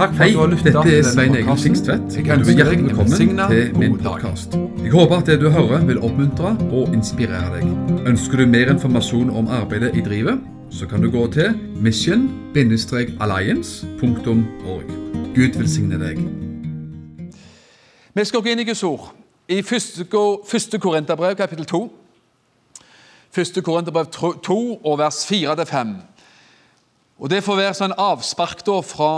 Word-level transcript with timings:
Takk 0.00 0.14
for 0.14 0.22
Hei, 0.22 0.28
at 0.30 0.34
du 0.34 0.38
har 0.40 0.46
lyttet 0.48 0.64
dette 0.72 0.92
er 0.96 1.02
Svein 1.04 1.34
Egil. 1.36 1.58
Sikstvedt. 1.60 2.00
Og 2.00 2.06
Du 2.40 2.48
er 2.48 2.52
hjertelig 2.56 2.84
velkommen 2.86 3.12
til 3.50 3.74
min 3.76 3.98
podkast. 4.00 4.54
Jeg 4.80 4.90
håper 4.94 5.16
at 5.16 5.26
det 5.26 5.40
du 5.42 5.50
hører, 5.52 5.84
vil 5.84 5.98
oppmuntre 6.00 6.56
og 6.72 6.94
inspirere 6.96 7.58
deg. 7.58 7.66
Ønsker 8.08 8.36
du 8.40 8.46
mer 8.48 8.70
informasjon 8.72 9.28
om 9.36 9.48
arbeidet 9.52 9.92
i 9.96 10.00
drivet, 10.00 10.40
så 10.70 10.86
kan 10.88 11.02
du 11.04 11.10
gå 11.10 11.26
til 11.32 11.54
mission-alliance.org. 11.84 14.84
Gud 15.36 15.58
velsigne 15.58 15.98
deg. 16.00 16.18
Vi 18.14 18.24
skal 18.24 18.40
gå 18.40 18.48
inn 18.54 18.58
i 18.58 18.64
Guds 18.64 18.82
ord. 18.82 19.12
I 19.48 19.58
1. 19.60 20.06
Ko- 20.10 20.44
1. 20.48 20.80
Korinterbrev, 20.80 21.36
kapittel 21.36 21.64
2. 21.66 21.92
1. 23.36 23.62
Korinterbrev 23.64 24.06
2, 24.42 24.80
og 24.84 24.98
vers 24.98 25.26
4-5. 25.32 25.86
Og 27.20 27.28
Det 27.28 27.42
får 27.44 27.58
være 27.58 27.76
sånn 27.76 27.92
avspark 28.00 28.62
da 28.64 28.78
fra, 28.80 29.10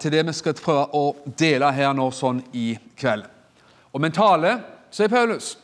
til 0.00 0.14
det 0.14 0.22
vi 0.24 0.32
skal 0.32 0.56
prøve 0.56 0.86
å 0.96 1.02
dele 1.36 1.68
her 1.76 1.92
nå 1.92 2.06
sånn 2.16 2.38
i 2.56 2.72
kveld. 2.96 3.26
Og 3.92 4.00
min 4.00 4.14
tale, 4.16 4.54
sier 4.88 5.12
Paulus, 5.12 5.58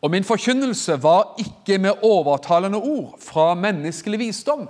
og 0.00 0.12
min 0.14 0.24
forkynnelse 0.24 0.96
var 1.02 1.34
ikke 1.42 1.76
med 1.82 2.00
overtalende 2.06 2.80
ord 2.80 3.18
fra 3.20 3.50
menneskelig 3.58 4.22
visdom, 4.22 4.64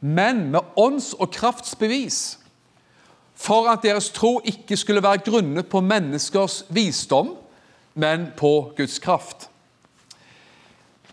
men 0.00 0.50
med 0.52 0.76
ånds- 0.76 1.14
og 1.16 1.32
kraftsbevis 1.32 2.36
for 3.34 3.70
at 3.72 3.86
deres 3.86 4.10
tro 4.12 4.36
ikke 4.44 4.76
skulle 4.76 5.02
være 5.02 5.24
grunnet 5.24 5.70
på 5.70 5.80
menneskers 5.80 6.60
visdom, 6.68 7.32
men 7.94 8.28
på 8.36 8.74
Guds 8.76 8.98
kraft. 9.00 9.48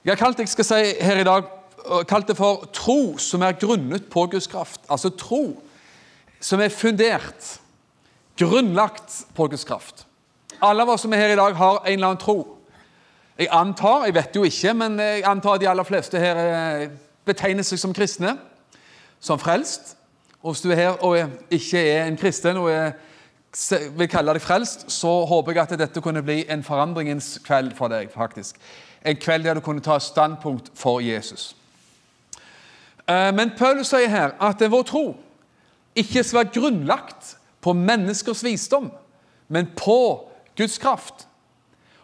Jeg 0.04 0.12
har 0.12 0.20
kalt 0.20 0.38
det, 0.38 0.50
jeg 0.50 0.56
skal 0.58 0.72
si 0.74 0.94
her 1.00 1.24
i 1.24 1.28
dag, 1.30 1.48
kalt 2.08 2.30
det 2.30 2.38
for 2.38 2.66
tro 2.74 3.18
som 3.22 3.44
er 3.46 3.58
grunnet 3.60 4.10
på 4.12 4.26
Guds 4.32 4.48
kraft. 4.48 4.82
Altså 4.90 5.10
tro 5.10 5.62
som 6.42 6.62
er 6.62 6.74
fundert, 6.74 7.60
grunnlagt 8.38 9.26
på 9.36 9.48
Guds 9.48 9.66
kraft. 9.68 10.06
Alle 10.62 10.84
av 10.84 10.90
oss 10.94 11.06
som 11.06 11.14
er 11.14 11.24
her 11.24 11.34
i 11.34 11.40
dag, 11.40 11.56
har 11.58 11.80
en 11.82 11.94
eller 11.94 12.08
annen 12.08 12.22
tro. 12.22 12.40
Jeg 13.38 13.50
antar, 13.52 14.06
jeg 14.06 14.16
vet 14.16 14.36
jo 14.36 14.44
ikke, 14.46 14.74
men 14.78 15.00
jeg 15.00 15.24
antar 15.26 15.56
at 15.58 15.62
de 15.64 15.70
aller 15.70 15.88
fleste 15.88 16.20
her 16.22 16.42
eh, 16.42 16.90
betegner 17.26 17.66
seg 17.66 17.80
som 17.82 17.94
kristne, 17.94 18.36
som 19.20 19.40
frelst. 19.42 19.96
Og 20.42 20.54
hvis 20.54 20.62
du 20.62 20.72
er 20.72 20.80
her 20.80 21.02
og 21.06 21.18
ikke 21.54 21.82
er 21.82 22.06
en 22.06 22.18
kristen 22.18 22.58
og 22.58 22.70
vil 23.98 24.10
kalle 24.10 24.34
deg 24.34 24.42
frelst, 24.42 24.88
så 24.92 25.10
håper 25.30 25.54
jeg 25.54 25.64
at 25.64 25.80
dette 25.80 26.02
kunne 26.02 26.24
bli 26.26 26.42
en 26.50 26.64
forandringens 26.66 27.40
kveld 27.46 27.76
for 27.78 27.94
deg. 27.94 28.10
faktisk. 28.14 28.58
En 29.06 29.18
kveld 29.18 29.44
der 29.44 29.54
du 29.54 29.62
kunne 29.62 29.82
ta 29.82 30.00
standpunkt 30.00 30.72
for 30.76 31.00
Jesus. 31.02 31.56
Eh, 33.10 33.32
Men 33.34 33.52
Paulus 33.58 33.88
sier 33.92 34.10
her 34.10 34.36
at 34.40 34.72
vår 34.72 34.84
tro 34.84 35.06
ikke 35.96 36.24
skal 36.24 36.44
være 36.44 36.54
grunnlagt 36.56 37.36
på 37.62 37.74
menneskers 37.74 38.44
visdom, 38.44 38.92
men 39.48 39.68
på 39.76 40.30
Guds 40.58 40.78
kraft. 40.78 41.28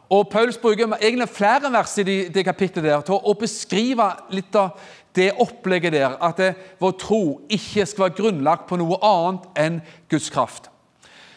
Og 0.09 0.30
Paulus 0.31 0.58
bruker 0.58 0.88
egentlig 1.02 1.30
flere 1.30 1.72
vers 1.72 1.98
i 1.98 2.03
det, 2.03 2.18
det 2.36 2.45
kapittelet 2.45 2.88
der 2.88 3.03
til 3.03 3.20
å 3.20 3.34
beskrive 3.36 4.08
litt 4.31 4.56
av 4.56 4.78
det 5.18 5.31
opplegget 5.42 5.95
der, 5.98 6.16
at 6.23 6.38
det, 6.40 6.53
vår 6.80 6.94
tro 7.02 7.22
ikke 7.50 7.86
skal 7.86 8.06
være 8.06 8.18
grunnlagt 8.20 8.68
på 8.70 8.78
noe 8.80 9.00
annet 9.03 9.48
enn 9.59 9.80
Guds 10.12 10.30
kraft. 10.31 10.70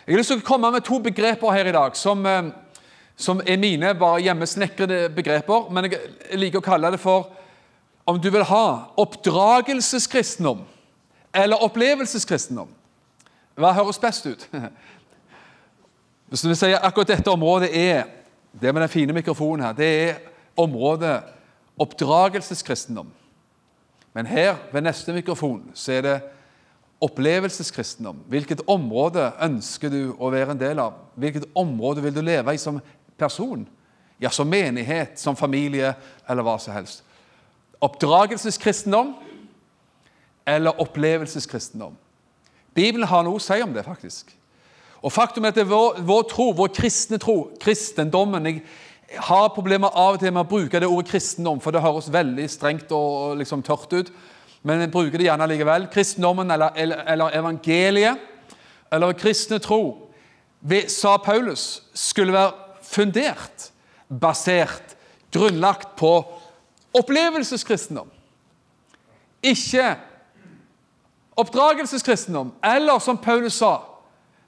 Jeg 0.07 0.15
har 0.15 0.21
lyst 0.21 0.33
til 0.35 0.43
å 0.43 0.47
komme 0.47 0.71
med 0.75 0.85
to 0.87 0.99
begreper 1.03 1.55
her 1.55 1.71
i 1.71 1.75
dag 1.75 1.97
som, 1.97 2.27
eh, 2.27 2.51
som 3.17 3.41
er 3.47 3.57
mine 3.57 3.95
bare 3.95 4.23
hjemmesnekrede 4.23 5.09
begreper, 5.15 5.71
men 5.71 5.91
jeg 5.91 6.39
liker 6.39 6.61
å 6.61 6.67
kalle 6.67 6.91
det 6.91 7.01
for 7.01 7.31
om 8.11 8.21
du 8.21 8.31
vil 8.31 8.45
ha 8.47 8.93
oppdragelseskristendom 9.01 10.65
eller 11.33 11.63
opplevelseskristendom. 11.63 12.71
Hva 13.61 13.73
høres 13.77 14.01
best 14.03 14.27
ut? 14.27 14.47
Hvis 16.31 16.43
du 16.43 16.51
vil 16.51 16.59
si 16.59 16.73
akkurat 16.75 17.15
dette 17.17 17.31
området 17.33 17.71
er 17.75 18.05
det 18.53 18.73
med 18.75 18.83
den 18.83 18.93
fine 18.93 19.15
mikrofonen 19.15 19.65
her, 19.67 19.77
det 19.77 19.89
er 19.89 20.21
området 20.59 21.21
oppdragelseskristendom. 21.81 23.11
Men 24.13 24.27
her, 24.27 24.57
ved 24.73 24.83
neste 24.83 25.15
mikrofon, 25.15 25.63
så 25.75 25.93
er 25.93 26.07
det 26.07 26.17
opplevelseskristendom. 27.01 28.25
Hvilket 28.29 28.65
område 28.69 29.31
ønsker 29.43 29.93
du 29.93 30.01
å 30.19 30.33
være 30.35 30.55
en 30.55 30.61
del 30.61 30.83
av? 30.83 30.99
Hvilket 31.15 31.47
område 31.57 32.03
vil 32.05 32.15
du 32.15 32.21
leve 32.25 32.55
i 32.55 32.61
som 32.61 32.81
person? 33.19 33.63
Ja, 34.21 34.33
som 34.35 34.51
menighet, 34.51 35.17
som 35.21 35.39
familie, 35.39 35.95
eller 36.29 36.45
hva 36.45 36.59
som 36.61 36.75
helst. 36.75 37.05
Oppdragelseskristendom 37.81 39.15
eller 40.47 40.81
opplevelseskristendom. 40.81 41.97
Bibelen 42.75 43.09
har 43.09 43.25
noe 43.27 43.41
å 43.41 43.43
si 43.43 43.59
om 43.65 43.73
det, 43.75 43.85
faktisk. 43.87 44.35
Og 45.01 45.13
faktum 45.13 45.47
er 45.47 45.55
at 45.55 45.69
vår, 45.69 46.03
vår 46.07 46.27
tro, 46.31 46.51
vår 46.57 46.73
kristne 46.77 47.19
tro, 47.21 47.51
kristendommen 47.61 48.47
Jeg 48.51 48.63
har 49.27 49.49
problemer 49.55 49.91
av 49.97 50.15
og 50.15 50.21
til 50.21 50.33
med 50.33 50.45
å 50.45 50.51
bruke 50.51 50.81
det 50.81 50.87
ordet 50.87 51.11
kristendom, 51.11 51.61
for 51.61 51.75
det 51.75 51.83
høres 51.83 52.13
veldig 52.13 52.47
strengt 52.51 52.93
og 52.95 53.41
liksom 53.41 53.63
tørt 53.67 53.93
ut. 53.93 54.13
Men 54.63 54.85
jeg 54.85 54.93
bruker 54.93 55.19
det 55.19 55.27
gjerne 55.27 55.49
likevel. 55.49 55.89
Kristendommen 55.91 56.51
eller, 56.53 56.77
eller, 56.77 57.03
eller 57.09 57.37
evangeliet, 57.39 58.21
eller 58.93 59.17
kristne 59.19 59.59
tro, 59.63 60.11
ved, 60.61 60.91
sa 60.93 61.17
Paulus, 61.17 61.83
skulle 61.97 62.37
være 62.37 62.53
fundert, 62.85 63.71
basert, 64.09 64.97
grunnlagt 65.33 65.97
på 65.97 66.13
opplevelseskristendom. 66.95 68.11
Ikke 69.43 69.97
oppdragelseskristendom, 71.37 72.53
eller 72.65 72.99
som 72.99 73.19
Paulus 73.19 73.53
sa, 73.53 73.77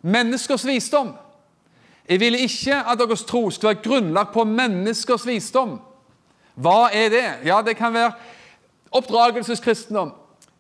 menneskers 0.02 0.66
visdom. 0.66 1.14
Jeg 2.08 2.20
ville 2.20 2.38
ikke 2.38 2.76
at 2.76 2.98
deres 2.98 3.24
tro 3.24 3.50
skulle 3.50 3.74
være 3.74 3.84
grunnlagt 3.84 4.32
på 4.34 4.44
menneskers 4.44 5.26
visdom. 5.26 5.78
Hva 6.54 6.90
er 6.92 7.08
det? 7.08 7.26
Ja, 7.46 7.62
det 7.64 7.76
kan 7.78 7.94
være 7.94 8.12
oppdragelseskristendom. 8.92 10.12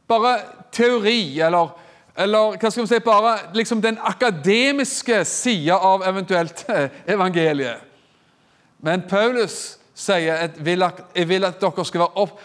Bare 0.08 0.38
teori, 0.72 1.40
eller, 1.40 1.74
eller 2.16 2.56
hva 2.56 2.70
skal 2.70 2.86
vi 2.86 2.88
si, 2.94 3.00
bare 3.04 3.36
liksom 3.54 3.82
den 3.82 3.98
akademiske 4.00 5.24
sida 5.28 5.76
av 5.76 6.06
eventuelt 6.08 6.64
evangeliet. 7.06 7.82
Men 8.82 9.04
Paulus 9.08 9.78
sier 10.02 10.48
at 10.48 10.58
jeg 10.58 10.66
vil 11.28 11.46
at, 11.46 11.60
dere 11.62 11.86
skal 11.86 12.04
være 12.04 12.24
opp, 12.24 12.42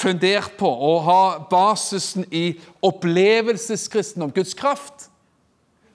fundert 0.00 0.54
på 0.58 0.68
å 0.70 0.94
ha 1.02 1.22
basisen 1.50 2.24
i 2.30 2.52
opplevelseskristendom, 2.86 4.30
Guds 4.34 4.54
kraft. 4.54 5.08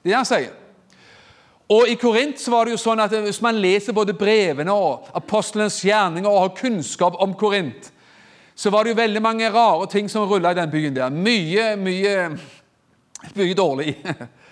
Det 0.03 0.11
er 0.11 0.13
det 0.13 0.19
han 0.19 0.29
sier. 0.29 0.53
Og 1.71 1.89
I 1.89 1.95
Korint 1.97 2.37
så 2.37 2.51
var 2.53 2.67
det 2.67 2.75
jo 2.75 2.81
sånn 2.81 3.01
at 3.01 3.13
hvis 3.25 3.41
man 3.41 3.57
leser 3.57 3.95
både 3.95 4.13
brevene 4.13 4.73
og 4.73 5.07
apostlenes 5.17 5.79
gjerninger 5.81 6.29
og 6.29 6.43
har 6.43 6.57
kunnskap 6.59 7.17
om 7.23 7.33
Korint, 7.39 7.89
så 8.55 8.69
var 8.71 8.85
det 8.85 8.93
jo 8.93 8.99
veldig 9.01 9.21
mange 9.23 9.49
rare 9.51 9.87
ting 9.91 10.07
som 10.11 10.27
rulla 10.29 10.53
i 10.53 10.59
den 10.59 10.71
byen 10.71 10.95
der. 10.95 11.09
Mye, 11.09 11.73
mye, 11.79 12.29
mye 13.35 13.57
dårlig. 13.57 13.95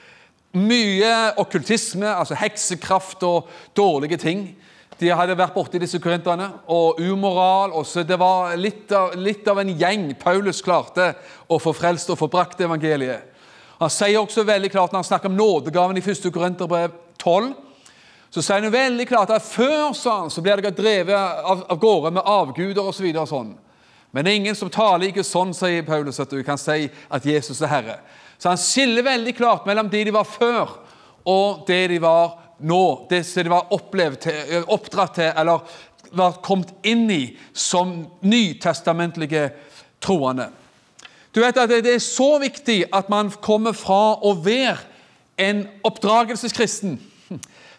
Mye 0.54 1.32
okkultisme, 1.42 2.06
altså 2.06 2.36
heksekraft 2.38 3.24
og 3.26 3.48
dårlige 3.74 4.20
ting. 4.22 4.44
De 5.04 5.12
hadde 5.12 5.36
vært 5.36 5.56
borti 5.56 5.82
disse 5.82 6.00
korinterne. 6.00 6.48
Og 6.72 7.02
umoral. 7.04 7.74
og 7.76 7.86
så 7.86 8.04
Det 8.04 8.20
var 8.20 8.56
litt 8.56 8.92
av, 8.92 9.16
litt 9.16 9.48
av 9.48 9.60
en 9.60 9.76
gjeng 9.78 10.14
Paulus 10.20 10.62
klarte 10.62 11.14
å 11.48 11.60
få 11.60 11.74
frelst 11.76 12.10
og 12.10 12.20
få 12.20 12.30
brakt 12.32 12.62
evangeliet. 12.62 13.30
Han 13.80 13.92
sier 13.92 14.22
også 14.22 14.46
veldig 14.48 14.72
klart 14.72 14.94
når 14.94 15.02
han 15.02 15.10
snakker 15.12 15.30
om 15.30 15.36
nådegaven 15.36 15.98
i 16.00 16.04
1. 16.04 16.30
Korinterbrev 16.32 16.94
12, 17.20 17.52
så 18.32 18.42
sier 18.42 18.64
han 18.64 18.74
veldig 18.74 19.06
klart 19.10 19.34
at 19.34 19.44
før 19.46 19.92
han, 19.92 20.30
så 20.32 20.42
blir 20.42 20.62
dere 20.62 20.74
drevet 20.74 21.18
av, 21.20 21.66
av 21.70 21.80
gårde 21.82 22.14
med 22.16 22.26
avguder 22.26 22.88
osv. 22.88 23.10
Så 23.12 23.26
sånn. 23.30 23.52
Men 24.14 24.30
ingen 24.30 24.56
som 24.56 24.70
taler 24.70 25.10
ikke 25.10 25.26
sånn, 25.26 25.52
sier 25.58 25.84
Paulus, 25.86 26.22
at 26.22 26.32
du 26.32 26.40
kan 26.46 26.58
si 26.62 26.88
at 27.10 27.26
Jesus 27.26 27.62
er 27.62 27.72
Herre. 27.72 27.98
Så 28.38 28.52
han 28.52 28.62
skiller 28.62 29.06
veldig 29.06 29.36
klart 29.38 29.68
mellom 29.68 29.90
de 29.90 30.04
de 30.06 30.14
var 30.14 30.28
før, 30.30 30.78
og 31.26 31.64
det 31.68 31.88
de 31.94 32.00
var 32.04 32.43
nå. 32.60 33.08
Det 33.10 33.24
som 33.24 33.44
de 33.44 33.54
var 33.54 33.74
opplevd 33.74 34.20
til, 34.26 34.66
oppdratt 34.68 35.16
til, 35.20 35.32
eller 35.38 35.66
var 36.14 36.42
kommet 36.46 36.74
inn 36.86 37.08
i 37.12 37.22
som 37.54 38.04
nytestamentlige 38.22 39.50
troende. 40.04 40.50
Du 41.34 41.42
vet 41.42 41.58
at 41.58 41.70
Det 41.70 41.96
er 41.96 42.00
så 42.00 42.38
viktig 42.40 42.84
at 42.94 43.10
man 43.10 43.32
kommer 43.42 43.74
fra 43.74 44.20
å 44.22 44.36
være 44.38 44.78
en 45.38 45.66
oppdragelseskristen 45.84 47.00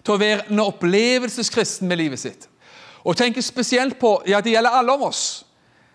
til 0.05 0.15
å 0.15 0.19
være 0.19 0.49
en 0.51 0.65
opplevelseskristen 0.65 1.89
med 1.89 2.01
livet 2.03 2.21
sitt. 2.21 2.49
Og 3.05 3.17
tenker 3.17 3.45
spesielt 3.45 3.99
på, 4.01 4.23
ja 4.27 4.41
Det 4.41 4.51
gjelder 4.51 4.71
alle 4.71 4.93
av 4.93 5.03
oss. 5.03 5.45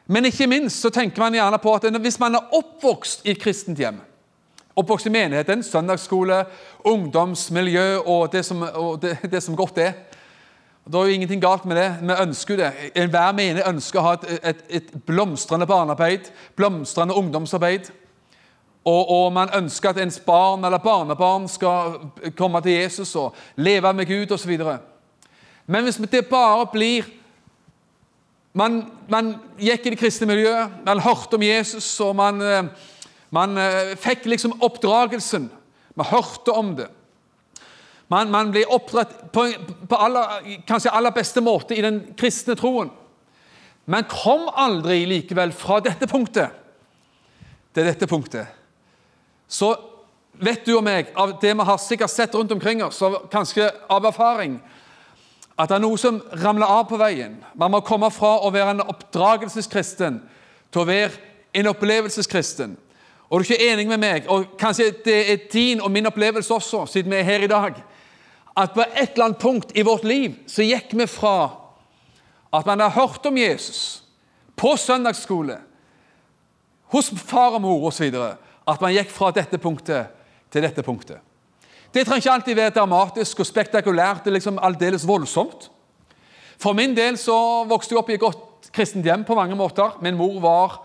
Men 0.07 0.25
ikke 0.25 0.47
minst 0.47 0.81
så 0.81 0.89
tenker 0.89 1.21
man 1.21 1.35
gjerne 1.35 1.59
på 1.61 1.73
at 1.75 1.85
hvis 2.01 2.19
man 2.19 2.35
er 2.35 2.55
oppvokst 2.55 3.27
i 3.27 3.33
et 3.35 3.41
kristent 3.41 3.79
hjem, 3.79 3.99
oppvokst 4.79 5.09
i 5.09 5.13
menigheten, 5.13 5.63
søndagsskole, 5.63 6.43
ungdomsmiljø 6.87 7.99
og 7.99 8.31
det 8.33 8.45
som, 8.47 8.63
og 8.63 9.01
det, 9.01 9.17
det 9.31 9.43
som 9.43 9.55
godt 9.55 9.77
er 9.77 9.93
Det 10.89 10.95
er 10.95 11.05
jo 11.05 11.13
ingenting 11.13 11.41
galt 11.41 11.65
med 11.65 11.75
det. 11.77 11.89
Vi 12.01 12.13
ønsker 12.21 12.57
det. 12.57 12.71
Enhver 12.95 13.31
menig 13.37 13.61
ønsker 13.67 13.99
å 13.99 14.03
ha 14.03 14.13
et, 14.15 14.39
et, 14.43 14.63
et 14.69 14.93
blomstrende 15.05 15.67
barnearbeid, 15.69 16.31
blomstrende 16.55 17.13
ungdomsarbeid. 17.13 17.91
og, 18.85 19.09
og 19.09 19.33
man 19.33 19.49
ønsker 19.53 19.89
at 19.89 19.97
ens 20.01 20.19
barn 20.19 20.65
eller 20.65 20.77
barnebarn 20.77 21.47
skal 21.47 21.99
komme 22.37 22.61
til 22.61 22.71
Jesus 22.71 23.15
og 23.15 23.35
leve 23.55 23.93
med 23.93 24.05
Gud 24.05 24.31
osv. 24.31 24.57
Men 25.67 25.83
hvis 25.83 26.01
det 26.11 26.25
bare 26.25 26.65
blir 26.73 27.05
man, 28.53 28.79
man, 29.09 29.35
gikk 29.59 29.85
i 29.85 29.93
det 29.93 29.99
kristne 29.99 30.27
miljøet, 30.29 30.79
man 30.85 31.01
hørte 31.03 31.37
om 31.37 31.43
Jesus, 31.43 31.87
og 32.03 32.15
man, 32.17 32.41
eh, 32.41 32.63
man 33.35 33.57
eh, 33.57 33.95
fikk 33.99 34.25
liksom 34.25 34.57
oppdragelsen. 34.65 35.49
Man 35.99 36.09
hørte 36.09 36.55
om 36.55 36.73
det. 36.77 36.87
Man, 38.09 38.31
man 38.33 38.49
ble 38.53 38.63
oppdratt 38.65 39.27
på, 39.33 39.45
på 39.89 39.97
aller, 40.01 40.61
kanskje 40.67 40.93
aller 40.97 41.13
beste 41.13 41.43
måte 41.45 41.77
i 41.77 41.83
den 41.85 42.01
kristne 42.17 42.55
troen. 42.57 42.89
Men 43.89 44.07
kom 44.09 44.47
aldri 44.49 45.03
likevel 45.09 45.53
fra 45.53 45.79
dette 45.85 46.09
punktet 46.09 46.57
til 47.73 47.85
dette 47.85 48.09
punktet. 48.09 48.49
Så 49.49 49.71
vet 50.41 50.65
du 50.65 50.75
og 50.77 50.83
meg, 50.85 51.13
av 51.17 51.35
det 51.41 51.53
vi 51.53 51.67
har 51.69 51.79
sikkert 51.81 52.13
sett 52.13 52.35
rundt 52.37 52.51
omkring 52.53 52.83
oss, 52.85 53.01
kanskje 53.31 53.69
av 53.91 54.05
erfaring, 54.09 54.59
at 55.59 55.69
det 55.69 55.77
er 55.77 55.83
noe 55.83 55.99
som 55.99 56.21
ramler 56.39 56.69
av 56.69 56.85
på 56.89 56.97
veien. 57.01 57.35
Man 57.59 57.73
må 57.73 57.81
komme 57.85 58.07
fra 58.13 58.37
å 58.45 58.51
være 58.53 58.77
en 58.77 58.85
oppdragelseskristen 58.85 60.21
til 60.71 60.81
å 60.81 60.87
være 60.87 61.17
en 61.59 61.69
opplevelseskristen. 61.73 62.77
Og 63.29 63.39
du 63.39 63.43
er 63.43 63.53
ikke 63.53 63.71
enig 63.71 63.87
med 63.87 64.01
meg, 64.01 64.27
og 64.27 64.55
kanskje 64.57 64.89
det 65.05 65.17
er 65.31 65.47
din 65.53 65.81
og 65.81 65.91
min 65.91 66.09
opplevelse 66.09 66.53
også, 66.53 66.85
siden 66.89 67.11
vi 67.11 67.19
er 67.19 67.27
her 67.27 67.45
i 67.45 67.51
dag, 67.51 67.77
at 68.57 68.73
på 68.73 68.81
et 68.81 69.13
eller 69.13 69.25
annet 69.25 69.41
punkt 69.41 69.71
i 69.77 69.85
vårt 69.85 70.03
liv 70.03 70.33
så 70.49 70.65
gikk 70.65 70.95
vi 70.97 71.05
fra 71.07 71.35
at 72.53 72.65
man 72.65 72.81
har 72.81 72.89
hørt 72.89 73.25
om 73.29 73.37
Jesus 73.37 74.03
på 74.57 74.73
søndagsskole, 74.77 75.59
hos 76.89 77.11
far 77.15 77.53
og 77.59 77.61
mor 77.61 77.85
osv., 77.91 78.09
at 78.67 78.81
man 78.81 78.93
gikk 78.93 79.11
fra 79.13 79.29
dette 79.31 79.57
punktet 79.61 80.09
til 80.51 80.65
dette 80.65 80.83
punktet. 80.83 81.21
Det 81.93 82.05
trenger 82.05 82.21
ikke 82.21 82.33
alltid 82.33 82.57
være 82.57 82.73
dramatisk 82.73 83.39
og 83.39 83.45
spektakulært. 83.45 84.27
er 84.27 84.31
liksom 84.31 84.59
aldeles 84.61 85.07
voldsomt. 85.07 85.69
For 86.57 86.73
min 86.73 86.95
del 86.97 87.17
så 87.17 87.65
vokste 87.69 87.93
jeg 87.93 87.99
opp 87.99 88.09
i 88.09 88.13
et 88.13 88.21
godt 88.21 88.69
kristent 88.73 89.05
hjem 89.05 89.23
på 89.23 89.35
mange 89.35 89.55
måter. 89.55 89.97
Min 90.01 90.17
mor 90.17 90.39
var 90.41 90.77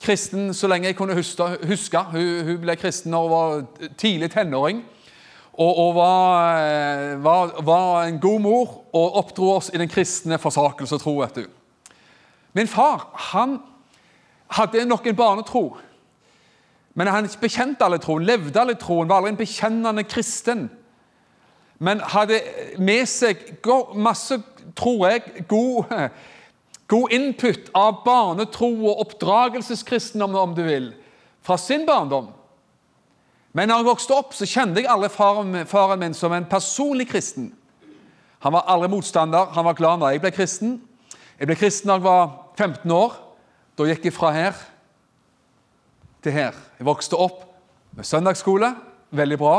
kristen 0.00 0.54
så 0.54 0.68
lenge 0.68 0.88
jeg 0.88 0.96
kunne 0.96 1.14
huske. 1.14 1.98
Hun, 2.12 2.44
hun 2.46 2.58
ble 2.62 2.76
kristen 2.80 3.12
da 3.12 3.20
hun 3.20 3.30
var 3.30 3.64
tidlig 3.98 4.30
tenåring. 4.32 4.82
Og, 5.60 5.78
og 5.78 5.94
var, 5.94 6.60
eh, 6.64 7.24
var, 7.24 7.62
var, 7.66 8.04
en 8.04 8.20
god 8.20 8.40
mor 8.40 8.84
og 8.96 9.16
oppdro 9.20 9.50
oss 9.56 9.70
i 9.74 9.78
den 9.78 9.88
kristne 9.88 10.38
forsakelse 10.38 10.94
og 10.94 11.00
tro. 11.00 11.18
vet 11.18 11.36
du. 11.36 11.46
Min 12.52 12.68
far 12.68 13.10
han 13.14 13.58
hadde 14.48 14.84
nok 14.84 15.06
en 15.06 15.16
barnetro. 15.16 15.76
Men 16.94 17.06
han 17.06 17.28
bekjente 17.40 17.84
alle 17.84 17.98
troen, 17.98 18.24
levde 18.24 18.60
alle 18.60 18.74
troen, 18.74 19.08
var 19.08 19.20
aldri 19.20 19.34
en 19.34 19.36
bekjennende 19.36 20.04
kristen. 20.04 20.70
Men 21.78 22.00
hadde 22.00 22.40
med 22.78 23.06
seg 23.08 23.44
masse, 23.94 24.40
tror 24.76 25.06
jeg, 25.08 25.44
god, 25.48 25.84
god 26.90 27.12
input 27.14 27.70
av 27.76 28.02
barnetro 28.04 28.68
og 28.90 29.04
oppdragelseskristen, 29.04 30.22
om 30.22 30.54
du 30.56 30.64
vil, 30.66 30.90
fra 31.46 31.56
sin 31.60 31.86
barndom. 31.86 32.32
Men 33.54 33.70
når 33.70 33.82
jeg 33.82 33.88
vokste 33.88 34.14
opp, 34.14 34.34
så 34.34 34.46
kjente 34.46 34.82
jeg 34.82 34.90
aldri 34.90 35.10
faren, 35.10 35.98
min 36.00 36.14
som 36.14 36.34
en 36.34 36.46
personlig 36.50 37.08
kristen. 37.10 37.50
Han 38.40 38.54
var 38.54 38.68
aldri 38.72 38.90
motstander. 38.90 39.50
Han 39.54 39.66
var 39.66 39.78
glad 39.78 40.00
når 40.00 40.14
jeg 40.14 40.22
ble 40.22 40.30
kristen. 40.34 40.76
Jeg 41.38 41.50
ble 41.50 41.56
kristen 41.58 41.90
da 41.90 41.98
jeg 41.98 42.06
var 42.06 42.30
15 42.58 42.94
år. 42.94 43.18
Da 43.78 43.88
gikk 43.88 44.06
jeg 44.06 44.14
fra 44.16 44.30
her 44.34 44.62
til 46.24 46.34
her. 46.36 46.56
Jeg 46.78 46.86
vokste 46.88 47.18
opp 47.18 47.42
med 47.96 48.06
søndagsskole, 48.06 48.70
veldig 49.10 49.38
bra, 49.40 49.56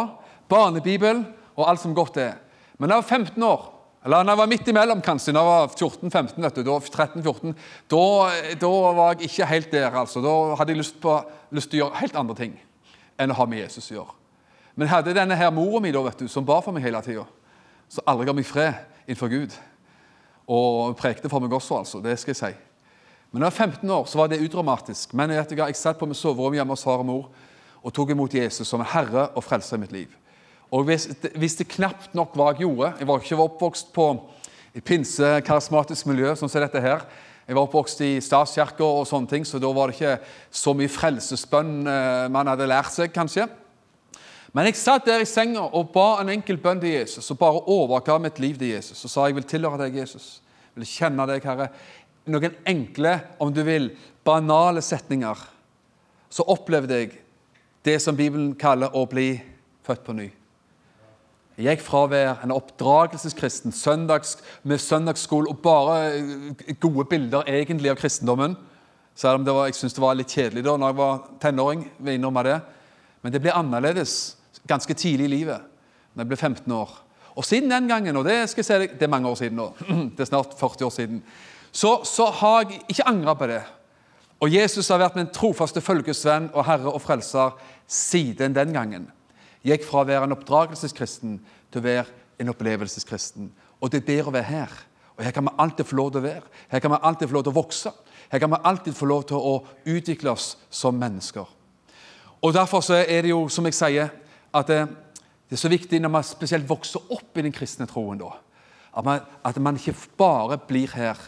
barnebibel 0.50 1.24
og 1.58 1.68
alt 1.68 1.84
som 1.84 1.96
godt 1.96 2.20
er. 2.22 2.40
Men 2.80 2.90
da 2.90 2.98
jeg 2.98 3.04
var 3.04 3.18
15 3.18 3.44
år, 3.44 3.68
eller 4.02 4.24
da 4.26 4.34
jeg 4.34 4.40
var 4.40 4.50
midt 4.50 4.70
imellom, 4.72 5.02
kanskje, 5.06 5.34
da 5.36 5.42
jeg 5.44 5.50
var 5.52 5.74
14-15, 5.76 6.42
vet 6.42 6.56
du, 6.58 6.62
da 6.66 6.78
13-14, 6.82 7.52
da, 7.94 8.06
da, 8.64 8.72
var 8.98 9.12
jeg 9.12 9.28
ikke 9.30 9.50
helt 9.52 9.76
der. 9.76 9.92
altså. 9.94 10.24
Da 10.26 10.32
hadde 10.58 10.74
jeg 10.74 10.80
lyst, 10.82 10.98
på, 11.04 11.20
lyst 11.54 11.70
til 11.70 11.82
å 11.82 11.84
gjøre 11.84 12.02
helt 12.02 12.18
andre 12.18 12.38
ting 12.40 12.56
enn 13.22 13.34
å 13.34 13.38
ha 13.38 13.46
med 13.46 13.62
Jesus 13.62 13.92
å 13.92 14.00
gjøre. 14.00 14.16
Men 14.74 14.88
jeg 14.88 14.94
hadde 14.96 15.14
denne 15.14 15.38
her 15.38 15.54
mora 15.54 15.84
mi 15.84 15.92
da, 15.94 16.02
vet 16.08 16.24
du, 16.24 16.32
som 16.32 16.48
ba 16.48 16.58
for 16.66 16.74
meg 16.74 16.88
hele 16.88 17.02
tida, 17.06 17.28
som 17.92 18.10
aldri 18.10 18.26
ga 18.26 18.36
meg 18.40 18.48
fred 18.50 18.80
innenfor 19.06 19.30
Gud. 19.30 19.54
Og 20.50 20.98
prekte 20.98 21.30
for 21.30 21.44
meg 21.44 21.54
også, 21.54 21.84
altså. 21.84 22.02
Det 22.02 22.18
skal 22.18 22.34
jeg 22.34 22.40
si. 22.42 22.52
Men 23.32 23.44
da 23.44 23.52
jeg 23.52 23.54
var 23.54 23.76
15 23.76 23.94
år, 24.00 24.08
så 24.10 24.18
var 24.18 24.32
det 24.32 24.42
udramatisk. 24.42 25.14
Men 25.14 25.36
jeg, 25.36 25.60
jeg 25.60 25.78
satt 25.78 26.02
på 26.02 26.10
mitt 26.10 26.18
soverom 26.18 26.58
hjemme 26.58 26.74
hos 26.74 26.88
far 26.88 27.04
og 27.04 27.08
mor 27.12 27.30
og 27.82 27.94
tok 27.94 28.16
imot 28.16 28.34
Jesus 28.34 28.66
som 28.68 28.82
en 28.82 28.90
herre 28.96 29.30
og 29.38 29.46
frelser 29.46 29.78
i 29.78 29.84
mitt 29.86 29.94
liv. 29.94 30.18
Og 30.72 30.86
hvis, 30.88 31.10
hvis 31.36 31.58
det 31.60 31.70
knapt 31.74 32.14
nok 32.16 32.36
hva 32.38 32.54
jeg 32.54 32.64
gjorde 32.64 32.94
Jeg 33.00 33.08
var 33.10 33.20
ikke 33.20 33.40
oppvokst 33.44 33.90
på 33.96 34.06
et 34.72 34.86
pinse, 34.88 35.32
karismatisk 35.44 36.08
miljø 36.08 36.32
sånn 36.40 36.48
som 36.48 36.64
dette 36.64 36.80
her. 36.80 37.02
Jeg 37.44 37.58
var 37.58 37.66
oppvokst 37.66 38.04
i 38.08 38.12
statskirka 38.24 38.86
og 38.86 39.08
sånne 39.10 39.28
ting, 39.28 39.44
så 39.44 39.60
da 39.60 39.68
var 39.76 39.92
det 39.92 39.98
ikke 39.98 40.14
så 40.56 40.72
mye 40.78 40.92
frelsesbønn 40.92 41.74
eh, 41.92 42.28
man 42.32 42.48
hadde 42.48 42.70
lært 42.72 42.94
seg, 42.96 43.12
kanskje. 43.12 43.50
Men 44.56 44.70
jeg 44.70 44.80
satt 44.80 45.10
der 45.10 45.24
i 45.24 45.28
senga 45.28 45.66
og 45.76 45.92
ba 45.92 46.22
en 46.22 46.32
enkel 46.32 46.60
bønn 46.60 46.80
til 46.80 46.96
Jesus 46.96 47.28
og 47.34 47.40
bare 47.42 47.66
overga 47.72 48.16
mitt 48.24 48.40
liv 48.40 48.56
til 48.60 48.72
Jesus. 48.72 49.04
Og 49.04 49.12
sa 49.12 49.28
jeg 49.28 49.36
vil 49.42 49.48
tilhøre 49.48 49.82
deg, 49.84 50.00
Jesus. 50.06 50.38
Jeg 50.72 50.86
vil 50.86 50.92
kjenne 50.94 51.28
deg, 51.28 51.44
Herre 51.44 51.68
noen 52.30 52.56
enkle, 52.68 53.18
om 53.42 53.54
du 53.54 53.64
vil, 53.66 53.92
banale 54.24 54.84
setninger, 54.86 55.38
så 56.30 56.46
opplevde 56.54 57.00
jeg 57.00 57.16
det 57.86 57.98
som 58.04 58.18
Bibelen 58.18 58.54
kaller 58.60 58.94
å 58.96 59.08
bli 59.10 59.34
født 59.86 60.06
på 60.06 60.16
ny. 60.16 60.28
Jeg 61.62 61.78
gikk 61.78 61.84
fra 61.86 62.00
å 62.06 62.10
være 62.10 62.34
en 62.42 62.54
oppdragelseskristen 62.56 63.74
søndags, 63.76 64.40
med 64.66 64.82
søndagsskole 64.82 65.52
og 65.52 65.60
bare 65.62 65.98
eh, 66.18 66.72
gode 66.82 67.06
bilder 67.12 67.46
egentlig 67.46 67.92
av 67.92 68.00
kristendommen, 68.00 68.56
selv 69.14 69.42
om 69.42 69.46
var, 69.46 69.68
jeg 69.70 69.78
syntes 69.78 69.98
det 69.98 70.02
var 70.02 70.18
litt 70.18 70.34
kjedelig 70.34 70.64
da 70.66 70.74
når 70.80 70.90
jeg 70.90 70.98
var 70.98 71.20
tenåring. 71.44 71.84
det. 72.02 72.58
Men 73.22 73.34
det 73.36 73.42
ble 73.44 73.54
annerledes 73.54 74.16
ganske 74.66 74.96
tidlig 74.98 75.28
i 75.28 75.34
livet, 75.36 75.62
når 76.16 76.24
jeg 76.24 76.32
ble 76.32 76.40
15 76.40 76.74
år. 76.74 76.96
Og 77.36 77.46
siden 77.46 77.70
den 77.70 77.88
gangen, 77.88 78.18
og 78.18 78.26
det 78.26 78.50
skal 78.50 78.64
jeg 78.64 78.90
si, 78.90 78.96
det 78.98 79.06
er 79.06 79.14
mange 79.14 79.30
år 79.30 79.38
siden 79.38 79.62
nå, 79.62 79.70
det 80.18 80.26
er 80.26 80.32
snart 80.32 80.58
40 80.58 80.88
år 80.88 80.96
siden, 80.98 81.22
så, 81.72 82.02
så 82.04 82.32
har 82.42 82.66
jeg 82.66 82.82
ikke 82.90 83.08
angra 83.08 83.38
på 83.38 83.52
det. 83.52 83.62
Og 84.42 84.50
Jesus 84.50 84.90
har 84.90 85.04
vært 85.04 85.20
min 85.20 85.30
trofaste 85.30 85.84
følgesvenn 85.86 86.50
og 86.56 86.66
herre 86.66 86.90
og 86.90 87.04
frelser 87.04 87.54
siden 87.86 88.58
den 88.58 88.74
gangen. 88.74 89.12
Gikk 89.66 89.86
fra 89.86 90.02
å 90.02 90.08
være 90.10 90.28
en 90.28 90.36
oppdragelseskristen 90.36 91.36
til 91.72 91.82
å 91.82 91.86
være 91.86 92.06
en 92.42 92.50
opplevelseskristen. 92.54 93.52
Og 93.82 93.92
det 93.92 94.02
er 94.02 94.08
bedre 94.08 94.32
å 94.32 94.36
være 94.36 94.50
her. 94.50 94.78
Og 95.18 95.24
Her 95.26 95.36
kan 95.36 95.46
vi 95.46 95.56
alltid 95.58 95.86
få 95.86 95.96
lov 95.96 96.12
til 96.12 96.22
å 96.22 96.26
være. 96.26 96.44
Her 96.72 96.80
kan 96.80 96.92
vi 96.92 97.02
alltid 97.02 97.28
få 97.28 97.36
lov 97.36 97.44
til 97.44 97.54
å 97.54 97.60
vokse. 97.60 97.92
Her 98.32 98.40
kan 98.40 98.52
vi 98.52 98.62
alltid 98.64 98.98
få 98.98 99.06
lov 99.06 99.24
til 99.30 99.38
å 99.38 99.56
utvikle 99.86 100.32
oss 100.32 100.56
som 100.70 100.98
mennesker. 100.98 101.46
Og 102.42 102.54
Derfor 102.54 102.82
så 102.82 103.04
er 103.04 103.22
det 103.22 103.30
jo, 103.30 103.48
som 103.50 103.66
jeg 103.70 103.78
sier, 103.78 104.10
at 104.54 104.68
det, 104.68 104.80
det 105.50 105.58
er 105.58 105.62
så 105.62 105.70
viktig 105.70 106.00
når 106.02 106.10
man 106.10 106.26
spesielt 106.26 106.70
vokser 106.70 107.14
opp 107.14 107.38
i 107.38 107.44
den 107.46 107.54
kristne 107.54 107.86
troen, 107.88 108.18
da, 108.18 108.32
at 108.98 109.06
man, 109.06 109.22
at 109.46 109.60
man 109.62 109.78
ikke 109.78 109.94
bare 110.18 110.58
blir 110.58 110.90
her 110.96 111.20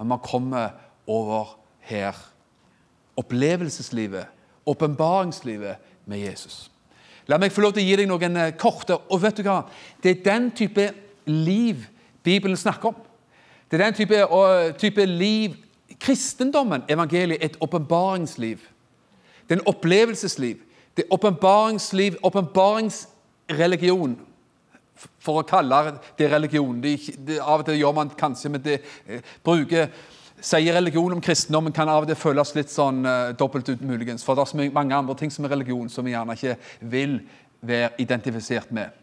men 0.00 0.08
man 0.08 0.18
kommer 0.18 0.70
over 1.06 1.58
her. 1.80 2.16
Opplevelseslivet, 3.16 4.26
åpenbaringslivet 4.66 5.76
med 6.04 6.18
Jesus. 6.18 6.70
La 7.30 7.38
meg 7.38 7.52
få 7.54 7.62
lov 7.62 7.76
til 7.76 7.84
å 7.84 7.86
gi 7.86 7.96
deg 8.00 8.08
noen 8.10 8.36
eh, 8.36 8.56
korte 8.58 8.96
Og 9.12 9.22
vet 9.22 9.38
du 9.38 9.46
hva? 9.46 9.60
Det 10.02 10.10
er 10.10 10.24
den 10.24 10.50
type 10.56 10.84
liv 11.30 11.86
Bibelen 12.26 12.58
snakker 12.58 12.88
om. 12.90 12.96
Det 13.70 13.78
er 13.78 13.84
den 13.86 13.94
type, 13.96 14.16
type 14.82 15.04
liv 15.06 15.54
Kristendommen, 16.00 16.82
evangeliet, 16.88 17.42
et 17.44 17.56
åpenbaringsliv. 17.60 18.58
Det 19.44 19.54
er 19.54 19.60
en 19.60 19.66
opplevelsesliv. 19.68 20.56
Det 20.96 21.04
er 21.04 21.12
åpenbaringsliv, 21.14 22.16
åpenbaringsreligion 22.24 24.16
for 25.20 25.40
å 25.40 25.46
kalle 25.48 25.98
det 26.18 26.28
religion. 26.32 26.80
Det, 26.82 26.96
det, 27.26 27.40
av 27.40 27.60
og 27.60 27.66
til 27.68 27.80
gjør 27.80 27.94
man 27.96 28.10
kanskje, 28.16 28.48
men 28.52 28.64
det 28.64 28.80
eh, 29.06 29.20
bruker 29.44 29.88
Sier 30.40 30.74
religion 30.74 31.12
om 31.12 31.20
kristendommen 31.20 31.72
kan 31.72 31.88
av 31.88 32.04
og 32.04 32.08
til 32.10 32.18
føles 32.18 32.54
litt 32.56 32.72
sånn 32.72 33.04
uh, 33.04 33.32
dobbelt 33.36 33.68
ut, 33.68 33.82
muligens. 33.84 34.24
For 34.24 34.36
det 34.36 34.44
er 34.44 34.50
så 34.52 34.70
mange 34.72 34.96
andre 34.96 35.16
ting 35.18 35.32
som 35.32 35.44
er 35.44 35.54
religion, 35.54 35.88
som 35.92 36.06
vi 36.06 36.14
gjerne 36.14 36.36
ikke 36.36 36.56
vil 36.92 37.18
være 37.60 37.92
identifisert 38.00 38.72
med. 38.72 38.96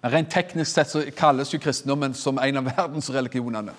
Men 0.00 0.12
Rent 0.14 0.32
teknisk 0.32 0.72
sett 0.72 0.90
så 0.90 1.04
kalles 1.16 1.52
jo 1.52 1.60
kristendommen 1.60 2.14
som 2.16 2.40
en 2.40 2.60
av 2.62 2.70
verdensreligionene. 2.72 3.74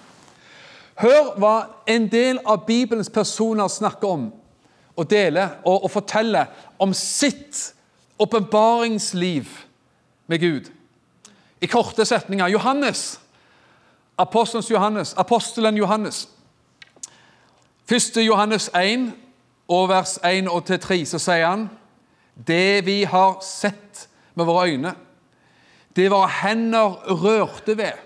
Hør 1.01 1.33
hva 1.41 1.55
en 1.89 2.05
del 2.11 2.41
av 2.45 2.65
Bibelens 2.67 3.09
personer 3.09 3.67
snakker 3.71 4.07
om 4.07 4.27
og 4.91 5.07
deler 5.09 5.55
og, 5.63 5.85
og 5.85 5.91
forteller 5.91 6.51
om 6.81 6.93
sitt 6.93 7.71
åpenbaringsliv 8.21 9.49
med 10.29 10.39
Gud 10.39 10.69
i 11.61 11.69
korte 11.69 12.05
setninger. 12.05 12.47
Johannes, 12.47 13.19
apostelens 14.17 14.69
Johannes, 14.71 15.13
apostelen 15.17 15.77
Johannes. 15.77 16.27
1. 17.91 18.23
Johannes 18.23 18.69
1, 18.75 19.11
og 19.67 19.89
vers 19.89 20.17
1 20.23 20.47
og 20.47 20.63
3, 20.63 21.01
så 21.05 21.19
sier 21.19 21.47
han 21.47 21.65
det 22.47 22.85
vi 22.87 23.01
har 23.03 23.41
sett 23.43 24.05
med 24.39 24.47
våre 24.47 24.69
øyne, 24.71 24.93
det 25.95 26.07
våre 26.11 26.29
hender 26.41 26.95
rørte 27.19 27.75
ved, 27.77 27.99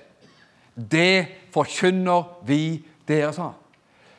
det 0.75 1.27
forkynner 1.53 2.25
vi 2.47 2.81
dere, 3.07 3.29
sa 3.33 3.51
han. 3.51 3.59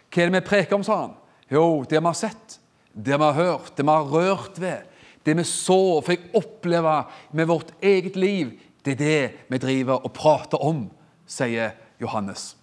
Hva 0.06 0.23
er 0.23 0.30
det 0.30 0.38
vi 0.38 0.49
preker 0.49 0.78
om, 0.78 0.85
sa 0.87 1.00
han? 1.00 1.16
Jo, 1.50 1.82
det 1.82 1.99
vi 1.99 2.06
har 2.06 2.18
sett, 2.18 2.61
det 2.94 3.18
vi 3.18 3.26
har 3.26 3.35
hørt, 3.37 3.73
det 3.76 3.85
vi 3.85 3.96
har 3.96 4.12
rørt 4.12 4.61
ved, 4.62 4.87
det 5.26 5.35
vi 5.37 5.44
så 5.50 5.80
og 5.96 6.06
fikk 6.06 6.30
oppleve 6.38 7.00
med 7.35 7.50
vårt 7.50 7.75
eget 7.82 8.14
liv, 8.16 8.54
det 8.87 8.94
er 8.94 9.02
det 9.02 9.50
vi 9.50 9.58
driver 9.58 10.06
og 10.06 10.14
prater 10.14 10.62
om, 10.62 10.87
sier 11.26 11.75
Johannes. 11.99 12.54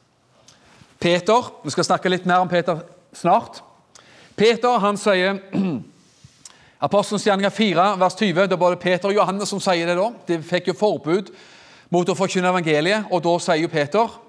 Peter, 1.03 1.51
Vi 1.63 1.69
skal 1.69 1.83
snakke 1.83 2.09
litt 2.09 2.25
mer 2.25 2.39
om 2.39 2.47
Peter 2.47 2.79
snart. 3.17 3.61
Peter 4.35 4.79
han 4.81 4.97
sier 4.97 5.39
Apostelens 6.83 7.23
gjerninger 7.23 7.53
4, 7.53 7.83
vers 8.01 8.15
20. 8.19 8.47
Det 8.47 8.55
er 8.57 8.59
både 8.59 8.79
Peter 8.81 9.07
og 9.07 9.15
Johannes 9.15 9.51
som 9.53 9.61
sier 9.63 9.87
det. 9.87 9.95
da. 9.95 10.09
De 10.27 10.39
fikk 10.43 10.71
jo 10.71 10.75
forbud 10.75 11.31
mot 11.93 12.09
å 12.09 12.15
forkynne 12.17 12.49
evangeliet, 12.49 13.07
og 13.13 13.23
da 13.23 13.37
sier 13.39 13.63
jo 13.63 13.71
Peter 13.71 14.19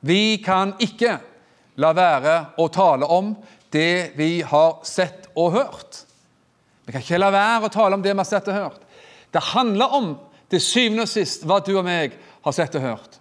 vi 0.00 0.38
kan 0.40 0.72
ikke 0.80 1.18
la 1.80 1.90
være 1.92 2.36
å 2.56 2.68
tale 2.72 3.04
om 3.04 3.34
det 3.72 4.14
vi 4.16 4.40
har 4.40 4.78
sett 4.88 5.28
og 5.36 5.52
hørt. 5.58 6.04
Vi 6.86 6.94
kan 6.94 7.04
ikke 7.04 7.20
la 7.20 7.28
være 7.34 7.68
å 7.68 7.72
tale 7.74 7.98
om 7.98 8.02
det 8.04 8.14
vi 8.14 8.22
har 8.22 8.28
sett 8.28 8.48
og 8.48 8.56
hørt. 8.56 8.80
Det 9.30 9.42
handler 9.52 9.96
om 9.98 10.14
til 10.50 10.62
syvende 10.64 11.04
og 11.04 11.12
sist 11.12 11.44
hva 11.46 11.60
du 11.62 11.74
og 11.76 11.84
meg 11.86 12.16
har 12.46 12.56
sett 12.56 12.74
og 12.80 12.86
hørt. 12.86 13.20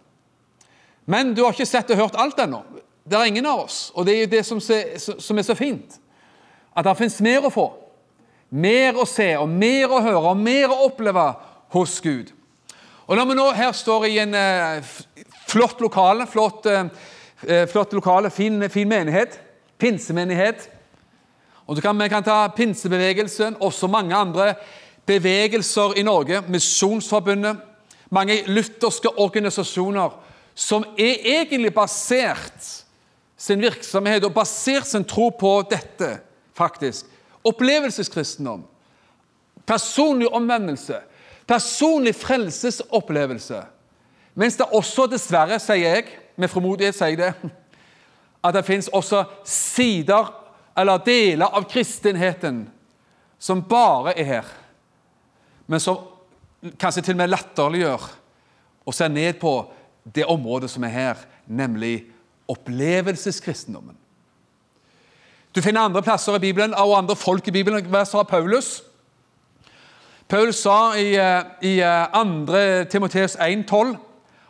Men 1.10 1.34
du 1.36 1.44
har 1.44 1.54
ikke 1.54 1.68
sett 1.70 1.92
og 1.94 2.00
hørt 2.00 2.18
alt 2.22 2.40
ennå. 2.42 2.64
Det 3.10 3.18
er 3.18 3.30
ingen 3.32 3.46
av 3.50 3.66
oss. 3.66 3.92
Og 3.96 4.06
det 4.06 4.16
er 4.16 4.22
jo 4.22 4.32
det 4.32 4.46
som, 4.46 4.60
er 4.62 5.46
så 5.48 5.56
fint. 5.58 6.00
At 6.78 6.86
det 6.86 6.98
finnes 7.00 7.22
mer 7.26 7.48
å 7.48 7.54
få. 7.54 7.68
Mer 8.50 8.98
å 8.98 9.06
se, 9.10 9.32
og 9.38 9.50
mer 9.50 9.90
å 9.90 10.02
høre, 10.02 10.32
og 10.32 10.38
mer 10.38 10.70
å 10.74 10.84
oppleve 10.88 11.26
hos 11.74 12.00
Gud. 12.02 12.32
Og 13.10 13.18
Når 13.18 13.26
vi 13.26 13.38
nå 13.38 13.46
her 13.58 13.72
står 13.74 14.06
i 14.06 14.18
en 14.22 14.36
eh, 14.38 14.90
flott 15.50 15.82
lokale, 15.82 16.28
flott, 16.30 16.66
eh, 16.70 16.90
eh 17.48 17.66
flott 17.70 17.94
lokale, 17.94 18.30
fin, 18.30 18.70
fin 18.70 18.90
menighet, 18.90 19.40
pinsemenighet 19.78 20.70
og 21.70 21.76
så 21.76 21.82
kan, 21.82 22.00
Vi 22.00 22.10
kan 22.10 22.24
ta 22.24 22.48
pinsebevegelsen, 22.48 23.58
også 23.60 23.88
mange 23.88 24.16
andre 24.16 24.56
bevegelser 25.06 25.98
i 25.98 26.04
Norge, 26.04 26.42
Misjonsforbundet, 26.48 27.58
mange 28.10 28.44
lutherske 28.48 29.10
organisasjoner 29.20 30.10
som 30.56 30.84
er 30.98 31.22
egentlig 31.24 31.74
basert 31.74 32.86
sin 33.40 33.62
virksomhet 33.64 34.26
og 34.28 34.34
basert 34.36 34.88
sin 34.88 35.06
tro 35.08 35.30
på 35.32 35.54
dette, 35.72 36.18
faktisk. 36.58 37.08
Opplevelseskristendom. 37.48 38.66
Personlig 39.66 40.28
omvendelse. 40.28 41.00
Personlig 41.48 42.16
frelsesopplevelse. 42.20 43.62
Mens 44.36 44.60
det 44.60 44.68
også, 44.76 45.08
dessverre, 45.08 45.60
sier 45.60 45.96
jeg, 45.96 46.12
med 46.40 46.52
frimodighet 46.52 46.96
sier 46.96 47.16
jeg 47.16 47.22
det, 47.22 47.52
at 48.46 48.56
det 48.56 48.66
fins 48.68 48.92
også 48.96 49.24
sider 49.48 50.30
eller 50.80 51.02
deler 51.04 51.56
av 51.56 51.68
kristenheten 51.68 52.64
som 53.40 53.64
bare 53.64 54.14
er 54.20 54.28
her, 54.28 54.48
men 55.68 55.80
som 55.80 56.06
kanskje 56.80 57.06
til 57.08 57.16
og 57.16 57.22
med 57.22 57.32
latterliggjør 57.32 58.08
og 58.86 58.96
ser 58.96 59.12
ned 59.12 59.38
på 59.40 59.54
det 60.04 60.26
området 60.28 60.70
som 60.72 60.84
er 60.84 60.96
her, 60.96 61.22
nemlig 61.48 62.10
opplevelseskristendommen. 62.50 63.98
Du 65.56 65.62
finner 65.62 65.82
andre 65.82 66.02
plasser 66.06 66.36
i 66.38 66.44
Bibelen 66.44 66.74
og 66.78 66.98
andre 66.98 67.16
folk 67.16 67.48
i 67.48 67.52
Bibelen. 67.52 67.86
Hva 67.90 68.04
sa 68.06 68.24
Paulus? 68.24 68.84
Paulus 70.30 70.62
sa 70.62 70.94
i, 70.94 71.16
eh, 71.18 71.44
i 71.62 71.80
2. 71.82 72.54
Eh, 72.56 72.88
Timoteus 72.88 73.36
1,12.: 73.36 73.98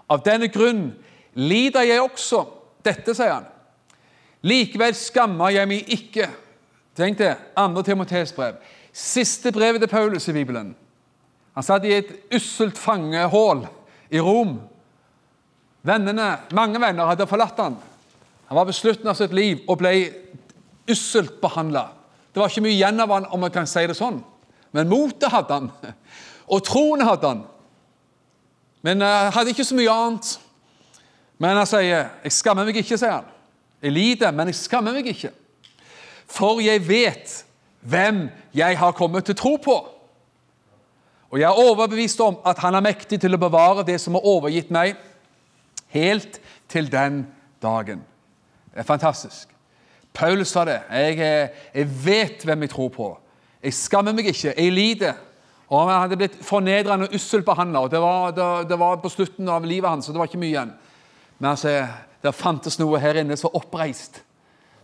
Av 0.10 0.24
denne 0.26 0.48
grunn 0.48 0.96
lider 1.34 1.82
jeg 1.82 2.02
også. 2.02 2.46
Dette, 2.86 3.16
sier 3.16 3.34
han. 3.34 3.48
Likevel 4.42 4.96
skammer 4.96 5.50
jeg 5.50 5.68
meg 5.68 5.88
ikke. 5.88 6.30
Tenk 6.96 7.18
det. 7.18 7.38
2. 7.56 7.84
Timoteus 7.84 8.32
brev. 8.36 8.60
Siste 8.94 9.52
brevet 9.52 9.82
til 9.82 9.88
Paulus 9.88 10.28
i 10.28 10.34
Bibelen. 10.34 10.76
Han 11.54 11.64
satt 11.64 11.86
i 11.86 11.94
et 11.94 12.12
usselt 12.36 12.78
fangehull 12.78 13.66
i 14.12 14.20
Rom. 14.20 14.60
Vennene, 15.84 16.38
Mange 16.52 16.82
venner 16.82 17.06
hadde 17.06 17.28
forlatt 17.28 17.60
han. 17.60 17.78
Han 18.50 18.58
var 18.58 18.66
ved 18.66 18.74
slutten 18.74 19.08
av 19.08 19.18
sitt 19.18 19.34
liv 19.34 19.62
og 19.70 19.78
ble 19.78 19.94
usselt 20.90 21.38
behandla. 21.42 21.86
Det 22.34 22.42
var 22.42 22.50
ikke 22.50 22.64
mye 22.66 22.74
igjen 22.74 23.02
av 23.04 23.12
han, 23.14 23.28
om 23.30 23.44
man 23.46 23.54
kan 23.54 23.70
si 23.70 23.84
det 23.86 23.98
sånn. 23.98 24.24
Men 24.74 24.90
motet 24.90 25.30
hadde 25.30 25.54
han, 25.54 25.70
og 26.54 26.64
troen 26.66 27.06
hadde 27.06 27.30
han. 27.30 27.44
Men 28.86 29.06
han 29.06 29.30
hadde 29.36 29.54
ikke 29.54 29.68
så 29.68 29.78
mye 29.78 29.94
annet. 29.94 30.32
Men 31.40 31.62
han 31.62 31.70
sier, 31.70 32.10
'Jeg 32.24 32.32
skammer 32.32 32.66
meg 32.66 32.82
ikke', 32.82 32.98
sier 32.98 33.22
han. 33.22 33.30
'Jeg 33.82 33.92
lider, 33.92 34.32
men 34.32 34.48
jeg 34.48 34.56
skammer 34.56 34.94
meg 34.94 35.08
ikke.' 35.08 35.32
For 36.28 36.60
jeg 36.62 36.88
vet 36.88 37.46
hvem 37.82 38.30
jeg 38.54 38.78
har 38.78 38.92
kommet 38.92 39.26
til 39.26 39.36
tro 39.36 39.56
på. 39.56 39.78
Og 41.30 41.40
jeg 41.40 41.46
er 41.46 41.66
overbevist 41.70 42.20
om 42.22 42.38
at 42.46 42.58
han 42.58 42.76
er 42.76 42.86
mektig 42.86 43.22
til 43.22 43.34
å 43.34 43.42
bevare 43.42 43.86
det 43.86 44.00
som 44.02 44.16
er 44.18 44.26
overgitt 44.26 44.72
meg, 44.74 44.96
helt 45.94 46.42
til 46.70 46.92
den 46.92 47.28
dagen. 47.62 48.04
Det 48.80 48.86
er 48.86 48.88
fantastisk. 48.88 49.50
Paulus 50.16 50.54
sa 50.56 50.62
det. 50.64 50.78
Jeg, 50.88 51.18
jeg, 51.76 51.88
vet 52.06 52.44
hvem 52.48 52.62
jeg 52.64 52.72
tror 52.72 52.88
på. 52.94 53.08
Jeg 53.60 53.76
skammer 53.76 54.14
meg 54.16 54.30
ikke. 54.32 54.54
Jeg 54.56 54.72
lider. 54.72 55.18
Og 55.68 55.82
Han 55.82 56.06
hadde 56.06 56.18
blitt 56.22 56.38
fornedrende 56.48 57.10
og 57.10 57.18
usselt 57.18 57.44
behandla. 57.44 57.82
Det, 57.92 58.00
det, 58.38 58.46
det, 58.70 58.78
var 58.80 59.02
på 59.04 59.12
slutten 59.12 59.52
av 59.52 59.68
livet 59.68 59.90
hans, 59.90 60.08
så 60.08 60.16
det 60.16 60.22
var 60.22 60.32
ikke 60.32 60.40
mye 60.40 60.54
igjen. 60.54 60.72
Men 61.42 61.50
altså, 61.52 61.74
det 62.24 62.34
fantes 62.40 62.80
noe 62.80 63.02
her 63.04 63.20
inne 63.20 63.36
som 63.36 63.52
oppreist. 63.60 64.22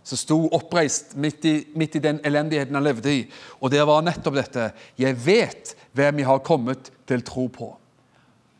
Som 0.04 0.20
sto 0.20 0.38
oppreist 0.52 1.16
midt 1.16 1.48
i, 1.48 1.54
midt 1.72 1.96
i 1.96 2.04
den 2.04 2.20
elendigheten 2.20 2.76
han 2.76 2.84
levde 2.84 3.14
i. 3.14 3.24
Og 3.64 3.72
det 3.72 3.80
var 3.88 4.04
nettopp 4.04 4.36
dette. 4.42 4.66
Jeg 5.00 5.16
vet 5.24 5.72
hvem 5.96 6.20
jeg 6.20 6.28
har 6.34 6.44
kommet 6.44 6.92
til 7.08 7.24
tro 7.24 7.46
på. 7.48 7.72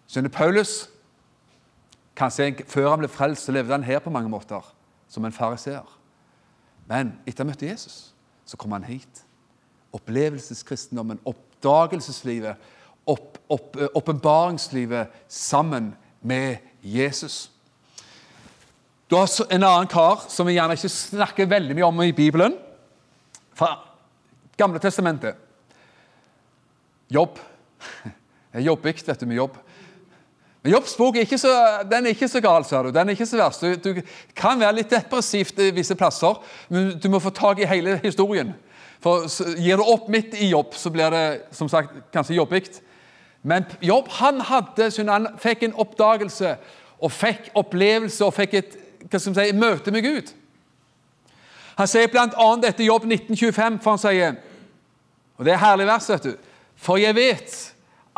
Skjønner 0.08 0.32
Paulus 0.32 0.86
Kanskje 2.16 2.64
før 2.64 2.94
han 2.94 3.02
ble 3.02 3.12
frelst, 3.12 3.44
så 3.44 3.52
levde 3.52 3.74
han 3.76 3.84
her 3.84 4.00
på 4.00 4.08
mange 4.08 4.30
måter, 4.32 4.64
som 5.08 5.24
en 5.24 5.34
fariseer. 5.34 5.86
Men 6.86 7.16
etter 7.26 7.42
å 7.42 7.46
ha 7.46 7.52
møtt 7.52 7.66
Jesus, 7.66 8.12
så 8.46 8.58
kom 8.60 8.74
han 8.76 8.86
hit. 8.86 9.24
Opplevelseskristendommen, 9.96 11.18
oppdagelseslivet, 11.26 12.62
åpenbaringslivet 13.06 15.06
opp, 15.06 15.18
sammen 15.28 15.94
med 16.20 16.58
Jesus. 16.82 17.50
Du 19.10 19.16
har 19.16 19.30
en 19.50 19.62
annen 19.62 19.90
kar 19.90 20.24
som 20.30 20.46
vi 20.48 20.56
gjerne 20.56 20.74
ikke 20.74 20.90
snakker 20.90 21.50
veldig 21.50 21.76
mye 21.78 21.90
om 21.90 22.00
i 22.02 22.14
Bibelen, 22.14 22.56
fra 23.56 23.76
Gamle 24.56 24.80
testamentet. 24.80 25.36
Jobb. 27.12 27.36
Det 28.56 28.62
er 28.62 28.70
jobbig, 28.70 28.94
vet 29.04 29.20
du, 29.20 29.26
med 29.28 29.36
jobb. 29.36 29.56
Men 30.66 30.72
Jobbs 30.72 30.96
bok 30.98 31.14
er 31.14 31.22
ikke 31.22 31.38
så, 31.38 31.50
den 31.86 32.08
er 32.08 32.10
ikke 32.16 32.26
så 32.26 32.40
gal, 32.42 32.64
sa 32.66 32.80
du. 32.82 32.88
Den 32.90 33.06
er 33.06 33.14
ikke 33.14 33.26
så 33.30 33.38
verst. 33.38 33.60
Du, 33.62 33.92
du 33.94 34.00
kan 34.34 34.58
være 34.58 34.80
litt 34.80 34.90
depressivt 34.90 35.60
i 35.62 35.68
visse 35.70 35.94
plasser, 35.94 36.40
men 36.74 36.88
du 36.98 37.04
må 37.12 37.20
få 37.22 37.30
tak 37.30 37.60
i 37.62 37.68
hele 37.70 37.94
historien. 38.02 38.50
For 38.98 39.28
Gir 39.62 39.78
du 39.78 39.84
opp 39.86 40.08
midt 40.10 40.34
i 40.34 40.48
jobb, 40.48 40.72
så 40.74 40.90
blir 40.90 41.14
det 41.14 41.20
som 41.54 41.70
sagt 41.70 41.94
kanskje 42.10 42.34
jobbig. 42.40 42.64
Men 43.46 43.68
Jobb 43.78 44.10
han 44.16 44.42
hadde, 44.48 44.88
han 45.06 45.28
fikk 45.38 45.62
en 45.68 45.76
oppdagelse 45.84 46.56
og 46.98 47.14
fikk 47.14 47.52
opplevelse 47.62 48.26
og 48.26 48.34
fikk 48.34 48.58
et 48.58 48.76
hva 49.06 49.22
skal 49.22 49.38
si, 49.38 49.46
møte 49.54 49.94
med 49.94 50.02
Gud. 50.02 50.34
Han 51.78 51.92
sier 51.92 52.10
bl.a. 52.10 52.26
etter 52.66 52.88
Jobb 52.88 53.06
1925, 53.06 53.78
for 53.86 53.94
han 53.94 54.02
sier 54.02 54.34
Og 55.38 55.46
det 55.46 55.54
er 55.54 55.62
herlig 55.62 55.86
vers, 55.86 56.10
vet 56.10 56.26
du. 56.32 56.52
For 56.74 56.98
jeg 56.98 57.14
vet 57.14 57.56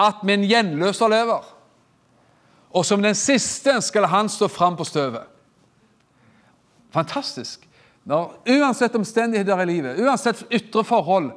at 0.00 0.24
min 0.24 0.48
gjenløser 0.48 1.12
lever 1.12 1.54
og 2.72 2.84
som 2.86 3.02
den 3.02 3.16
siste 3.16 3.78
skal 3.84 4.08
han 4.10 4.28
stå 4.28 4.48
fram 4.52 4.76
på 4.76 4.84
støvet. 4.84 5.24
Fantastisk. 6.92 7.64
Når, 8.08 8.38
uansett 8.48 8.96
omstendigheter 8.96 9.62
i 9.62 9.68
livet, 9.68 10.00
uansett 10.00 10.44
ytre 10.48 10.84
forhold 10.84 11.32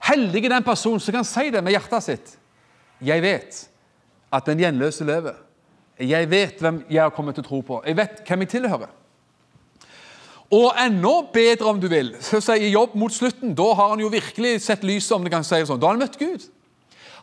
Heldig 0.00 0.46
er 0.46 0.54
den 0.54 0.64
personen 0.64 1.00
som 1.02 1.12
kan 1.12 1.26
si 1.28 1.50
det 1.52 1.60
med 1.60 1.74
hjertet 1.74 2.04
sitt. 2.06 2.30
Jeg 3.04 3.20
vet 3.20 3.58
at 4.32 4.46
den 4.48 4.62
gjenløse 4.62 5.04
lever. 5.04 5.34
Jeg 6.00 6.30
vet 6.30 6.62
hvem 6.62 6.78
jeg 6.88 7.02
har 7.02 7.12
kommet 7.12 7.36
til 7.36 7.44
å 7.44 7.48
tro 7.50 7.58
på. 7.60 7.80
Jeg 7.84 7.98
vet 7.98 8.22
hvem 8.24 8.46
jeg 8.46 8.52
tilhører. 8.54 8.88
Og 10.50 10.72
enda 10.82 11.12
bedre, 11.34 11.68
om 11.68 11.78
du 11.78 11.86
vil, 11.92 12.14
så 12.24 12.40
sier 12.42 12.72
Jobb 12.72 12.96
mot 12.98 13.12
slutten. 13.14 13.52
Da 13.54 13.68
har 13.76 13.92
han 13.92 14.00
jo 14.02 14.08
virkelig 14.10 14.56
sett 14.64 14.86
lyset, 14.88 15.12
om 15.14 15.26
det 15.26 15.34
kan 15.34 15.44
si 15.46 15.60
det 15.60 15.68
sånn. 15.68 15.78
Da 15.78 15.90
har 15.90 15.98
han 15.98 16.02
møtt 16.02 16.18
Gud. 16.18 16.48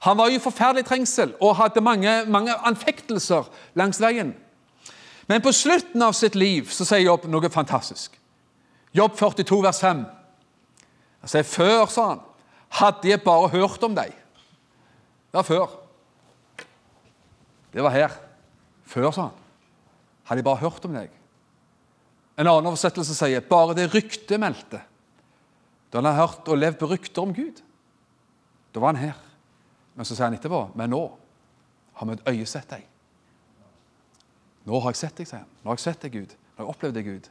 Han 0.05 0.17
var 0.17 0.29
i 0.29 0.41
forferdelig 0.41 0.85
trengsel 0.85 1.33
og 1.41 1.55
hadde 1.57 1.81
mange, 1.81 2.11
mange 2.29 2.53
anfektelser 2.67 3.47
langs 3.77 4.01
veien. 4.01 4.35
Men 5.27 5.43
på 5.43 5.51
slutten 5.51 6.01
av 6.05 6.13
sitt 6.15 6.37
liv 6.37 6.69
så 6.71 6.85
sier 6.87 7.03
Jobb 7.03 7.25
noe 7.31 7.49
fantastisk. 7.51 8.13
Jobb 8.95 9.17
42, 9.19 9.59
vers 9.65 9.81
5. 9.83 10.05
Han 11.23 11.31
sier 11.31 11.47
før, 11.47 11.85
sa 11.91 12.07
han, 12.13 12.23
Hadde 12.77 13.07
jeg 13.07 13.23
bare 13.23 13.47
hørt 13.53 13.83
om 13.87 13.93
deg. 13.95 14.11
Det 15.31 15.39
var 15.39 15.45
før. 15.47 15.75
Det 17.71 17.83
var 17.83 17.93
her. 17.95 18.17
Før, 18.87 19.11
sa 19.15 19.29
han. 19.29 19.45
Hadde 20.27 20.41
jeg 20.41 20.47
bare 20.49 20.63
hørt 20.65 20.87
om 20.87 20.97
deg. 20.97 21.13
En 22.37 22.49
annen 22.49 22.67
oversettelse 22.69 23.15
sier 23.15 23.45
bare 23.47 23.75
det 23.77 23.87
ryktet 23.93 24.39
meldte. 24.41 24.81
Da 25.87 26.01
han 26.01 26.09
hadde 26.09 26.19
hørt 26.19 26.51
og 26.51 26.59
levd 26.59 26.79
på 26.81 26.89
rykter 26.91 27.23
om 27.23 27.31
Gud. 27.35 27.63
Da 28.75 28.83
var 28.83 28.93
han 28.93 29.01
her. 29.07 29.26
Men 29.97 30.05
så 30.05 30.13
sier 30.13 30.27
han 30.29 30.37
etterpå 30.37 30.61
men 30.77 30.93
nå 30.93 31.01
har 31.97 32.07
vi 32.07 32.13
et 32.13 32.27
øye 32.29 32.45
sett 32.45 32.69
deg. 32.69 32.85
Nå 34.67 34.79
har 34.83 34.93
jeg 34.93 34.99
sett 34.99 35.17
deg, 35.17 35.29
sier 35.29 35.41
han. 35.41 35.49
Nå 35.63 35.71
har 35.71 35.79
jeg 35.79 35.85
sett 35.87 36.03
deg, 36.03 36.13
Gud. 36.13 36.33
Nå 36.35 36.59
har 36.59 36.67
jeg 36.67 36.73
opplevd 36.75 36.97
deg, 36.99 37.07
Gud. 37.07 37.29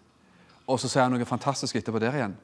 Og 0.66 0.80
så 0.82 0.90
sier 0.90 1.04
han 1.04 1.12
noe 1.14 1.28
fantastisk 1.28 1.76
etterpå 1.78 2.00
der 2.02 2.16
igjen. 2.16 2.34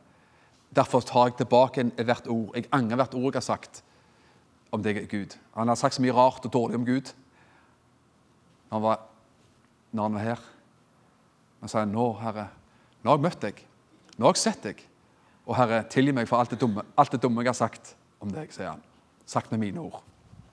Derfor 0.73 1.03
tar 1.05 1.31
jeg 1.31 1.41
tilbake 1.41 1.85
hvert 1.99 2.29
ord. 2.31 2.53
Jeg 2.55 2.69
angrer 2.73 3.01
hvert 3.01 3.17
ord 3.19 3.33
jeg 3.33 3.41
har 3.41 3.49
sagt 3.49 3.83
om 4.73 4.85
deg, 4.85 5.03
Gud. 5.11 5.35
Han 5.57 5.73
har 5.73 5.81
sagt 5.81 5.99
så 5.99 6.05
mye 6.05 6.15
rart 6.17 6.47
og 6.47 6.55
dårlig 6.55 6.79
om 6.81 6.87
Gud 6.87 7.13
når 8.73 8.79
han 8.79 8.85
var, 8.87 9.01
når 9.93 10.07
han 10.07 10.15
var 10.17 10.25
her. 10.25 10.45
Han 11.61 11.73
sier, 11.73 11.89
nå, 11.91 12.07
Herre, 12.23 12.47
nå 13.03 13.11
har 13.11 13.19
jeg 13.19 13.27
møtt 13.27 13.43
deg. 13.43 13.59
Nå 14.17 14.29
har 14.29 14.37
jeg 14.39 14.45
sett 14.47 14.65
deg. 14.65 14.87
Og 15.45 15.59
Herre, 15.59 15.83
tilgi 15.93 16.15
meg 16.17 16.31
for 16.31 16.41
alt 16.41 16.55
det 16.55 16.61
dumme, 16.63 16.85
alt 16.97 17.13
det 17.13 17.21
dumme 17.21 17.45
jeg 17.45 17.53
har 17.53 17.59
sagt 17.59 17.93
om 18.23 18.33
deg, 18.33 18.55
sier 18.55 18.71
han. 18.71 18.81
Sagt 19.29 19.53
med 19.53 19.61
mine 19.61 19.83
ord. 19.83 20.01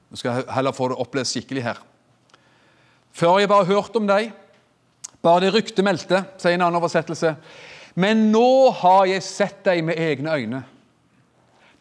Nå 0.09 0.17
skal 0.17 0.43
heller 0.49 0.73
få 0.75 0.89
det 0.89 0.99
opplevd 0.99 1.29
skikkelig 1.29 1.63
her. 1.63 1.81
Før 3.13 3.39
jeg 3.39 3.49
bare 3.51 3.67
hørt 3.69 3.95
om 3.97 4.07
deg, 4.09 4.31
bare 5.21 5.43
det 5.43 5.53
ryktet 5.53 5.85
meldte, 5.85 6.23
sier 6.39 6.55
en 6.55 6.65
annen 6.65 6.79
oversettelse. 6.79 7.35
Men 7.99 8.29
nå 8.33 8.71
har 8.79 9.05
jeg 9.09 9.25
sett 9.25 9.63
deg 9.65 9.83
med 9.85 9.99
egne 9.99 10.35
øyne. 10.35 10.61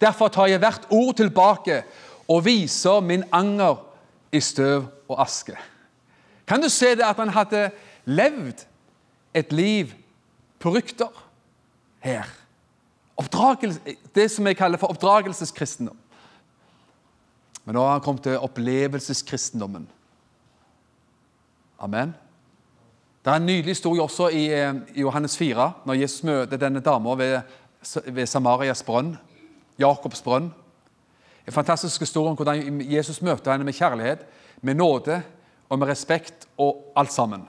Derfor 0.00 0.30
tar 0.32 0.50
jeg 0.50 0.62
hvert 0.62 0.86
ord 0.94 1.14
tilbake 1.18 1.82
og 2.28 2.44
viser 2.46 3.00
min 3.04 3.24
anger 3.34 3.80
i 4.32 4.40
støv 4.44 4.88
og 5.08 5.20
aske. 5.22 5.56
Kan 6.48 6.62
du 6.62 6.68
se 6.72 6.94
det 6.96 7.06
at 7.06 7.20
han 7.20 7.32
hadde 7.34 7.68
levd 8.08 8.64
et 9.36 9.52
liv 9.52 9.92
på 10.58 10.72
rykter 10.74 11.12
her? 12.04 12.28
det 14.14 14.28
som 14.30 14.46
jeg 14.46 14.56
kaller 14.56 14.78
for 14.78 14.92
oppdragelseskristendom. 14.94 15.96
Men 17.68 17.76
nå 17.76 17.82
har 17.84 17.98
han 17.98 18.00
kommet 18.00 18.22
til 18.24 18.40
opplevelseskristendommen. 18.40 19.82
Amen. 21.84 22.14
Det 23.20 23.28
er 23.28 23.36
en 23.42 23.46
nydelig 23.46 23.74
historie 23.74 24.00
også 24.00 24.30
i, 24.32 24.46
eh, 24.46 24.74
Johannes 24.96 25.36
4, 25.36 25.72
når 25.84 25.94
Jesus 26.00 26.22
møter 26.22 26.56
denne 26.56 26.80
dama 26.80 27.14
ved, 27.14 27.40
ved 28.06 28.26
Samarias 28.26 28.82
brønn, 28.82 29.18
Jakobs 29.78 30.22
brønn. 30.22 30.48
En 31.46 31.52
fantastisk 31.52 32.00
historie 32.00 32.30
om 32.30 32.36
hvordan 32.36 32.80
Jesus 32.80 33.22
møter 33.22 33.52
henne 33.52 33.64
med 33.64 33.76
kjærlighet, 33.76 34.24
med 34.62 34.74
nåde 34.74 35.22
og 35.68 35.78
med 35.78 35.88
respekt 35.88 36.48
og 36.56 36.92
alt 36.96 37.12
sammen. 37.12 37.48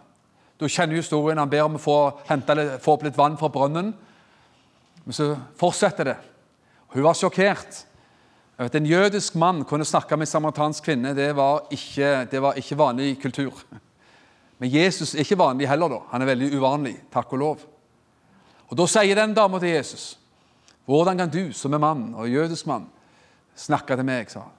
Du 0.60 0.68
kjenner 0.68 0.96
historien. 0.96 1.38
Han 1.38 1.50
ber 1.50 1.62
om 1.62 1.76
å 1.76 1.80
få, 1.80 2.20
hente, 2.28 2.80
få 2.80 2.98
opp 2.98 3.04
litt 3.04 3.18
vann 3.18 3.38
fra 3.38 3.48
brønnen. 3.48 3.94
Men 5.06 5.14
så 5.14 5.38
fortsetter 5.56 6.04
det. 6.04 6.18
Hun 6.88 7.04
var 7.04 7.14
sjokkert. 7.14 7.86
At 8.60 8.76
en 8.76 8.86
jødisk 8.86 9.36
mann 9.40 9.64
kunne 9.64 9.86
snakke 9.88 10.18
med 10.18 10.28
en 10.28 10.32
samaritansk 10.34 10.84
kvinne, 10.84 11.14
det 11.16 11.32
var, 11.36 11.62
ikke, 11.72 12.26
det 12.32 12.42
var 12.44 12.58
ikke 12.60 12.78
vanlig 12.78 13.14
kultur. 13.22 13.62
Men 14.60 14.72
Jesus 14.74 15.14
er 15.16 15.24
ikke 15.24 15.40
vanlig 15.40 15.70
heller. 15.70 15.88
da. 15.88 16.00
Han 16.12 16.22
er 16.22 16.28
veldig 16.34 16.50
uvanlig, 16.60 16.98
takk 17.14 17.32
og 17.34 17.40
lov. 17.40 17.62
Og 18.68 18.78
Da 18.78 18.86
sier 18.86 19.16
den 19.16 19.34
dama 19.34 19.60
til 19.60 19.70
Jesus, 19.70 20.20
'Hvordan 20.86 21.18
kan 21.18 21.30
du, 21.30 21.54
som 21.54 21.74
er 21.74 21.78
mann 21.78 22.14
og 22.16 22.30
jødisk 22.30 22.68
mann, 22.68 22.90
snakke 23.56 23.96
til 23.96 24.06
meg?' 24.06 24.30
sa 24.30 24.40
han. 24.40 24.52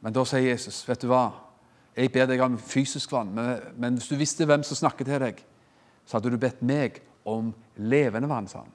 Men 0.00 0.12
da 0.12 0.24
sier 0.24 0.50
Jesus, 0.50 0.88
'Vet 0.88 1.02
du 1.02 1.06
hva, 1.06 1.30
jeg 1.96 2.12
ber 2.12 2.26
deg 2.26 2.40
om 2.40 2.58
fysisk 2.58 3.12
vann, 3.12 3.34
men, 3.34 3.60
men 3.76 3.94
hvis 3.94 4.08
du 4.08 4.16
visste 4.16 4.44
hvem 4.44 4.62
som 4.62 4.76
snakker 4.76 5.04
til 5.04 5.20
deg, 5.20 5.44
så 6.06 6.16
hadde 6.16 6.30
du 6.30 6.36
bedt 6.36 6.62
meg 6.62 7.02
om 7.24 7.54
levende 7.76 8.28
vann', 8.28 8.48
sa 8.48 8.58
han. 8.58 8.72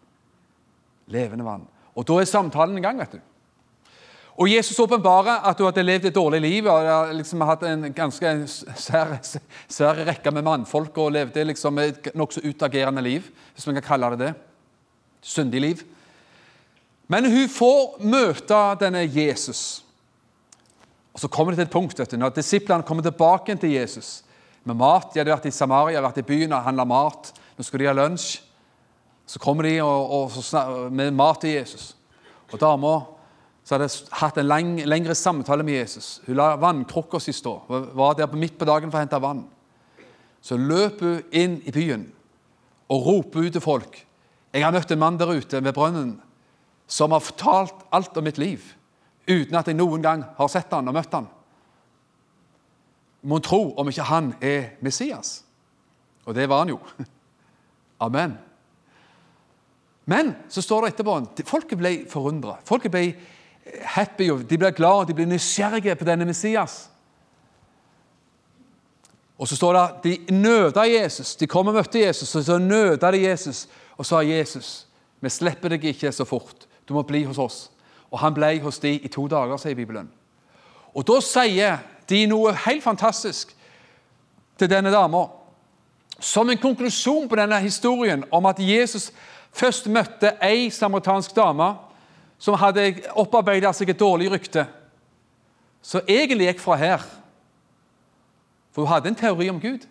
Levende 1.08 1.46
vann. 1.46 1.68
Og 1.96 2.08
da 2.08 2.14
er 2.14 2.26
samtalen 2.26 2.78
i 2.78 2.82
gang, 2.82 3.00
vet 3.00 3.12
du. 3.12 3.20
Og 4.38 4.52
Jesus 4.52 4.78
åpenbarer 4.80 5.48
at 5.50 5.58
hun 5.58 5.66
hadde 5.66 5.86
levd 5.86 6.06
et 6.06 6.16
dårlig 6.16 6.40
liv 6.44 6.68
og 6.70 7.14
liksom 7.18 7.42
hatt 7.50 7.64
en 7.66 7.88
ganske 7.96 8.34
svær 8.78 10.04
rekke 10.06 10.34
med 10.34 10.46
mannfolk 10.46 11.00
og 11.02 11.16
levde 11.16 11.46
liksom 11.50 11.80
et 11.82 12.12
nokså 12.14 12.44
utagerende 12.46 13.02
liv, 13.02 13.26
hvis 13.56 13.66
man 13.66 13.80
kan 13.80 13.88
kalle 13.88 14.12
det 14.14 14.20
det. 14.28 14.34
Syndig 15.26 15.62
liv. 15.62 15.82
Men 17.10 17.26
hun 17.26 17.50
får 17.50 17.98
møte 18.06 18.62
denne 18.84 19.08
Jesus. 19.10 19.82
Og 21.14 21.20
Så 21.20 21.28
kommer 21.28 21.52
det 21.52 21.58
til 21.58 21.66
et 21.66 21.74
punkt 21.74 22.00
vet 22.00 22.12
du, 22.12 22.18
når 22.18 22.36
disiplene 22.36 22.86
kommer 22.86 23.04
tilbake 23.04 23.56
til 23.56 23.74
Jesus 23.74 24.24
med 24.64 24.78
mat. 24.78 25.10
De 25.14 25.20
hadde 25.20 25.34
vært 25.34 25.50
i 25.50 25.56
Samaria, 25.56 26.04
vært 26.04 26.22
i 26.22 26.28
byen 26.28 26.54
og 26.54 26.62
handla 26.62 26.86
mat. 26.86 27.34
Nå 27.58 27.66
skulle 27.66 27.88
de 27.88 27.90
ha 27.90 27.96
lunsj. 27.98 28.44
Så 29.28 29.42
kommer 29.42 29.66
de 29.66 29.80
og, 29.82 30.12
og, 30.14 30.92
med 30.94 31.12
mat 31.12 31.42
til 31.42 31.58
Jesus. 31.58 31.96
Og 32.52 32.60
dama 32.62 33.00
så 33.68 33.76
hadde 33.76 33.90
jeg 33.90 34.16
hatt 34.16 34.38
en 34.40 34.48
lang, 34.48 34.70
lengre 34.88 35.16
samtale 35.18 35.64
med 35.68 35.76
Jesus. 35.82 36.22
Hun 36.24 36.38
la 36.40 36.54
vannkrukka 36.56 37.20
si 37.20 37.34
stå. 37.36 37.58
Var 37.68 38.14
der 38.16 38.32
midt 38.40 38.56
på 38.56 38.68
dagen 38.68 38.88
for 38.88 38.96
å 38.96 39.02
hente 39.04 39.20
vann. 39.20 39.42
Så 40.40 40.56
løp 40.56 41.04
hun 41.04 41.18
inn 41.36 41.58
i 41.68 41.74
byen 41.76 42.06
og 42.88 43.04
roper 43.10 43.44
ut 43.44 43.58
til 43.58 43.66
folk. 43.66 44.00
Jeg 44.56 44.64
har 44.64 44.72
møtt 44.72 44.96
en 44.96 45.02
mann 45.02 45.20
der 45.20 45.36
ute 45.36 45.60
ved 45.60 45.76
brønnen 45.76 46.16
som 46.88 47.12
har 47.12 47.20
fortalt 47.20 47.84
alt 47.92 48.16
om 48.16 48.24
mitt 48.24 48.40
liv, 48.40 48.64
uten 49.28 49.60
at 49.60 49.68
jeg 49.68 49.76
noen 49.76 50.00
gang 50.06 50.24
har 50.38 50.48
sett 50.48 50.72
han 50.72 50.88
og 50.88 50.96
møtt 50.96 51.20
han. 51.20 51.28
Mon 53.28 53.44
tro 53.44 53.74
om 53.76 53.92
ikke 53.92 54.08
han 54.08 54.32
er 54.40 54.78
Messias? 54.80 55.42
Og 56.24 56.40
det 56.40 56.48
var 56.48 56.64
han 56.64 56.72
jo. 56.72 56.80
Amen. 58.08 58.40
Men 60.08 60.38
så 60.48 60.64
står 60.64 60.86
det 60.86 60.94
etterpå 60.94 61.18
Folket 61.44 61.82
ble 61.82 61.98
forundra. 62.08 62.62
Folket 62.64 62.96
ble 62.96 63.10
happy, 63.82 64.30
de 64.30 64.58
blir 64.58 64.72
glad, 64.72 65.08
de 65.08 65.14
blir 65.14 65.26
nysgjerrige 65.26 65.96
på 65.96 66.06
denne 66.06 66.26
Messias. 66.26 66.90
Og 69.38 69.48
så 69.48 69.56
står 69.56 69.74
det 69.74 69.82
at 69.82 70.04
de 70.04 70.18
nøda 70.34 70.86
Jesus. 70.90 71.36
De 71.36 71.48
kom 71.48 71.68
og 71.68 71.74
møtte 71.74 72.00
Jesus, 72.00 72.36
og 72.36 72.44
så 72.44 72.58
nøda 72.58 73.12
de 73.12 73.22
Jesus 73.24 73.68
og 73.98 74.06
sa 74.06 74.22
Jesus, 74.22 74.88
vi 75.22 75.30
slipper 75.30 75.74
deg 75.74 75.86
ikke 75.86 76.12
så 76.12 76.26
fort. 76.26 76.68
Du 76.88 76.94
må 76.94 77.02
bli 77.02 77.24
hos 77.24 77.38
oss. 77.38 77.58
Og 78.12 78.20
han 78.20 78.34
ble 78.34 78.60
hos 78.62 78.80
de 78.80 78.94
i 78.96 79.10
to 79.12 79.28
dager, 79.28 79.58
sier 79.58 79.76
Bibelen. 79.76 80.10
Og 80.94 81.06
da 81.08 81.18
sier 81.22 81.82
de 82.10 82.22
noe 82.30 82.54
helt 82.66 82.84
fantastisk 82.84 83.56
til 84.58 84.70
denne 84.70 84.94
dama. 84.94 85.26
Som 86.20 86.50
en 86.50 86.62
konklusjon 86.62 87.28
på 87.30 87.38
denne 87.38 87.60
historien 87.62 88.24
om 88.32 88.46
at 88.50 88.62
Jesus 88.62 89.12
først 89.54 89.90
møtte 89.90 90.36
ei 90.42 90.70
samaritansk 90.74 91.36
dame 91.36 91.74
som 92.38 92.58
hadde 92.62 92.92
opparbeida 93.18 93.72
seg 93.74 93.92
et 93.92 94.00
dårlig 94.00 94.30
rykte, 94.32 94.68
som 95.82 96.06
egentlig 96.10 96.52
gikk 96.52 96.62
fra 96.62 96.78
her. 96.78 97.06
For 98.74 98.86
hun 98.86 98.92
hadde 98.92 99.12
en 99.12 99.18
teori 99.18 99.50
om 99.50 99.62
Gud. 99.62 99.88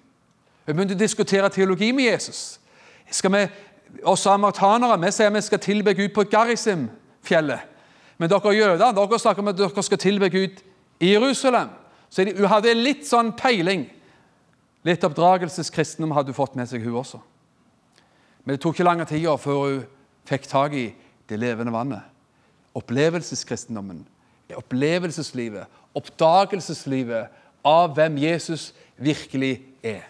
Hun 0.66 0.76
begynte 0.76 0.94
å 0.94 1.00
diskutere 1.00 1.50
teologi 1.50 1.92
med 1.94 2.10
Jesus. 2.10 2.60
Skal 3.10 3.32
vi, 3.34 3.42
oss 4.06 4.24
samaritanere 4.26 4.98
vi 5.02 5.12
sier 5.14 5.34
vi 5.34 5.42
skal 5.42 5.62
tilbe 5.62 5.94
Gud 5.94 6.12
på 6.14 6.26
Garisim-fjellet. 6.30 7.74
Men 8.18 8.30
dere 8.30 8.54
jøder 8.54 8.94
dere 8.96 9.20
snakker 9.20 9.42
om 9.42 9.52
at 9.52 9.58
dere 9.58 9.84
skal 9.84 10.00
tilbe 10.00 10.30
Gud 10.32 10.62
i 11.02 11.12
Jerusalem. 11.12 11.70
Så 12.10 12.24
hun 12.26 12.50
hadde 12.50 12.74
litt 12.78 13.06
sånn 13.06 13.32
peiling. 13.36 13.88
Litt 14.86 15.04
oppdragelseskristendom 15.04 16.14
hadde 16.14 16.30
hun 16.30 16.38
fått 16.38 16.54
med 16.58 16.70
seg, 16.70 16.84
hun 16.86 17.00
også. 17.02 17.18
Men 18.44 18.54
det 18.54 18.62
tok 18.62 18.76
ikke 18.76 18.86
lang 18.86 19.02
tid 19.02 19.26
før 19.42 19.64
hun 19.64 19.80
fikk 20.26 20.46
tak 20.50 20.76
i 20.78 20.92
det 21.26 21.38
levende 21.42 21.74
vannet 21.74 22.15
opplevelseskristendommen, 22.76 24.04
opplevelseslivet, 24.56 25.66
oppdagelseslivet 25.96 27.32
av 27.66 27.94
hvem 27.96 28.18
Jesus 28.20 28.70
virkelig 28.96 29.58
er. 29.82 30.04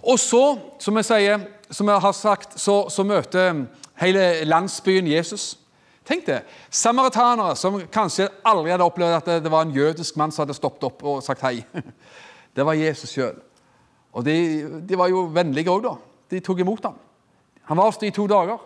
Og 0.00 0.18
så, 0.18 0.58
som 0.80 0.96
jeg, 0.96 1.06
sier, 1.10 1.42
som 1.70 1.88
jeg 1.88 2.02
har 2.02 2.16
sagt, 2.16 2.56
så, 2.60 2.82
så 2.88 3.04
møter 3.04 3.66
hele 4.00 4.44
landsbyen 4.48 5.10
Jesus. 5.10 5.52
Tenk 6.08 6.24
det. 6.26 6.40
Samaritanere 6.72 7.54
som 7.60 7.76
kanskje 7.92 8.30
aldri 8.48 8.72
hadde 8.72 8.86
opplevd 8.88 9.18
at 9.18 9.44
det 9.44 9.52
var 9.52 9.66
en 9.66 9.76
jødisk 9.76 10.16
mann 10.16 10.32
som 10.32 10.46
hadde 10.46 10.56
stoppet 10.56 10.88
opp 10.88 11.04
og 11.04 11.22
sagt 11.24 11.44
hei. 11.46 11.60
Det 12.56 12.64
var 12.66 12.74
Jesus 12.74 13.12
sjøl. 13.14 13.36
Og 14.10 14.24
de, 14.26 14.34
de, 14.82 14.96
var 14.98 15.06
jo 15.06 15.28
vennlige 15.30 15.70
òg, 15.70 15.84
da. 15.84 15.92
De 16.32 16.40
tok 16.42 16.64
imot 16.64 16.82
ham. 16.88 16.96
Han 17.70 17.78
var 17.78 17.86
hos 17.86 18.00
dem 18.00 18.10
i 18.10 18.14
to 18.16 18.24
dager. 18.26 18.58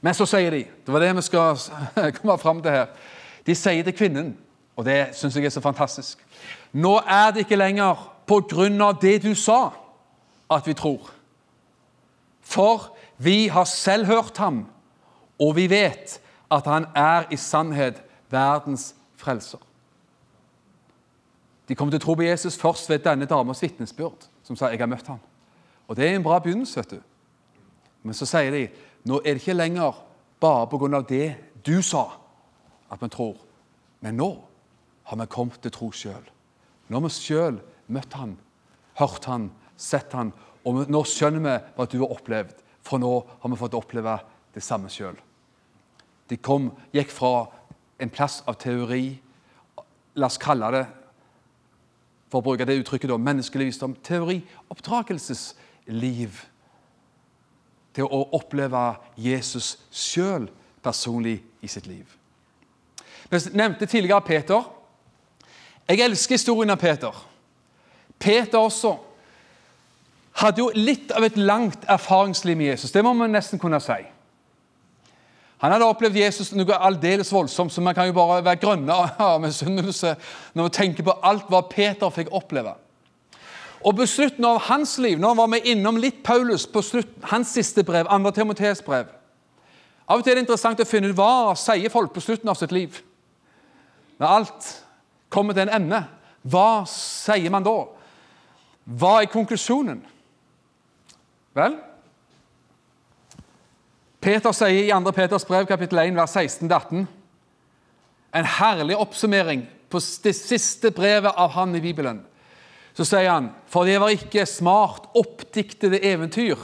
Men 0.00 0.14
så 0.14 0.26
sier 0.26 0.50
de 0.50 0.64
Det 0.86 0.92
var 0.92 1.00
det 1.00 1.16
vi 1.16 1.22
skal 1.22 1.58
komme 2.18 2.38
fram 2.38 2.62
til 2.62 2.70
her. 2.70 2.86
De 3.46 3.54
sier 3.54 3.84
til 3.84 3.96
kvinnen, 3.96 4.38
og 4.76 4.84
det 4.84 5.16
syns 5.16 5.36
jeg 5.36 5.44
er 5.44 5.52
så 5.52 5.60
fantastisk 5.60 6.18
Nå 6.72 7.00
er 7.00 7.30
det 7.30 7.44
ikke 7.44 7.58
lenger 7.58 8.06
på 8.26 8.40
grunn 8.46 8.80
av 8.80 9.00
det 9.02 9.22
du 9.24 9.34
sa, 9.34 9.72
at 10.50 10.66
vi 10.66 10.74
tror. 10.74 11.08
For 12.40 12.92
vi 13.18 13.48
har 13.48 13.64
selv 13.64 14.06
hørt 14.06 14.38
ham, 14.38 14.66
og 15.38 15.56
vi 15.56 15.66
vet 15.70 16.20
at 16.50 16.66
han 16.70 16.86
er 16.94 17.26
i 17.30 17.36
sannhet 17.36 17.98
verdens 18.30 18.94
frelser. 19.18 19.58
De 21.68 21.74
kom 21.74 21.90
til 21.90 21.98
å 21.98 22.02
tro 22.02 22.14
på 22.18 22.26
Jesus 22.26 22.58
først 22.58 22.88
ved 22.90 23.02
denne 23.02 23.26
damas 23.30 23.62
vitnesbyrd, 23.62 24.26
som 24.42 24.56
sa 24.56 24.70
'jeg 24.70 24.78
har 24.78 24.86
møtt 24.86 25.08
ham'. 25.08 25.22
Og 25.88 25.96
Det 25.96 26.08
er 26.08 26.16
en 26.16 26.22
bra 26.22 26.38
begynnelse. 26.38 26.76
vet 26.76 26.90
du. 26.90 27.00
Men 28.02 28.14
så 28.14 28.26
sier 28.26 28.50
de 28.50 28.68
nå 29.08 29.20
er 29.20 29.36
det 29.36 29.42
ikke 29.42 29.56
lenger 29.56 30.02
bare 30.40 30.66
pga. 30.68 31.00
det 31.08 31.36
du 31.64 31.82
sa, 31.82 32.10
at 32.90 33.02
vi 33.02 33.08
tror. 33.08 33.36
Men 34.00 34.16
nå 34.16 34.30
har 35.04 35.16
vi 35.16 35.26
kommet 35.26 35.60
til 35.62 35.70
tro 35.70 35.90
sjøl. 35.92 36.24
Nå 36.88 36.96
har 36.96 37.08
vi 37.08 37.10
sjøl 37.14 37.60
møtt 37.88 38.12
han, 38.14 38.36
hørt 38.98 39.24
han, 39.24 39.50
sett 39.76 40.12
han, 40.12 40.32
og 40.64 40.88
nå 40.88 41.04
skjønner 41.04 41.40
vi 41.40 41.56
hva 41.76 41.86
du 41.86 41.98
har 42.00 42.14
opplevd. 42.14 42.56
For 42.82 42.98
nå 42.98 43.12
har 43.40 43.50
vi 43.50 43.58
fått 43.60 43.76
oppleve 43.76 44.18
det 44.54 44.62
samme 44.64 44.88
sjøl. 44.92 45.16
De 46.28 46.36
kom, 46.36 46.70
gikk 46.94 47.10
fra 47.12 47.50
en 48.00 48.10
plass 48.10 48.40
av 48.48 48.56
teori, 48.60 49.20
la 50.16 50.26
oss 50.26 50.40
kalle 50.40 50.70
det 50.74 50.86
for 52.30 52.40
å 52.40 52.46
bruke 52.46 52.66
det 52.66 52.78
uttrykket 52.78 53.10
da, 53.10 53.18
menneskelig 53.18 53.72
visdom, 53.72 53.96
teori, 54.06 54.38
oppdragelsesliv, 54.70 56.44
til 57.94 58.06
å 58.06 58.22
oppleve 58.36 58.94
Jesus 59.18 59.74
sjøl 59.90 60.48
personlig 60.82 61.40
i 61.62 61.68
sitt 61.68 61.86
liv. 61.86 62.06
Vi 63.30 63.38
nevnte 63.52 63.86
tidligere 63.86 64.20
Peter. 64.26 64.62
Jeg 65.88 66.00
elsker 66.00 66.34
historien 66.34 66.70
av 66.70 66.78
Peter. 66.78 67.14
Peter 68.18 68.58
også 68.58 68.96
hadde 70.40 70.62
jo 70.62 70.70
litt 70.74 71.12
av 71.12 71.24
et 71.26 71.36
langt 71.36 71.84
erfaringsliv 71.88 72.56
med 72.56 72.72
Jesus. 72.72 72.92
Det 72.92 73.04
må 73.04 73.12
man 73.14 73.32
nesten 73.34 73.58
kunne 73.58 73.80
si. 73.82 73.98
Han 75.60 75.74
hadde 75.74 75.88
opplevd 75.92 76.16
Jesus 76.16 76.54
noe 76.56 76.76
aldeles 76.80 77.32
voldsomt, 77.32 77.72
så 77.72 77.82
man 77.84 77.94
kan 77.94 78.08
jo 78.08 78.16
bare 78.16 78.40
være 78.44 78.62
grønne 78.62 78.94
av 79.20 79.40
misunnelse 79.42 80.14
når 80.54 80.62
man 80.62 80.72
tenker 80.72 81.04
på 81.04 81.18
alt 81.26 81.50
hva 81.52 81.60
Peter 81.68 82.12
fikk 82.14 82.32
oppleve. 82.32 82.72
Og 83.80 83.96
På 83.96 84.06
slutten 84.06 84.44
av 84.44 84.60
hans 84.68 84.98
liv 84.98 85.18
Nå 85.20 85.32
var 85.34 85.48
vi 85.54 85.72
innom 85.72 85.96
litt 85.96 86.22
Paulus 86.22 86.66
på 86.66 86.82
slutt, 86.84 87.12
hans 87.22 87.52
siste 87.54 87.84
brev, 87.84 88.08
2. 88.08 88.30
Timotees 88.36 88.82
brev. 88.84 89.08
Av 90.10 90.18
og 90.18 90.24
til 90.24 90.32
er 90.32 90.40
det 90.40 90.44
interessant 90.44 90.80
å 90.82 90.88
finne 90.88 91.10
ut 91.10 91.16
hva 91.16 91.54
sier 91.56 91.92
folk 91.92 92.12
på 92.12 92.20
slutten 92.20 92.50
av 92.50 92.58
sitt 92.58 92.72
liv. 92.74 92.98
Når 94.18 94.26
alt 94.26 94.70
kommer 95.30 95.54
til 95.54 95.68
en 95.68 95.76
ende, 95.76 96.00
hva 96.42 96.82
sier 96.90 97.52
man 97.52 97.64
da? 97.64 97.76
Hva 98.84 99.12
er 99.20 99.30
konklusjonen? 99.30 100.00
Vel, 101.54 101.78
Peter 104.20 104.52
sier 104.52 104.82
i 104.84 104.90
2. 104.92 105.12
Peters 105.16 105.46
brev, 105.48 105.64
kapittel 105.66 106.02
1, 106.02 106.16
vers 106.18 106.34
16-18 106.36 107.06
En 108.36 108.46
herlig 108.58 108.98
oppsummering 109.00 109.64
på 109.90 110.02
det 110.24 110.34
siste 110.36 110.90
brevet 110.94 111.32
av 111.34 111.50
han 111.56 111.74
i 111.74 111.80
Bibelen. 111.82 112.20
Så 112.94 113.06
sier 113.06 113.30
han, 113.30 113.50
for 113.70 113.86
det 113.86 114.00
var 114.02 114.12
ikke 114.12 114.46
smart 114.48 115.08
oppdiktede 115.16 116.02
eventyr 116.04 116.58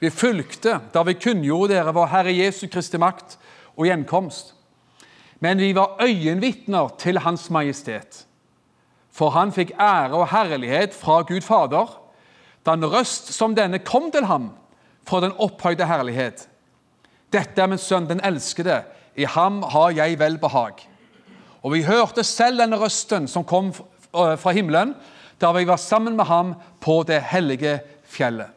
vi 0.00 0.08
fulgte 0.10 0.78
da 0.94 1.02
vi 1.04 1.14
kunngjorde 1.20 1.74
dere 1.74 1.92
vår 1.92 2.08
Herre 2.08 2.32
Jesu 2.32 2.64
Kristi 2.72 2.98
makt 3.00 3.36
og 3.76 3.84
gjenkomst. 3.84 4.54
Men 5.44 5.60
vi 5.60 5.74
var 5.76 6.00
øyenvitner 6.00 6.88
til 7.00 7.20
Hans 7.20 7.50
Majestet. 7.52 8.24
For 9.12 9.34
han 9.36 9.52
fikk 9.52 9.74
ære 9.76 10.16
og 10.16 10.30
herlighet 10.32 10.96
fra 10.96 11.20
Gud 11.28 11.44
Fader 11.44 11.92
da 12.64 12.76
en 12.76 12.88
røst 12.88 13.32
som 13.34 13.52
denne 13.56 13.82
kom 13.84 14.08
til 14.12 14.24
ham 14.28 14.50
fra 15.08 15.20
den 15.20 15.36
opphøyde 15.36 15.88
herlighet. 15.88 16.46
Dette 17.32 17.60
er 17.60 17.68
min 17.68 17.80
sønn, 17.80 18.08
den 18.08 18.24
elskede. 18.24 18.82
I 19.16 19.28
ham 19.28 19.62
har 19.62 19.92
jeg 19.96 20.18
velbehag. 20.18 20.80
Og 21.60 21.74
vi 21.74 21.84
hørte 21.84 22.24
selv 22.24 22.60
denne 22.60 22.80
røsten 22.80 23.28
som 23.28 23.44
kom 23.44 23.68
øh, 23.68 24.36
fra 24.40 24.52
himmelen, 24.56 24.94
da 25.40 25.52
vi 25.56 25.64
var 25.64 25.76
sammen 25.80 26.16
med 26.16 26.28
ham 26.28 26.54
på 26.80 27.02
det 27.08 27.20
hellige 27.32 27.78
fjellet. 28.04 28.48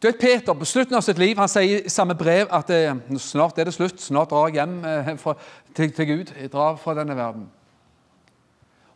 Du 0.00 0.08
vet, 0.08 0.20
Peter 0.20 0.54
på 0.54 0.64
slutten 0.64 0.96
av 0.96 1.04
sitt 1.04 1.18
liv 1.20 1.36
han 1.36 1.48
sier 1.50 1.82
i 1.84 1.92
samme 1.92 2.14
brev 2.16 2.48
at 2.56 2.70
øh, 2.72 3.18
snart 3.20 3.58
er 3.58 3.68
det 3.68 3.74
slutt. 3.74 4.00
Snart 4.00 4.30
drar 4.30 4.48
jeg 4.48 4.56
hjem 4.56 4.78
eh, 4.88 5.10
fra, 5.20 5.34
til, 5.76 5.92
til, 5.92 6.06
Gud. 6.08 6.32
Jeg 6.40 6.52
drar 6.52 6.78
fra 6.80 6.94
denne 6.96 7.16
verden. 7.16 7.44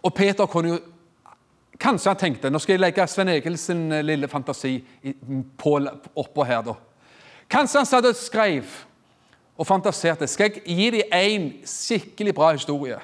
Og 0.03 0.15
Peter 0.15 0.47
kunne 0.47 0.77
jo 0.77 0.81
Kanskje 1.81 2.13
han 2.13 2.19
tenkte 2.21 2.51
nå 2.55 2.61
skal 2.63 2.77
jeg 2.77 2.81
legge 2.85 3.05
Sven 3.11 3.33
Egils 3.33 3.65
sin 3.67 3.89
lille 4.07 4.29
fantasi 4.31 4.77
på, 5.59 5.73
oppå 6.15 6.45
her. 6.47 6.61
da. 6.63 6.77
Kanskje 7.51 7.81
han 7.81 7.89
satt 7.91 8.07
og 8.07 8.15
skrev 8.15 8.71
og 9.59 9.67
fantaserte. 9.67 10.29
Skal 10.31 10.53
jeg 10.53 10.63
gi 10.65 10.91
dem 10.95 11.17
en 11.19 11.49
skikkelig 11.67 12.35
bra 12.35 12.53
historie? 12.55 13.01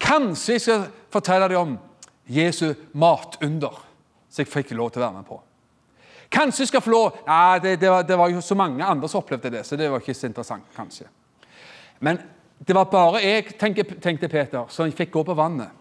Kanskje 0.00 0.56
jeg 0.56 0.64
skal 0.64 0.86
fortelle 1.10 1.50
dem 1.50 1.58
om 1.58 1.74
Jesu 2.30 2.74
matunder, 2.92 3.78
som 4.30 4.44
jeg 4.44 4.50
fikk 4.50 4.74
lov 4.78 4.92
til 4.94 5.02
å 5.02 5.06
være 5.08 5.18
med 5.18 5.26
på. 5.28 5.40
Kanskje 6.30 6.62
jeg 6.62 6.70
skal 6.70 6.82
få 6.84 6.92
lov 6.92 7.16
Nei, 7.26 7.58
det, 7.58 7.72
det, 7.82 7.88
var, 7.90 8.04
det, 8.06 8.18
var, 8.18 8.30
jo 8.30 8.42
så 8.44 8.54
mange 8.54 8.86
andre 8.86 9.08
som 9.10 9.18
opplevde 9.18 9.50
det, 9.50 9.64
så 9.66 9.78
det 9.78 9.88
var 9.90 10.02
ikke 10.02 10.14
så 10.14 10.28
interessant. 10.30 10.68
kanskje. 10.76 11.08
Men 11.98 12.20
det 12.58 12.76
var 12.76 12.90
bare 12.92 13.22
jeg, 13.24 13.56
tenkte 13.58 14.28
Peter, 14.28 14.66
som 14.68 14.92
fikk 14.92 15.12
gå 15.16 15.24
på 15.26 15.34
vannet. 15.34 15.74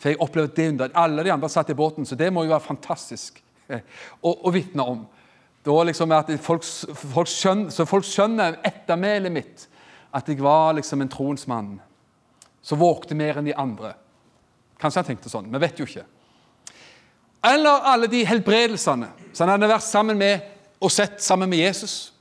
For 0.00 0.12
jeg 0.12 0.20
opplevde 0.22 0.56
det 0.56 0.68
under. 0.72 0.92
Alle 0.96 1.24
de 1.24 1.32
andre 1.32 1.48
satt 1.52 1.70
i 1.72 1.76
båten, 1.76 2.06
så 2.06 2.16
det 2.16 2.30
må 2.32 2.44
jo 2.44 2.54
være 2.54 2.64
fantastisk 2.64 3.42
eh, 3.68 3.82
å, 4.22 4.32
å 4.48 4.52
vitne 4.54 4.86
om. 4.86 5.02
Da 5.66 5.76
liksom 5.84 6.14
at 6.16 6.30
folk, 6.40 6.64
folk 6.64 7.28
skjønner, 7.28 7.72
så 7.74 7.84
folk 7.88 8.06
skjønner 8.08 8.60
ettermælet 8.64 9.34
mitt, 9.34 9.66
at 10.16 10.28
jeg 10.28 10.40
var 10.40 10.72
liksom 10.78 11.04
en 11.04 11.12
troens 11.12 11.44
mann 11.50 11.74
som 12.64 12.80
vågte 12.80 13.16
mer 13.16 13.40
enn 13.40 13.50
de 13.50 13.56
andre. 13.56 13.92
Kanskje 14.80 15.02
han 15.02 15.08
tenkte 15.10 15.32
sånn. 15.32 15.50
Vi 15.52 15.60
vet 15.60 15.80
jo 15.80 15.86
ikke. 15.88 16.06
Eller 17.46 17.86
alle 17.88 18.08
de 18.12 18.22
helbredelsene 18.28 19.10
som 19.32 19.46
han 19.46 19.54
hadde 19.54 19.70
vært 19.70 19.86
sammen 19.86 20.18
med 20.20 20.48
og 20.80 20.92
sett 20.92 21.20
sammen 21.24 21.50
med 21.50 21.60
Jesus. 21.60 22.12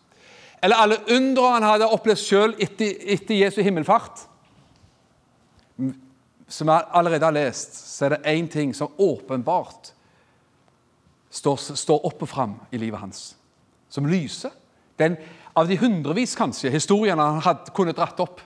Eller 0.63 0.79
alle 0.79 0.99
undre 1.15 1.53
han 1.55 1.63
hadde 1.63 1.87
opplevd 1.87 2.19
sjøl 2.21 2.55
etter, 2.59 2.97
etter 3.15 3.39
Jesu 3.39 3.61
himmelfart. 3.63 4.25
Som 6.49 6.71
vi 6.71 6.75
allerede 6.75 7.27
har 7.27 7.35
lest, 7.35 7.77
så 7.79 8.07
er 8.07 8.15
det 8.15 8.33
én 8.33 8.49
ting 8.51 8.73
som 8.75 8.91
åpenbart 8.99 9.93
står, 11.31 11.75
står 11.79 12.05
opp 12.09 12.25
og 12.25 12.31
fram 12.31 12.57
i 12.71 12.79
livet 12.81 12.99
hans, 12.99 13.21
som 13.89 14.07
lyser. 14.09 14.51
Den, 14.99 15.15
av 15.55 15.69
de 15.69 15.77
hundrevis 15.79 16.35
kanskje, 16.35 16.71
historiene 16.73 17.23
han 17.23 17.43
hadde 17.45 17.75
kunnet 17.75 17.99
dratt 17.99 18.19
opp, 18.23 18.41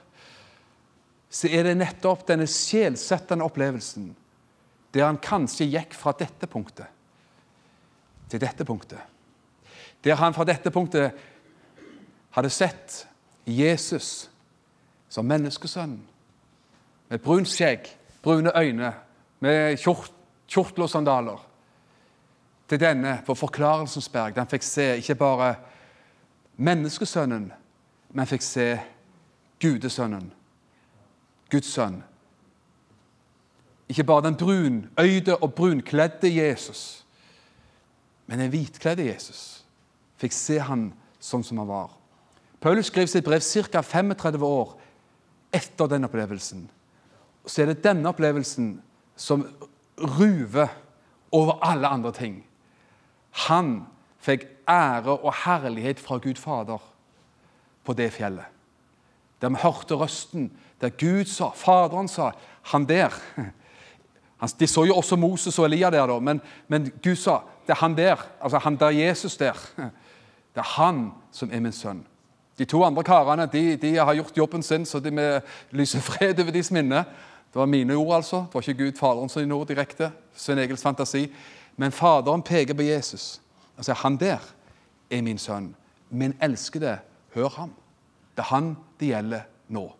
så 1.34 1.50
er 1.50 1.66
det 1.66 1.78
nettopp 1.80 2.26
denne 2.28 2.46
sjelsettende 2.50 3.46
opplevelsen 3.46 4.12
der 4.94 5.08
han 5.08 5.18
kanskje 5.18 5.66
gikk 5.66 5.96
fra 5.98 6.12
dette 6.14 6.46
punktet 6.46 6.86
til 8.30 8.40
dette 8.40 8.64
punktet. 8.64 9.00
Der 10.04 10.16
han 10.18 10.34
fra 10.34 10.46
dette 10.46 10.70
punktet 10.70 11.16
hadde 12.34 12.50
sett 12.50 13.00
Jesus 13.46 14.28
som 15.10 15.26
menneskesønn 15.28 15.96
med 17.10 17.22
brunt 17.22 17.50
skjegg, 17.50 17.90
brune 18.22 18.54
øyne, 18.56 18.92
med 19.44 19.76
kjort, 19.82 20.12
kjortel 20.48 20.86
og 20.86 20.90
sandaler 20.90 21.42
til 22.70 22.80
denne 22.80 23.18
på 23.26 23.34
Forklarelsens 23.36 24.08
berg. 24.08 24.34
Den 24.38 24.48
fikk 24.48 24.64
se 24.66 24.86
ikke 25.02 25.18
bare 25.20 25.50
menneskesønnen, 26.56 27.50
men 28.14 28.30
fikk 28.30 28.42
se 28.46 28.68
gudesønnen, 29.60 30.30
Guds 31.52 31.72
sønn. 31.72 32.02
Ikke 33.88 34.04
bare 34.04 34.24
den 34.26 34.36
brunøyde 34.40 35.36
og 35.36 35.54
brunkledde 35.54 36.30
Jesus, 36.32 37.04
men 38.26 38.40
den 38.40 38.50
hvitkledde 38.52 39.06
Jesus. 39.06 39.64
Fikk 40.16 40.32
se 40.32 40.58
han 40.62 40.88
sånn 41.20 41.44
som 41.44 41.60
han 41.60 41.68
var. 41.68 41.92
Paulus 42.64 42.88
skrev 42.88 43.10
sitt 43.10 43.26
brev 43.26 43.44
ca. 43.44 43.82
35 43.84 44.46
år 44.46 44.72
etter 45.54 45.90
den 45.90 46.08
opplevelsen. 46.08 46.64
Så 47.44 47.62
er 47.62 47.72
det 47.72 47.84
denne 47.84 48.08
opplevelsen 48.08 48.78
som 49.20 49.44
ruver 50.00 50.72
over 51.34 51.60
alle 51.66 51.90
andre 51.92 52.12
ting. 52.16 52.38
Han 53.48 53.82
fikk 54.24 54.46
ære 54.70 55.18
og 55.18 55.34
herlighet 55.44 56.00
fra 56.00 56.18
Gud 56.22 56.40
Fader 56.40 56.80
på 57.84 57.92
det 57.92 58.12
fjellet. 58.14 58.46
Der 59.42 59.52
vi 59.52 59.60
hørte 59.60 59.98
røsten, 60.00 60.48
der 60.84 60.92
Gud 61.00 61.24
sa, 61.30 61.50
Faderen 61.56 62.08
sa, 62.08 62.30
han 62.70 62.88
der 62.88 63.12
De 64.60 64.66
så 64.66 64.84
jo 64.84 64.96
også 64.96 65.16
Moses 65.16 65.58
og 65.58 65.64
Elia 65.64 65.90
der, 65.90 66.18
men, 66.20 66.40
men 66.68 66.90
Gud 67.02 67.16
sa 67.16 67.38
det 67.64 67.72
er 67.72 67.80
han 67.80 67.96
der, 67.96 68.16
altså 68.42 68.58
han 68.58 68.76
der 68.76 68.90
Jesus 68.90 69.36
der. 69.36 69.56
Det 70.54 70.60
er 70.60 70.82
han 70.82 71.12
som 71.32 71.50
er 71.52 71.60
min 71.60 71.72
sønn. 71.72 72.02
De 72.58 72.64
to 72.64 72.82
andre 72.84 73.02
karene 73.02 73.46
de, 73.52 73.76
de 73.76 73.94
har 73.96 74.14
gjort 74.14 74.36
jobben 74.36 74.62
sin, 74.62 74.84
så 74.86 75.00
de 75.00 75.40
lyser 75.70 76.00
fred 76.00 76.40
over 76.40 76.50
deres 76.50 76.70
minne. 76.70 77.04
Det 77.54 77.60
var 77.60 77.66
mine 77.66 77.94
ord, 77.94 78.16
altså. 78.16 78.36
Det 78.36 78.54
var 78.54 78.68
ikke 78.68 78.84
Gud 78.84 78.98
Faderen 78.98 79.28
sine 79.28 79.54
ord 79.54 79.66
direkte. 79.66 80.10
Svein 80.34 80.58
Egils 80.58 80.82
fantasi. 80.82 81.32
Men 81.76 81.92
Faderen 81.92 82.42
peker 82.42 82.74
på 82.74 82.82
Jesus 82.82 83.40
Altså, 83.76 83.92
han 83.92 84.16
der 84.16 84.38
er 85.10 85.22
min 85.22 85.38
sønn. 85.38 85.74
Min 86.10 86.34
elskede, 86.42 86.98
hør 87.34 87.48
ham. 87.48 87.72
Det 88.36 88.42
er 88.42 88.54
han 88.54 88.76
det 89.00 89.08
gjelder 89.08 89.40
nå. 89.68 89.92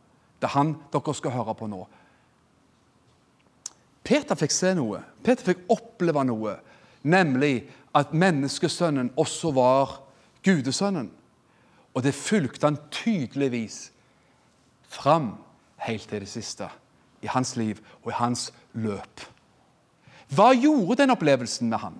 Det 0.45 0.51
er 0.51 0.59
han 0.59 0.75
dere 0.93 1.13
skal 1.17 1.33
høre 1.33 1.55
på 1.57 1.67
nå. 1.73 1.79
Peter 4.05 4.37
fikk 4.37 4.53
se 4.53 4.75
noe. 4.77 4.99
Peter 5.25 5.47
fikk 5.47 5.63
oppleve 5.73 6.21
noe, 6.29 6.59
nemlig 7.09 7.63
at 7.97 8.13
menneskesønnen 8.13 9.15
også 9.17 9.55
var 9.57 9.95
gudesønnen. 10.45 11.09
Og 11.97 12.05
det 12.05 12.13
fulgte 12.13 12.69
han 12.69 12.77
tydeligvis 12.93 13.87
fram 14.85 15.31
helt 15.87 16.11
til 16.13 16.27
det 16.27 16.29
siste 16.29 16.69
i 17.25 17.33
hans 17.33 17.55
liv 17.57 17.81
og 18.03 18.13
i 18.13 18.19
hans 18.21 18.51
løp. 18.77 19.25
Hva 20.29 20.51
gjorde 20.53 21.01
den 21.01 21.17
opplevelsen 21.17 21.73
med 21.73 21.81
han? 21.81 21.97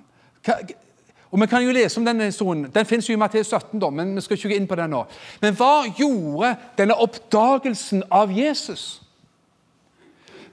Og 1.35 1.41
Vi 1.41 1.47
kan 1.47 1.65
jo 1.65 1.73
lese 1.75 1.99
om 1.99 2.05
denne 2.07 2.29
historien. 2.31 2.69
Den 2.75 2.87
finnes 2.87 3.09
jo 3.09 3.13
i 3.13 3.19
Matteus 3.19 3.49
17, 3.51 3.81
da, 3.83 3.89
men 3.91 4.13
vi 4.15 4.23
skal 4.23 4.37
ikke 4.37 4.49
gå 4.53 4.55
inn 4.55 4.69
på 4.71 4.77
den 4.79 4.93
nå. 4.95 5.01
Men 5.43 5.57
hva 5.59 5.83
gjorde 5.99 6.53
denne 6.79 6.95
oppdagelsen 6.95 8.05
av 8.07 8.31
Jesus? 8.31 9.03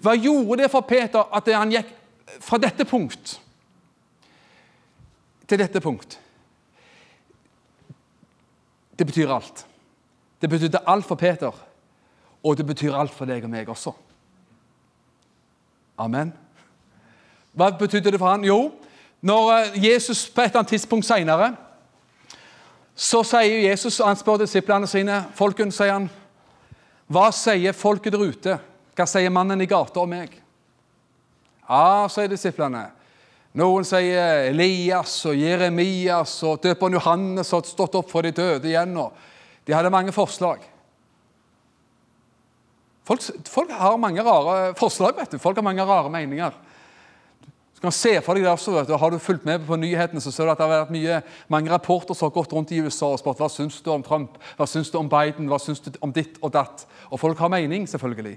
Hva 0.01 0.15
gjorde 0.17 0.63
det 0.63 0.71
for 0.73 0.81
Peter 0.81 1.29
at 1.37 1.53
han 1.53 1.69
gikk 1.69 1.93
fra 2.41 2.57
dette 2.57 2.89
punkt 2.89 3.35
til 5.45 5.61
dette 5.61 5.85
punkt? 5.85 6.17
Det 8.97 9.05
betyr 9.05 9.37
alt. 9.37 9.65
Det 10.41 10.49
betydde 10.49 10.81
alt 10.89 11.05
for 11.05 11.15
Peter, 11.15 11.53
og 12.41 12.57
det 12.57 12.65
betyr 12.65 12.97
alt 12.97 13.13
for 13.13 13.29
deg 13.29 13.45
og 13.45 13.53
meg 13.53 13.69
også. 13.69 13.93
Amen. 16.01 16.33
Hva 17.53 17.69
betydde 17.69 18.15
det 18.15 18.19
for 18.19 18.33
han? 18.33 18.49
Jo, 18.49 18.71
når 19.21 19.51
eh, 19.55 19.83
Jesus 19.85 20.25
på 20.29 20.41
et 20.41 20.49
eller 20.49 20.63
annet 20.63 20.73
tidspunkt 20.75 21.07
senere 21.07 21.51
så 23.01 23.23
sier 23.25 23.63
Jesus, 23.63 23.99
og 24.01 24.11
han 24.11 24.19
spør 24.19 24.41
disiplene 24.43 24.87
sine 24.89 25.23
Folken, 25.33 25.71
sier 25.73 25.95
han, 25.95 26.09
hva 27.11 27.29
sier 27.33 27.73
folket 27.75 28.13
der 28.13 28.23
ute? 28.23 28.57
Hva 28.95 29.07
sier 29.09 29.31
mannen 29.33 29.63
i 29.63 29.67
gata 29.69 30.03
om 30.03 30.11
meg? 30.11 30.35
Ja, 31.65 32.07
sier 32.11 32.29
disiplene. 32.31 32.89
Noen 33.57 33.83
sier 33.87 34.47
Elias 34.51 35.15
og 35.27 35.35
Jeremias 35.35 36.37
og 36.47 36.61
døperen 36.63 36.95
Johannes 36.95 37.51
har 37.51 37.65
stått 37.67 37.97
opp 37.99 38.11
for 38.11 38.23
de 38.23 38.31
døde 38.35 38.69
igjen. 38.69 38.95
De 39.67 39.75
hadde 39.75 39.91
mange 39.91 40.13
forslag. 40.15 40.63
Folk, 43.07 43.25
folk, 43.49 43.73
har 43.75 43.97
mange 43.99 44.23
rare 44.23 44.73
forslag. 44.79 45.17
vet 45.17 45.33
du. 45.33 45.39
Folk 45.41 45.57
har 45.57 45.65
mange 45.67 45.83
rare 45.83 46.11
meninger. 46.13 46.55
Du 47.81 47.87
kan 47.87 47.93
se 47.97 48.11
for 48.21 48.37
deg 48.37 48.43
det 48.45 48.51
også, 48.51 48.75
vet 48.75 48.89
du. 48.91 48.93
Har 48.93 49.09
du 49.09 49.17
fulgt 49.17 49.45
med 49.45 49.63
på 49.65 49.73
nyhetene, 49.73 50.21
så 50.21 50.29
ser 50.29 50.45
du 50.45 50.51
at 50.53 50.59
det 50.59 50.67
har 50.67 50.83
vært 50.83 50.93
mye, 50.93 51.15
mange 51.49 51.71
rapporter 51.71 52.13
som 52.13 52.27
har 52.27 52.35
gått 52.35 52.53
rundt 52.53 52.69
i 52.75 52.77
USA 52.77 53.09
og 53.09 53.17
spurt 53.17 53.41
hva 53.41 53.49
syns 53.49 53.79
du 53.81 53.89
om 53.89 54.03
Trump, 54.05 54.37
hva 54.59 54.67
syns 54.69 54.93
du 54.93 54.99
om 54.99 55.09
Biden, 55.09 55.49
hva 55.49 55.57
syns 55.57 55.81
du 55.81 55.89
om 55.97 56.13
ditt 56.13 56.37
og 56.45 56.53
datt. 56.53 56.85
Og 57.09 57.17
folk 57.17 57.41
har 57.41 57.49
mening, 57.49 57.89
selvfølgelig. 57.89 58.35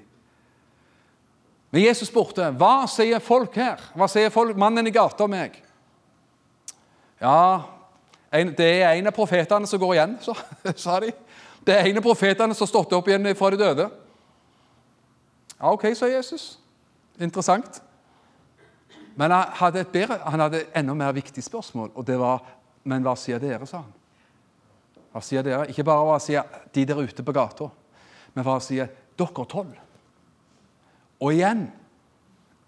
Men 1.76 1.84
Jesus 1.84 2.08
spurte 2.08 2.48
hva 2.56 2.88
sier 2.88 3.20
folk 3.20 3.60
her? 3.60 3.84
Hva 3.92 4.08
sier 4.08 4.32
folk, 4.32 4.56
mannen 4.56 4.88
i 4.88 4.96
gata 4.96 5.28
om 5.28 5.36
meg? 5.36 5.60
Ja, 7.20 7.68
en, 8.32 8.56
det 8.56 8.72
er 8.80 8.96
en 8.96 9.12
av 9.12 9.20
profetene 9.20 9.68
som 9.68 9.84
går 9.84 9.98
igjen, 9.98 10.20
så, 10.24 10.40
sa 10.72 11.02
de. 11.04 11.12
Det 11.68 11.76
er 11.76 11.92
en 11.92 12.00
av 12.00 12.08
profetene 12.08 12.56
som 12.56 12.64
har 12.64 12.72
stått 12.72 12.96
opp 12.96 13.12
igjen 13.12 13.34
fra 13.36 13.52
de 13.52 13.60
døde. 13.60 13.92
Ja, 15.58 15.68
OK, 15.68 15.90
sa 15.92 16.08
Jesus. 16.08 16.54
Interessant. 17.20 17.84
Men 19.14 19.30
han 19.30 19.52
hadde 19.60 19.84
bedre, 19.92 20.18
han 20.24 20.42
hadde 20.42 20.60
et 20.62 20.76
enda 20.80 20.94
mer 20.98 21.12
viktig 21.14 21.42
spørsmål, 21.44 21.92
og 21.94 22.06
det 22.06 22.18
var 22.18 22.42
Men 22.84 23.00
hva 23.00 23.14
sier 23.16 23.38
dere, 23.40 23.64
sa 23.64 23.78
han. 23.80 23.92
Hva 25.14 25.20
sier 25.24 25.40
dere? 25.40 25.70
Ikke 25.72 25.86
bare 25.88 26.02
hva 26.04 26.18
sier 26.20 26.44
de 26.74 26.82
der 26.84 26.98
ute 27.00 27.22
på 27.24 27.32
gata, 27.32 27.70
men 28.34 28.44
hva 28.44 28.58
sier 28.60 28.90
dere 29.16 29.46
tolv? 29.48 29.78
Og 31.24 31.32
igjen, 31.32 31.62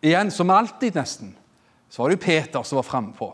igjen, 0.00 0.30
som 0.32 0.54
alltid 0.54 0.96
nesten, 0.96 1.34
så 1.90 2.00
var 2.00 2.08
det 2.08 2.16
jo 2.16 2.22
Peter 2.24 2.64
som 2.64 2.80
var 2.80 2.86
frampå. 2.88 3.28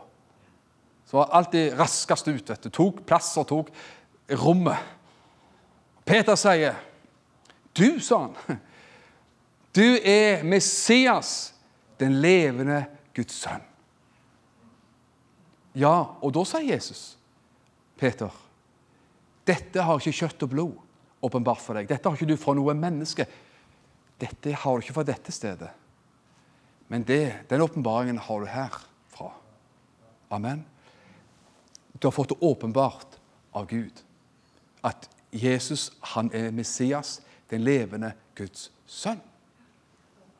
Så 1.07 1.21
var 1.21 1.31
alltid 1.39 1.77
raskest 1.79 2.27
ut. 2.27 2.49
vet 2.49 2.63
du, 2.63 2.69
Tok 2.69 3.05
plass 3.07 3.31
og 3.37 3.47
tok 3.47 3.71
rommet. 4.43 4.77
Peter 6.03 6.35
sier, 6.35 6.75
'Du', 7.73 7.99
sa 7.99 8.17
han, 8.17 8.35
'du 9.75 9.97
er 10.03 10.43
Messias, 10.43 11.53
den 11.99 12.21
levende 12.21 12.85
Guds 13.13 13.35
sønn. 13.43 13.63
Ja, 15.73 15.93
og 16.21 16.33
da 16.35 16.43
sier 16.45 16.67
Jesus, 16.75 17.15
Peter, 17.97 18.33
dette 19.47 19.85
har 19.85 19.99
ikke 19.99 20.23
kjøtt 20.23 20.45
og 20.45 20.51
blod 20.51 20.75
åpenbart 21.23 21.61
for 21.63 21.77
deg. 21.77 21.87
Dette 21.89 22.09
har 22.09 22.17
ikke 22.17 22.29
du 22.29 22.37
fra 22.39 22.53
noe 22.57 22.75
menneske. 22.77 23.25
Dette 24.21 24.53
har 24.53 24.75
du 24.75 24.83
ikke 24.83 24.95
fra 24.99 25.07
dette 25.07 25.33
stedet. 25.33 25.71
Men 26.91 27.05
det, 27.07 27.47
den 27.49 27.63
åpenbaringen 27.63 28.19
har 28.21 28.43
du 28.43 28.49
herfra. 28.51 29.31
Amen. 30.33 30.63
Du 31.97 32.07
har 32.07 32.15
fått 32.15 32.33
det 32.33 32.41
åpenbart 32.45 33.17
av 33.55 33.67
Gud. 33.71 34.03
At 34.83 35.09
Jesus 35.33 35.89
han 36.13 36.29
er 36.35 36.51
Messias, 36.53 37.21
den 37.49 37.63
levende 37.65 38.13
Guds 38.37 38.69
sønn. 38.85 39.21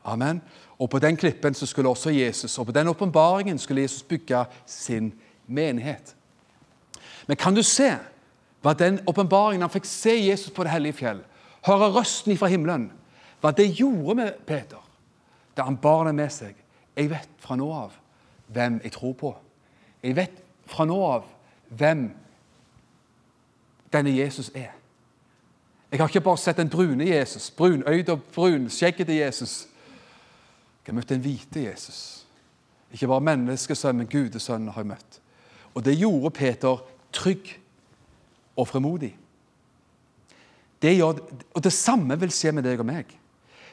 Amen. 0.04 0.42
Og 0.80 0.90
på 0.90 1.00
den 1.00 1.18
klippen 1.18 1.54
så 1.54 1.66
skulle 1.66 1.90
også 1.90 2.10
Jesus, 2.10 2.58
og 2.60 2.66
på 2.66 2.72
den 2.72 2.88
åpenbaringen 2.88 3.60
skulle 3.60 3.82
Jesus 3.82 4.04
bygge 4.04 4.46
sin 4.66 5.14
menighet. 5.48 6.16
Men 7.28 7.38
kan 7.38 7.56
du 7.56 7.64
se 7.64 7.96
hva 8.62 8.74
den 8.74 9.00
åpenbaringen 9.08 9.62
Han 9.62 9.72
fikk 9.72 9.86
se 9.86 10.16
Jesus 10.28 10.52
på 10.52 10.64
det 10.64 10.72
hellige 10.72 10.94
fjell, 10.94 11.22
høre 11.68 11.92
røsten 11.92 12.38
fra 12.38 12.48
himmelen, 12.48 12.92
hva 13.42 13.52
det 13.52 13.76
gjorde 13.80 14.16
med 14.16 14.34
Peter 14.48 14.80
da 15.58 15.64
han 15.64 15.78
bar 15.78 16.08
det 16.08 16.16
med 16.16 16.32
seg. 16.34 16.56
Jeg 16.98 17.10
vet 17.12 17.30
fra 17.40 17.56
nå 17.56 17.68
av 17.74 17.92
hvem 18.54 18.80
jeg 18.84 18.92
tror 18.96 19.14
på. 19.14 19.34
Jeg 20.04 20.16
vet 20.18 20.40
fra 20.66 20.86
nå 20.90 20.98
av 21.06 21.28
hvem 21.70 22.08
denne 23.94 24.16
Jesus 24.16 24.50
er. 24.56 24.72
Jeg 25.92 26.00
har 26.02 26.10
ikke 26.10 26.26
bare 26.26 26.42
sett 26.42 26.58
den 26.58 26.70
brune 26.74 27.06
Jesus, 27.06 27.52
brunøyd 27.52 28.10
og 28.10 28.24
brunskjeggete 28.34 29.14
Jesus. 29.14 29.68
Jeg 30.84 30.92
har 30.92 30.98
møtt 31.00 31.12
den 31.14 31.24
hvite 31.24 31.64
Jesus. 31.64 32.00
Ikke 32.92 33.08
bare 33.08 33.24
menneskesønnen, 33.24 34.04
men 34.04 34.12
gudesønnen 34.12 34.74
har 34.76 34.84
jeg 34.84 34.92
møtt. 34.92 35.20
Og 35.74 35.86
det 35.86 35.96
gjorde 35.98 36.34
Peter 36.36 36.84
trygg 37.16 37.54
og 38.60 38.68
fremodig. 38.68 39.14
Det 40.84 40.98
gjør, 40.98 41.22
og 41.56 41.64
det 41.64 41.74
samme 41.74 42.18
vil 42.20 42.34
skje 42.36 42.52
med 42.54 42.68
deg 42.68 42.82
og 42.84 42.90
meg. 42.90 43.08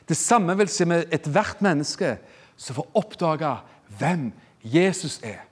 Det 0.09 0.17
samme 0.17 0.55
vil 0.59 0.71
skje 0.71 0.87
med 0.89 1.13
ethvert 1.15 1.61
menneske 1.65 2.15
som 2.57 2.79
får 2.79 2.89
oppdage 3.01 3.53
hvem 3.99 4.31
Jesus 4.63 5.19
er. 5.27 5.43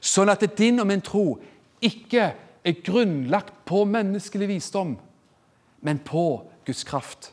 Sånn 0.00 0.30
at 0.32 0.44
din 0.58 0.80
og 0.80 0.88
min 0.88 1.04
tro 1.04 1.36
ikke 1.84 2.30
er 2.64 2.82
grunnlagt 2.84 3.52
på 3.68 3.84
menneskelig 3.86 4.48
visdom, 4.50 4.96
men 5.84 6.00
på 6.02 6.24
Guds 6.66 6.84
kraft. 6.88 7.32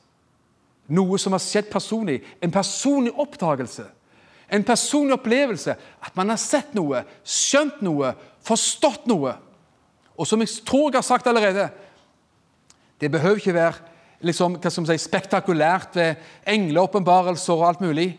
Noe 0.87 1.17
som 1.21 1.33
har 1.33 1.41
skjedd 1.41 1.69
personlig. 1.71 2.19
En 2.43 2.53
personlig 2.53 3.13
oppdagelse. 3.21 3.87
En 4.53 4.63
personlig 4.63 5.17
opplevelse. 5.17 5.75
At 6.05 6.15
man 6.17 6.29
har 6.29 6.41
sett 6.41 6.75
noe, 6.77 7.01
skjønt 7.25 7.81
noe, 7.85 8.13
forstått 8.45 9.07
noe. 9.09 9.33
Og 10.15 10.29
som 10.29 10.41
jeg 10.43 10.61
tror 10.67 10.91
jeg 10.91 11.01
har 11.01 11.07
sagt 11.07 11.27
allerede 11.27 11.69
Det 13.01 13.09
behøver 13.11 13.41
ikke 13.41 13.53
være 13.53 13.95
liksom, 14.23 14.55
hva 14.61 14.71
som 14.71 14.85
si, 14.87 14.95
spektakulært 15.01 15.97
ved 15.97 16.21
engleåpenbarelser 16.47 17.57
og 17.57 17.65
alt 17.67 17.81
mulig. 17.83 18.13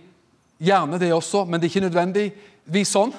Gjerne 0.61 0.99
det 1.01 1.13
også, 1.15 1.45
men 1.45 1.61
det 1.61 1.67
er 1.67 1.73
ikke 1.73 1.87
nødvendigvis 1.87 2.93
sånn. 2.93 3.15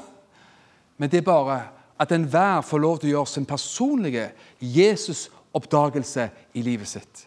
Men 0.97 1.10
det 1.10 1.21
er 1.21 1.25
bare 1.25 1.57
at 1.97 2.13
enhver 2.13 2.62
får 2.65 2.81
lov 2.81 2.99
til 2.99 3.10
å 3.10 3.15
gjøre 3.15 3.31
sin 3.31 3.49
personlige 3.49 4.27
Jesus-oppdagelse 4.62 6.29
i 6.53 6.65
livet 6.65 6.89
sitt. 6.89 7.26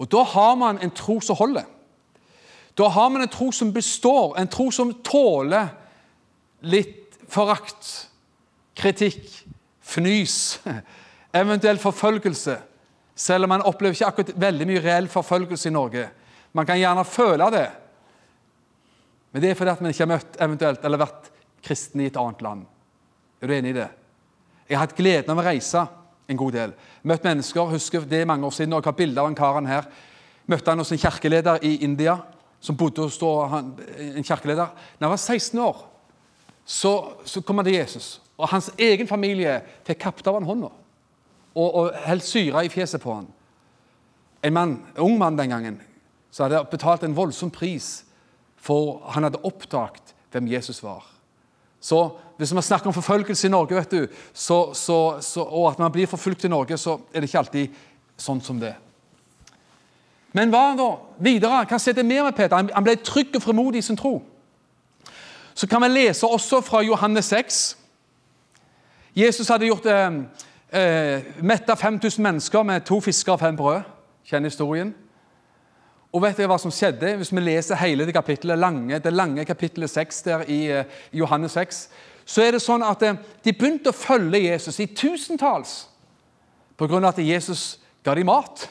Og 0.00 0.08
Da 0.08 0.22
har 0.24 0.56
man 0.56 0.78
en 0.80 0.90
tro 0.90 1.20
som 1.20 1.36
holder. 1.36 1.64
Da 2.78 2.88
har 2.88 3.08
man 3.08 3.22
en 3.22 3.28
tro 3.28 3.50
som 3.52 3.72
består, 3.72 4.38
en 4.38 4.48
tro 4.48 4.70
som 4.72 4.94
tåler 5.04 5.68
litt 6.60 7.18
forakt, 7.28 8.08
kritikk, 8.76 9.26
fnys, 9.84 10.60
eventuell 11.42 11.78
forfølgelse. 11.78 12.56
Selv 13.14 13.44
om 13.44 13.52
man 13.52 13.66
opplever 13.68 13.98
ikke 13.98 14.08
akkurat 14.08 14.40
veldig 14.40 14.68
mye 14.70 14.82
reell 14.84 15.10
forfølgelse 15.12 15.68
i 15.68 15.74
Norge. 15.76 16.06
Man 16.56 16.66
kan 16.66 16.80
gjerne 16.80 17.04
føle 17.04 17.50
det, 17.52 17.68
men 19.30 19.42
det 19.42 19.50
er 19.50 19.58
fordi 19.58 19.70
at 19.70 19.82
man 19.84 19.92
ikke 19.92 20.02
har 20.06 20.14
møtt 20.14 20.38
eventuelt, 20.42 20.84
eller 20.84 21.04
vært 21.04 21.28
kristen 21.62 22.00
i 22.00 22.08
et 22.08 22.16
annet 22.18 22.40
land. 22.42 22.64
Er 23.40 23.46
du 23.50 23.54
enig 23.54 23.74
i 23.74 23.78
det? 23.82 23.88
Jeg 24.66 24.78
har 24.78 24.86
hatt 24.86 24.96
gleden 24.96 25.30
av 25.34 25.42
å 25.42 25.44
reise 25.44 25.84
en 26.30 26.38
god 26.38 26.52
del. 26.54 26.72
Møtt 27.02 27.24
mennesker. 27.26 27.72
husker 27.74 28.00
Det 28.00 28.26
mange 28.26 28.46
år 28.46 28.50
siden, 28.50 28.72
og 28.72 28.82
jeg 28.82 28.90
har 28.90 28.96
bilde 28.96 29.20
av 29.20 29.28
en 29.28 29.34
karen 29.34 29.66
her. 29.66 29.88
Møtte 30.46 30.70
han 30.70 30.78
hos 30.78 30.92
en 30.92 30.98
kirkeleder 30.98 31.58
i 31.62 31.76
India. 31.84 32.18
som 32.60 32.76
bodde 32.76 33.02
hos 33.02 33.18
han, 33.50 33.72
en 33.98 34.24
kirkeleder. 34.24 34.66
Da 34.98 35.06
han 35.06 35.10
var 35.10 35.16
16 35.16 35.58
år, 35.58 35.86
så, 36.64 37.12
så 37.24 37.40
kom 37.40 37.56
han 37.56 37.64
til 37.64 37.74
Jesus. 37.74 38.20
Og 38.36 38.48
Hans 38.48 38.70
egen 38.78 39.08
familie 39.08 39.62
fikk 39.84 39.98
kapt 39.98 40.26
av 40.26 40.34
han 40.34 40.44
hånda 40.44 40.68
og, 41.54 41.74
og 41.74 41.90
helt 42.06 42.24
syre 42.24 42.64
i 42.64 42.68
fjeset 42.68 43.00
på 43.00 43.14
han. 43.14 43.26
en 44.42 44.52
mann, 44.52 44.70
en 44.96 45.02
ung 45.02 45.18
mann 45.18 45.36
den 45.36 45.50
gangen 45.50 45.80
som 46.30 46.44
hadde 46.44 46.64
betalt 46.70 47.02
en 47.04 47.16
voldsom 47.16 47.50
pris 47.50 48.04
for 48.56 49.00
han 49.12 49.24
hadde 49.24 49.40
oppdaget 49.44 50.14
hvem 50.30 50.48
Jesus 50.48 50.82
var. 50.82 51.04
Så 51.80 52.18
hvis 52.40 52.54
vi 52.56 52.62
snakker 52.62 52.88
om 52.88 52.94
forfølgelse 52.96 53.46
i 53.46 53.50
Norge, 53.50 53.76
vet 53.76 53.90
du, 53.90 54.06
så, 54.32 54.72
så, 54.74 55.20
så, 55.20 55.42
og 55.42 55.66
at 55.70 55.78
man 55.78 55.92
blir 55.92 56.08
forfulgt 56.08 56.44
i 56.44 56.48
Norge, 56.48 56.78
så 56.80 56.94
er 57.12 57.20
det 57.20 57.28
ikke 57.28 57.38
alltid 57.38 57.74
sånn 58.16 58.40
som 58.40 58.60
det. 58.60 58.72
Men 60.32 60.48
hva 60.48 60.62
da 60.78 60.86
videre? 61.20 61.66
Hva 61.68 61.76
skjedde 61.76 62.06
mer 62.06 62.24
med 62.24 62.38
Peter? 62.38 62.56
Han 62.56 62.86
ble 62.86 62.94
trygg 63.04 63.36
og 63.36 63.44
fremodig 63.44 63.82
i 63.82 63.86
sin 63.90 63.98
tro. 64.00 64.14
Så 65.52 65.68
kan 65.68 65.84
vi 65.84 65.90
lese 65.92 66.26
også 66.26 66.62
fra 66.64 66.80
Johannes 66.86 67.28
6. 67.28 67.60
Jesus 69.20 69.52
hadde 69.52 69.68
gjort 69.68 69.90
eh, 69.92 70.20
eh, 70.72 71.30
metta 71.44 71.76
5000 71.76 72.24
mennesker 72.24 72.64
med 72.64 72.86
to 72.88 73.02
fisker 73.04 73.34
og 73.34 73.42
fem 73.42 73.58
brød. 73.58 73.82
Kjenner 74.24 74.48
historien. 74.48 74.94
Og 76.10 76.22
vet 76.24 76.38
dere 76.40 76.48
hva 76.50 76.56
som 76.58 76.72
skjedde? 76.74 77.18
Hvis 77.20 77.34
vi 77.34 77.42
leser 77.42 77.78
hele 77.78 78.06
det 78.08 78.14
kapittelet, 78.16 78.58
lange, 78.58 78.98
det 78.98 79.12
lange 79.12 79.44
kapittelet 79.44 79.90
6 79.92 80.22
der 80.26 80.46
i, 80.48 80.62
i 80.64 80.70
eh, 80.78 80.96
Johannes 81.20 81.58
6, 81.58 81.88
så 82.30 82.44
er 82.44 82.54
det 82.54 82.62
sånn 82.62 82.84
at 82.86 83.00
eh, 83.02 83.16
de 83.42 83.54
begynte 83.56 83.90
å 83.90 83.96
følge 83.96 84.44
Jesus 84.44 84.78
i 84.82 84.86
tusentalls 84.94 85.80
pga. 86.78 87.00
at 87.08 87.18
Jesus 87.18 87.80
ga 88.06 88.14
dem 88.14 88.30
mat. 88.30 88.68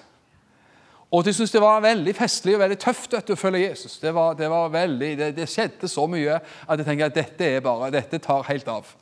Og 1.10 1.26
de 1.26 1.34
syntes 1.34 1.52
det 1.52 1.62
var 1.62 1.82
veldig 1.82 2.14
festlig 2.16 2.54
og 2.56 2.62
veldig 2.62 2.78
tøft 2.80 3.18
å 3.18 3.38
følge 3.38 3.66
Jesus. 3.66 3.98
Det, 4.00 4.14
var, 4.14 4.36
det, 4.38 4.48
var 4.50 4.70
veldig, 4.70 5.10
det, 5.18 5.30
det, 5.38 5.50
skjedde 5.50 5.90
så 5.90 6.06
mye 6.08 6.38
at 6.38 6.78
jeg 6.78 6.86
tenker 6.86 7.10
at 7.10 7.18
dette 7.18 7.50
er 7.50 7.66
bare, 7.66 7.90
dette 7.94 8.22
tar 8.22 8.46
helt 8.48 8.70
av. 8.70 8.94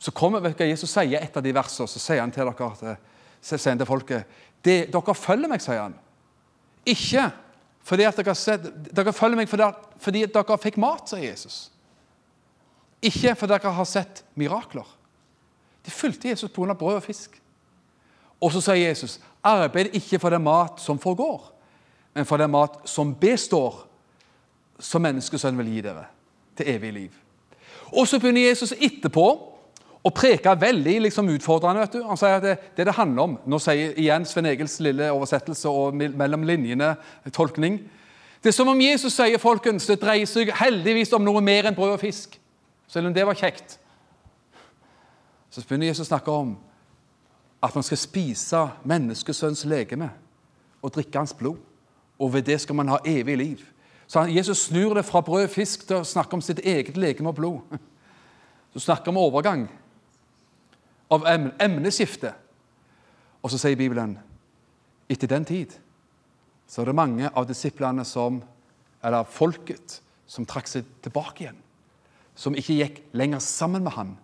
Så 0.00 0.12
kommer 0.16 0.44
vet 0.44 0.60
du 0.60 0.68
Jesus 0.68 0.92
sier 0.92 1.20
et 1.20 1.36
av 1.36 1.44
de 1.44 1.56
versene, 1.56 1.88
så 1.88 2.00
sier 2.00 2.22
han 2.22 2.32
til 2.32 2.48
dere 2.48 2.96
sier 3.40 3.66
han 3.72 3.80
til 3.80 3.88
folket 3.88 4.38
Dere 4.60 5.14
følger 5.16 5.48
meg, 5.48 5.64
sier 5.64 5.86
han. 5.86 5.96
Ikke 6.84 7.30
fordi 7.88 8.04
at 8.04 8.20
dere, 8.20 8.56
dere 8.92 9.16
følger 9.16 9.40
meg 9.40 9.48
fordi, 9.48 9.70
fordi 10.04 10.26
dere 10.28 10.58
fikk 10.60 10.76
mat, 10.80 11.08
sier 11.08 11.30
Jesus. 11.30 11.70
Ikke 13.02 13.34
fordi 13.34 13.56
dere 13.56 13.72
har 13.72 13.88
sett 13.88 14.24
mirakler. 14.36 14.86
De 15.86 15.90
fulgte 15.90 16.28
Jesus 16.28 16.50
pga. 16.50 16.74
brød 16.74 16.94
og 16.94 17.02
fisk. 17.02 17.40
Og 18.40 18.52
så 18.52 18.60
sier 18.60 18.88
Jesus, 18.88 19.20
arbeid 19.44 19.94
ikke 19.96 20.18
for 20.18 20.30
den 20.30 20.42
mat 20.42 20.80
som 20.80 20.98
forgår, 20.98 21.52
men 22.14 22.26
for 22.26 22.36
den 22.36 22.50
mat 22.50 22.80
som 22.84 23.14
består, 23.14 23.86
som 24.78 25.02
menneskesønnen 25.02 25.60
vil 25.60 25.74
gi 25.74 25.80
dere 25.84 26.06
til 26.56 26.68
evig 26.68 26.92
liv. 26.92 27.10
Og 27.92 28.08
så 28.08 28.18
begynner 28.18 28.48
Jesus 28.48 28.72
etterpå 28.72 29.26
å 30.00 30.12
preke 30.14 30.54
veldig 30.56 30.96
liksom, 31.04 31.28
utfordrende. 31.28 31.84
vet 31.84 31.98
du. 31.98 32.02
Han 32.08 32.16
sier 32.16 32.38
at 32.38 32.44
det, 32.44 32.56
det 32.76 32.86
det 32.88 32.96
handler 32.96 33.22
om 33.22 33.38
Nå 33.44 33.58
sier 33.60 33.92
igjen 34.00 34.24
Sven 34.24 34.48
Egils 34.48 34.78
lille 34.80 35.10
oversettelse 35.12 35.68
og 35.68 35.94
mellom 35.96 36.46
linjene 36.48 36.94
tolkning. 37.32 37.82
Det 38.40 38.48
er 38.48 38.56
som 38.56 38.70
om 38.72 38.80
Jesus 38.80 39.12
sier 39.12 39.40
folkens, 39.42 39.84
det 39.86 40.00
dreier 40.00 40.28
seg 40.28 40.54
heldigvis 40.56 41.12
om 41.12 41.24
noe 41.26 41.42
mer 41.44 41.68
enn 41.68 41.76
brød 41.76 41.98
og 41.98 42.00
fisk. 42.00 42.39
Selv 42.90 43.06
om 43.06 43.14
det 43.14 43.26
var 43.26 43.38
kjekt. 43.38 43.76
Så 45.50 45.62
begynner 45.62 45.90
Jesus 45.90 46.08
å 46.08 46.10
snakke 46.10 46.34
om 46.34 46.56
at 47.62 47.74
man 47.76 47.84
skal 47.86 48.00
spise 48.00 48.62
menneskesønns 48.88 49.62
legeme 49.68 50.08
og 50.80 50.94
drikke 50.96 51.20
hans 51.20 51.34
blod. 51.36 51.60
Og 52.18 52.32
ved 52.34 52.48
det 52.48 52.58
skal 52.62 52.76
man 52.76 52.90
ha 52.90 52.98
evig 53.06 53.36
liv. 53.38 53.62
Så 54.10 54.24
Jesus 54.26 54.66
snur 54.66 54.96
det 54.98 55.06
fra 55.06 55.22
brød 55.22 55.46
og 55.46 55.54
fisk 55.54 55.86
til 55.86 56.00
å 56.00 56.08
snakke 56.08 56.34
om 56.34 56.42
sitt 56.42 56.64
eget 56.66 56.98
legeme 56.98 57.30
og 57.30 57.38
blod. 57.38 57.78
Så 58.74 58.82
snakker 58.88 59.10
vi 59.10 59.14
om 59.14 59.22
overgang, 59.22 59.64
av 61.10 61.26
emneskifte. 61.62 62.34
Og 63.42 63.50
så 63.50 63.58
sier 63.58 63.78
Bibelen 63.78 64.18
etter 65.10 65.30
den 65.30 65.46
tid 65.46 65.78
så 66.70 66.82
er 66.82 66.90
det 66.90 66.94
mange 66.94 67.30
av 67.34 67.48
disiplene 67.48 68.04
som, 68.06 68.36
eller 69.02 69.26
folket 69.26 69.96
som 70.30 70.46
trakk 70.46 70.70
seg 70.70 70.86
tilbake 71.02 71.42
igjen. 71.42 71.58
Som 72.40 72.56
ikke 72.56 72.78
gikk 72.78 73.00
lenger 73.16 73.42
sammen 73.44 73.84
med 73.84 73.92
han. 73.98 74.14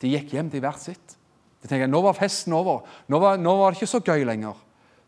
De 0.00 0.12
gikk 0.12 0.36
hjem 0.36 0.50
til 0.52 0.62
hvert 0.62 0.82
sitt. 0.82 1.16
De 1.60 1.68
tenker, 1.68 1.90
Nå 1.90 2.00
var 2.04 2.16
festen 2.16 2.54
over. 2.56 2.84
Nå 3.10 3.18
var, 3.20 3.40
nå 3.40 3.54
var 3.58 3.72
det 3.72 3.80
ikke 3.80 3.90
så 3.90 4.00
gøy 4.04 4.24
lenger. 4.28 4.58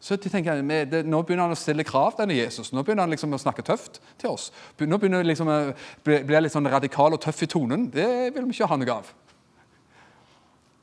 Så 0.03 0.19
de 0.19 0.31
tenker, 0.33 0.59
Nå 1.07 1.23
begynner 1.23 1.47
han 1.47 1.55
å 1.55 1.59
stille 1.59 1.87
krav, 1.87 2.17
denne 2.19 2.35
Jesus. 2.35 2.73
Nå 2.75 2.83
begynner 2.83 3.07
han 3.07 3.15
liksom 3.15 3.33
å 3.33 3.41
snakke 3.41 3.65
tøft 3.67 4.01
til 4.19 4.33
oss. 4.33 4.51
Nå 4.81 4.99
begynner 4.99 5.23
liksom 5.25 5.49
å 5.49 5.59
bli, 6.05 6.19
litt 6.43 6.55
sånn 6.55 6.67
radikal 6.67 7.15
og 7.15 7.23
tøff 7.23 7.45
i 7.47 7.51
tonen. 7.55 7.87
Det 7.95 8.09
vil 8.35 8.49
vi 8.49 8.57
ikke 8.57 8.69
ha 8.73 8.81
noe 8.81 8.99
av. 8.99 9.13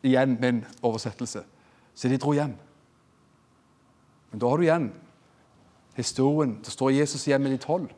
Igjen 0.08 0.40
min 0.40 0.64
oversettelse. 0.80 1.44
Så 1.92 2.08
de 2.08 2.18
dro 2.22 2.32
hjem. 2.38 2.56
Men 4.32 4.42
da 4.42 4.50
har 4.50 4.62
du 4.62 4.64
igjen 4.64 4.92
historien. 6.00 6.56
Det 6.64 6.72
står 6.72 6.96
Jesus 6.96 7.28
hjem 7.28 7.44
med 7.44 7.58
de 7.58 7.60
tolv. 7.62 7.92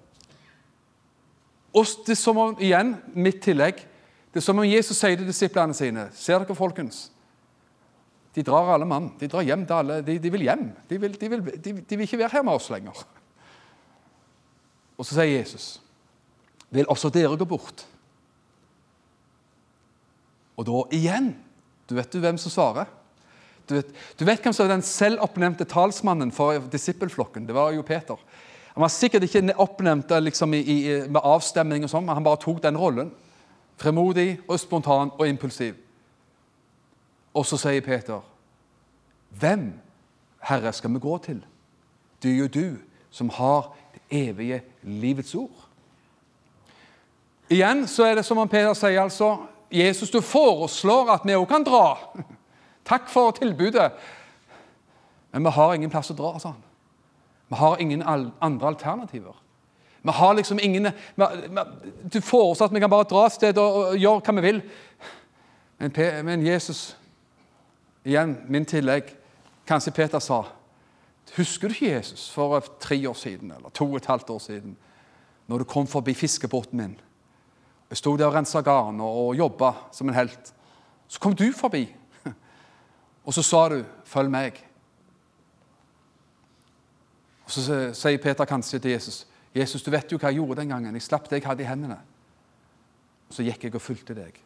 Og 1.71 1.87
det 2.05 2.15
er 2.15 2.19
som 2.19 2.37
om, 2.37 2.53
igjen, 2.59 2.95
mitt 3.15 3.39
tillegg, 3.43 3.79
det 4.31 4.39
er 4.39 4.45
som 4.45 4.59
om 4.59 4.67
Jesus 4.67 4.99
sier 4.99 5.17
til 5.19 5.27
disiplene 5.27 5.75
sine 5.75 6.07
Ser 6.15 6.39
dere, 6.39 6.55
folkens? 6.55 7.09
De 8.31 8.43
drar 8.47 8.69
alle 8.73 8.87
mann. 8.87 9.09
De 9.19 9.27
drar 9.27 9.43
hjem 9.43 9.65
til 9.67 9.75
alle. 9.75 9.99
De, 10.07 10.15
de 10.23 10.31
vil 10.31 10.45
hjem. 10.47 10.69
De 10.87 10.99
vil, 10.99 11.17
de, 11.19 11.29
vil, 11.33 11.41
de 11.63 11.73
vil, 11.73 12.05
ikke 12.05 12.21
være 12.21 12.37
her 12.37 12.45
med 12.47 12.55
oss 12.55 12.69
lenger. 12.71 13.03
Og 14.95 15.07
så 15.07 15.17
sier 15.17 15.39
Jesus, 15.39 15.81
'Vil 16.71 16.87
også 16.87 17.09
dere 17.09 17.35
gå 17.35 17.45
bort?' 17.45 17.85
Og 20.55 20.65
da 20.65 20.83
igjen 20.95 21.35
Du 21.89 21.95
vet 21.95 22.11
du 22.13 22.19
hvem 22.19 22.37
som 22.37 22.51
svarer? 22.51 22.87
Du 23.67 23.73
vet, 23.75 23.89
du 24.15 24.23
vet 24.23 24.39
hvem 24.39 24.53
som 24.53 24.65
er 24.65 24.69
den 24.71 24.83
selvoppnevnte 24.85 25.65
talsmannen 25.67 26.31
for 26.31 26.59
disippelflokken? 26.71 27.45
Det 27.47 27.55
var 27.55 27.73
jo 27.75 27.83
Peter. 27.83 28.15
Han 28.73 28.81
var 28.81 28.87
sikkert 28.87 29.23
ikke 29.23 29.53
oppnevnt 29.57 30.11
liksom, 30.23 30.53
i, 30.53 30.59
i, 30.59 31.07
med 31.07 31.21
avstemning, 31.23 31.83
og 31.83 31.91
sånn, 31.91 32.05
men 32.05 32.15
han 32.15 32.23
bare 32.23 32.39
tok 32.39 32.61
den 32.63 32.77
rollen. 32.79 33.11
Fremodig 33.81 34.39
og 34.47 34.59
spontan 34.59 35.11
og 35.17 35.27
impulsiv. 35.27 35.75
Og 37.33 37.45
så 37.45 37.57
sier 37.57 37.81
Peter, 37.81 38.21
'Hvem, 39.29 39.73
Herre, 40.39 40.73
skal 40.73 40.93
vi 40.93 40.99
gå 40.99 41.17
til?' 41.17 41.45
Det 42.23 42.31
er 42.31 42.37
jo 42.37 42.47
du 42.47 42.77
som 43.09 43.29
har 43.29 43.75
det 43.93 44.01
evige 44.29 44.61
livets 44.83 45.35
ord. 45.35 45.67
Igjen 47.49 47.87
så 47.87 48.03
er 48.03 48.15
det 48.15 48.25
som 48.25 48.37
om 48.37 48.47
Peter 48.47 48.73
sier 48.73 49.01
altså, 49.01 49.37
'Jesus, 49.71 50.11
du 50.11 50.21
foreslår 50.21 51.11
at 51.11 51.21
vi 51.25 51.35
òg 51.35 51.47
kan 51.47 51.63
dra.' 51.63 51.97
Takk 52.85 53.09
for 53.09 53.31
tilbudet. 53.31 53.91
Men 55.31 55.43
vi 55.43 55.49
har 55.49 55.73
ingen 55.73 55.89
plass 55.89 56.11
å 56.11 56.13
dra, 56.13 56.39
sa 56.39 56.49
han. 56.49 56.70
Vi 57.51 57.57
har 57.59 57.81
ingen 57.83 58.03
andre 58.41 58.67
alternativer. 58.67 59.35
Vi 60.01 60.11
har 60.11 60.33
liksom 60.33 60.59
ingen 60.59 60.83
vi, 61.15 61.25
vi, 61.49 61.61
Du 62.13 62.21
foreslår 62.21 62.67
at 62.67 62.73
vi 62.73 62.79
kan 62.79 62.89
bare 62.89 63.09
dra 63.09 63.25
et 63.27 63.35
sted 63.35 63.57
og, 63.59 63.75
og 63.75 63.97
gjøre 63.99 64.21
hva 64.23 64.35
vi 64.37 64.45
vil. 64.45 64.61
Men, 65.81 65.97
men 66.25 66.45
Jesus 66.47 66.95
Igjen 68.01 68.37
min 68.49 68.65
tillegg. 68.65 69.11
Kanskje 69.67 69.93
Peter 69.93 70.19
sa 70.19 70.39
Husker 71.35 71.69
du 71.69 71.75
ikke 71.75 71.91
Jesus 71.91 72.29
for 72.33 72.57
tre 72.81 72.97
år 73.09 73.13
siden 73.13 73.51
eller 73.53 73.69
to 73.69 73.85
og 73.91 73.99
et 73.99 74.09
halvt 74.09 74.29
år 74.33 74.39
siden? 74.39 74.73
Når 75.47 75.61
du 75.61 75.63
kom 75.69 75.87
forbi 75.87 76.13
fiskebåten 76.17 76.79
min. 76.79 76.95
Jeg 77.91 77.99
sto 77.99 78.15
der 78.17 78.31
og 78.31 78.33
rensa 78.33 78.63
garn 78.65 78.99
og, 79.03 79.27
og 79.27 79.37
jobba 79.37 79.73
som 79.91 80.09
en 80.09 80.15
helt. 80.15 80.53
Så 81.07 81.19
kom 81.19 81.35
du 81.35 81.51
forbi, 81.55 81.85
og 83.27 83.33
så 83.33 83.43
sa 83.43 83.69
du 83.69 83.83
'følg 84.05 84.31
meg'. 84.31 84.70
Og 87.51 87.55
Så 87.55 87.91
sier 87.99 88.21
Peter 88.23 88.45
kanskje 88.45 88.79
til 88.79 88.91
Jesus 88.91 89.27
'Jesus, 89.55 89.83
du 89.83 89.91
vet 89.91 90.11
jo 90.11 90.17
hva 90.17 90.29
jeg 90.31 90.35
gjorde 90.39 90.61
den 90.61 90.69
gangen. 90.69 90.95
Jeg 90.95 91.01
slapp 91.01 91.29
det 91.29 91.41
jeg 91.41 91.47
hadde 91.47 91.63
i 91.63 91.67
hendene.' 91.67 91.99
Og 93.29 93.35
Så 93.35 93.43
gikk 93.43 93.63
jeg 93.63 93.75
og 93.75 93.81
fulgte 93.81 94.15
deg. 94.15 94.39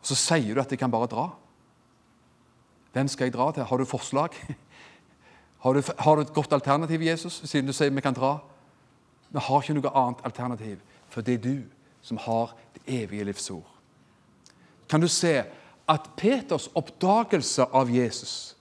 Og 0.00 0.06
Så 0.06 0.14
sier 0.14 0.54
du 0.54 0.60
at 0.60 0.70
jeg 0.70 0.78
kan 0.78 0.90
bare 0.90 1.06
dra. 1.06 1.28
Hvem 2.92 3.08
skal 3.08 3.24
jeg 3.24 3.32
dra 3.32 3.52
til? 3.52 3.64
Har 3.64 3.76
du 3.76 3.84
forslag? 3.84 4.30
Har 5.58 5.72
du, 5.74 5.82
har 5.98 6.14
du 6.14 6.20
et 6.20 6.32
godt 6.32 6.52
alternativ, 6.52 7.02
Jesus, 7.02 7.42
siden 7.44 7.66
du 7.66 7.72
sier 7.72 7.90
vi 7.90 8.00
kan 8.00 8.14
dra? 8.14 8.38
Vi 9.30 9.40
har 9.42 9.62
ikke 9.62 9.74
noe 9.74 9.90
annet 9.90 10.20
alternativ, 10.24 10.76
for 11.10 11.20
det 11.20 11.34
er 11.34 11.42
du 11.42 11.64
som 12.00 12.16
har 12.16 12.54
det 12.74 13.02
evige 13.02 13.24
livsord. 13.24 13.66
Kan 14.88 15.00
du 15.00 15.08
se 15.08 15.42
at 15.88 16.10
Peters 16.16 16.68
oppdagelse 16.74 17.66
av 17.74 17.90
Jesus, 17.90 18.56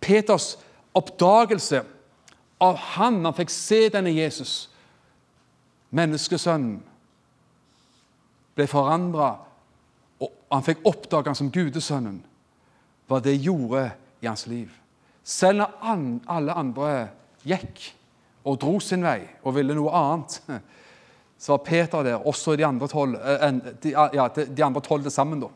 Peters 0.00 0.58
oppdagelse 0.94 1.84
av 2.62 2.76
han 2.94 3.24
han 3.24 3.34
fikk 3.34 3.50
se 3.50 3.86
denne 3.90 4.12
Jesus, 4.14 4.68
menneskesønnen, 5.90 6.78
ble 8.52 8.66
forandra, 8.68 9.32
og 10.22 10.30
han 10.52 10.64
fikk 10.66 10.84
oppdage 10.86 11.32
han 11.32 11.38
som 11.38 11.50
gudesønnen 11.52 12.20
hva 13.08 13.18
det 13.24 13.34
gjorde 13.42 13.86
i 14.22 14.28
hans 14.28 14.44
liv. 14.46 14.70
Selv 15.24 15.62
når 15.62 16.28
alle 16.30 16.56
andre 16.58 16.92
gikk 17.48 17.82
og 18.46 18.60
dro 18.62 18.76
sin 18.82 19.02
vei 19.04 19.20
og 19.42 19.56
ville 19.56 19.74
noe 19.76 19.94
annet, 19.96 20.38
så 21.42 21.56
var 21.56 21.64
Peter 21.66 22.04
der, 22.06 22.26
også 22.28 22.54
de 22.56 22.66
andre 22.66 22.86
tolv 22.90 23.18
eh, 23.18 23.90
ja, 23.90 24.28
de 24.30 24.64
andre 24.64 24.82
tolv 24.84 25.08
til 25.08 25.14
sammen. 25.14 25.42
da. 25.42 25.48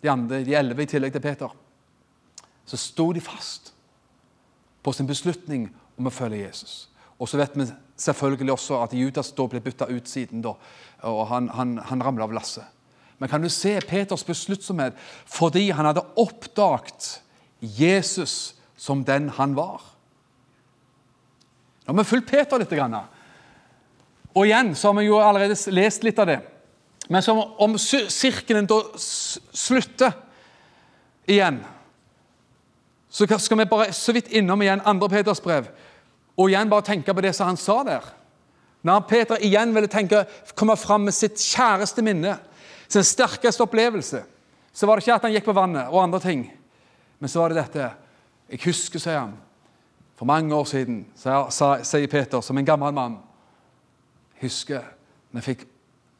De, 0.00 0.08
andre, 0.08 0.40
de 0.44 0.56
elleve 0.56 0.86
i 0.86 0.88
tillegg 0.88 1.12
til 1.12 1.24
Peter. 1.24 1.52
Så 2.64 2.80
sto 2.80 3.10
de 3.12 3.20
fast. 3.20 3.74
på 4.82 4.92
sin 4.92 5.06
beslutning 5.06 5.68
om 6.00 6.08
å 6.08 6.14
følge 6.14 6.46
Jesus. 6.46 6.74
Og 7.20 7.28
så 7.28 7.38
vet 7.40 7.56
vi 7.58 7.68
selvfølgelig 8.00 8.54
også 8.54 8.80
at 8.80 8.96
Judas 8.96 9.32
da 9.36 9.46
ble 9.52 9.60
bytta 9.60 9.90
ut 9.92 10.08
siden, 10.08 10.40
da, 10.44 10.54
og 11.04 11.24
han, 11.28 11.50
han, 11.52 11.76
han 11.90 12.04
ramla 12.04 12.24
av 12.24 12.32
lasset. 12.34 12.64
Men 13.20 13.28
kan 13.28 13.42
du 13.44 13.50
se 13.52 13.74
Peters 13.84 14.24
besluttsomhet 14.24 14.96
fordi 15.28 15.66
han 15.76 15.84
hadde 15.84 16.06
oppdaget 16.16 17.18
Jesus 17.60 18.54
som 18.80 19.04
den 19.04 19.28
han 19.36 19.52
var? 19.58 19.82
Nå 21.84 21.92
har 21.92 21.98
vi 21.98 22.08
fulgt 22.08 22.30
Peter 22.30 22.62
litt. 22.62 22.72
Og 24.32 24.46
igjen 24.46 24.72
så 24.78 24.88
har 24.88 24.96
vi 24.96 25.10
jo 25.10 25.20
allerede 25.20 25.58
lest 25.74 26.06
litt 26.06 26.22
av 26.22 26.30
det. 26.30 26.38
Men 27.10 27.24
som 27.26 27.42
om 27.60 27.76
sirkelen 27.76 28.68
da 28.70 28.78
slutter 28.96 30.14
igjen, 31.28 31.60
så 33.10 33.26
skal 33.26 33.58
vi 33.58 33.68
bare 33.68 33.92
så 33.92 34.14
vidt 34.16 34.30
innom 34.32 34.62
igjen 34.62 34.84
andre 34.86 35.10
Peters 35.12 35.42
brev 35.44 35.68
og 36.36 36.50
igjen 36.50 36.70
bare 36.70 36.86
tenke 36.86 37.14
på 37.14 37.24
det 37.24 37.32
som 37.36 37.50
han 37.50 37.60
sa 37.60 37.80
der. 37.86 38.04
Når 38.86 39.00
Peter 39.08 39.42
igjen 39.44 39.74
ville 39.76 39.90
tenke, 39.92 40.24
komme 40.56 40.76
fram 40.80 41.04
med 41.08 41.14
sitt 41.14 41.40
kjæreste 41.40 42.04
minne, 42.04 42.38
sin 42.88 43.04
sterkeste 43.04 43.64
opplevelse, 43.66 44.22
så 44.72 44.86
var 44.86 44.96
det 44.96 45.04
ikke 45.04 45.18
at 45.18 45.26
han 45.26 45.34
gikk 45.34 45.48
på 45.50 45.56
vannet 45.56 45.90
og 45.90 46.02
andre 46.02 46.20
ting. 46.22 46.46
Men 47.20 47.28
så 47.28 47.42
var 47.42 47.52
det 47.52 47.60
dette. 47.60 47.90
Jeg 48.50 48.62
husker, 48.64 49.02
sier 49.02 49.20
han, 49.20 49.34
for 50.16 50.28
mange 50.28 50.54
år 50.54 50.64
siden, 50.68 51.02
sier 51.16 52.10
Peter, 52.10 52.40
som 52.44 52.58
en 52.58 52.66
gammel 52.66 52.94
mann 52.96 53.18
husker 54.40 54.86
vi 55.30 55.42
fikk 55.44 55.66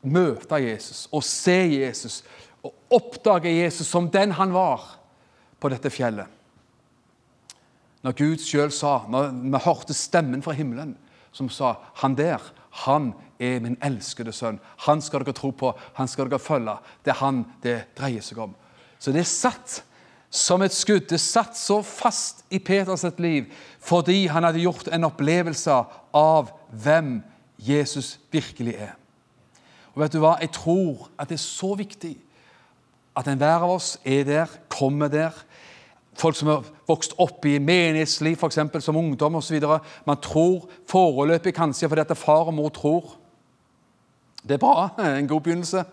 møte 0.09 0.61
Jesus 0.63 1.07
og 1.13 1.25
se 1.27 1.57
Jesus 1.73 2.21
og 2.65 2.73
oppdage 2.97 3.53
Jesus 3.53 3.89
som 3.89 4.09
den 4.13 4.33
han 4.37 4.53
var 4.55 4.85
på 5.61 5.71
dette 5.73 5.93
fjellet. 5.93 6.29
Når 8.03 8.17
Gud 8.17 8.41
sjøl 8.45 8.73
sa, 8.73 9.03
når 9.09 9.33
vi 9.37 9.63
hørte 9.65 9.95
stemmen 9.95 10.43
fra 10.43 10.53
himmelen 10.57 10.97
som 11.33 11.49
sa 11.49 11.75
'Han 11.95 12.15
der, 12.15 12.39
han 12.71 13.15
er 13.41 13.61
min 13.61 13.77
elskede 13.83 14.33
sønn. 14.33 14.61
Han 14.79 15.01
skal 15.01 15.21
dere 15.21 15.33
tro 15.33 15.51
på, 15.51 15.79
han 15.95 16.09
skal 16.09 16.31
dere 16.31 16.39
følge.' 16.39 16.79
Det 17.05 17.11
er 17.11 17.25
han 17.25 17.45
det 17.63 17.85
dreier 17.99 18.21
seg 18.23 18.39
om. 18.39 18.55
Så 18.99 19.13
det 19.13 19.21
er 19.21 19.25
satt 19.25 19.83
som 20.31 20.63
et 20.63 20.73
skudd. 20.73 21.09
Det 21.09 21.21
satt 21.21 21.57
så 21.57 21.83
fast 21.83 22.45
i 22.51 22.59
Peters 22.59 23.05
liv 23.19 23.51
fordi 23.81 24.27
han 24.27 24.45
hadde 24.45 24.63
gjort 24.63 24.89
en 24.93 25.05
opplevelse 25.05 25.85
av 26.15 26.51
hvem 26.71 27.23
Jesus 27.59 28.19
virkelig 28.31 28.75
er. 28.75 28.95
Og 29.95 30.03
vet 30.03 30.13
du 30.13 30.21
hva? 30.23 30.37
Jeg 30.41 30.53
tror 30.53 31.09
at 31.19 31.29
det 31.29 31.35
er 31.35 31.43
så 31.43 31.75
viktig 31.75 32.17
at 33.17 33.29
enhver 33.29 33.65
av 33.67 33.71
oss 33.75 33.97
er 34.05 34.25
der, 34.25 34.53
kommer 34.69 35.09
der, 35.09 35.35
folk 36.19 36.37
som 36.37 36.49
har 36.49 36.67
vokst 36.89 37.15
opp 37.19 37.47
i 37.47 37.59
menighetsliv, 37.59 38.37
f.eks. 38.37 38.85
som 38.85 38.97
ungdom 38.97 39.39
osv. 39.41 39.63
Man 40.07 40.21
tror 40.23 40.69
foreløpig 40.91 41.55
kanskje 41.55 41.89
fordi 41.89 42.05
at 42.05 42.19
far 42.19 42.51
og 42.51 42.55
mor 42.55 42.69
tror. 42.69 43.17
Det 44.43 44.57
er 44.57 44.63
bra, 44.63 44.89
en 45.19 45.29
god 45.29 45.41
begynnelse. 45.41 45.85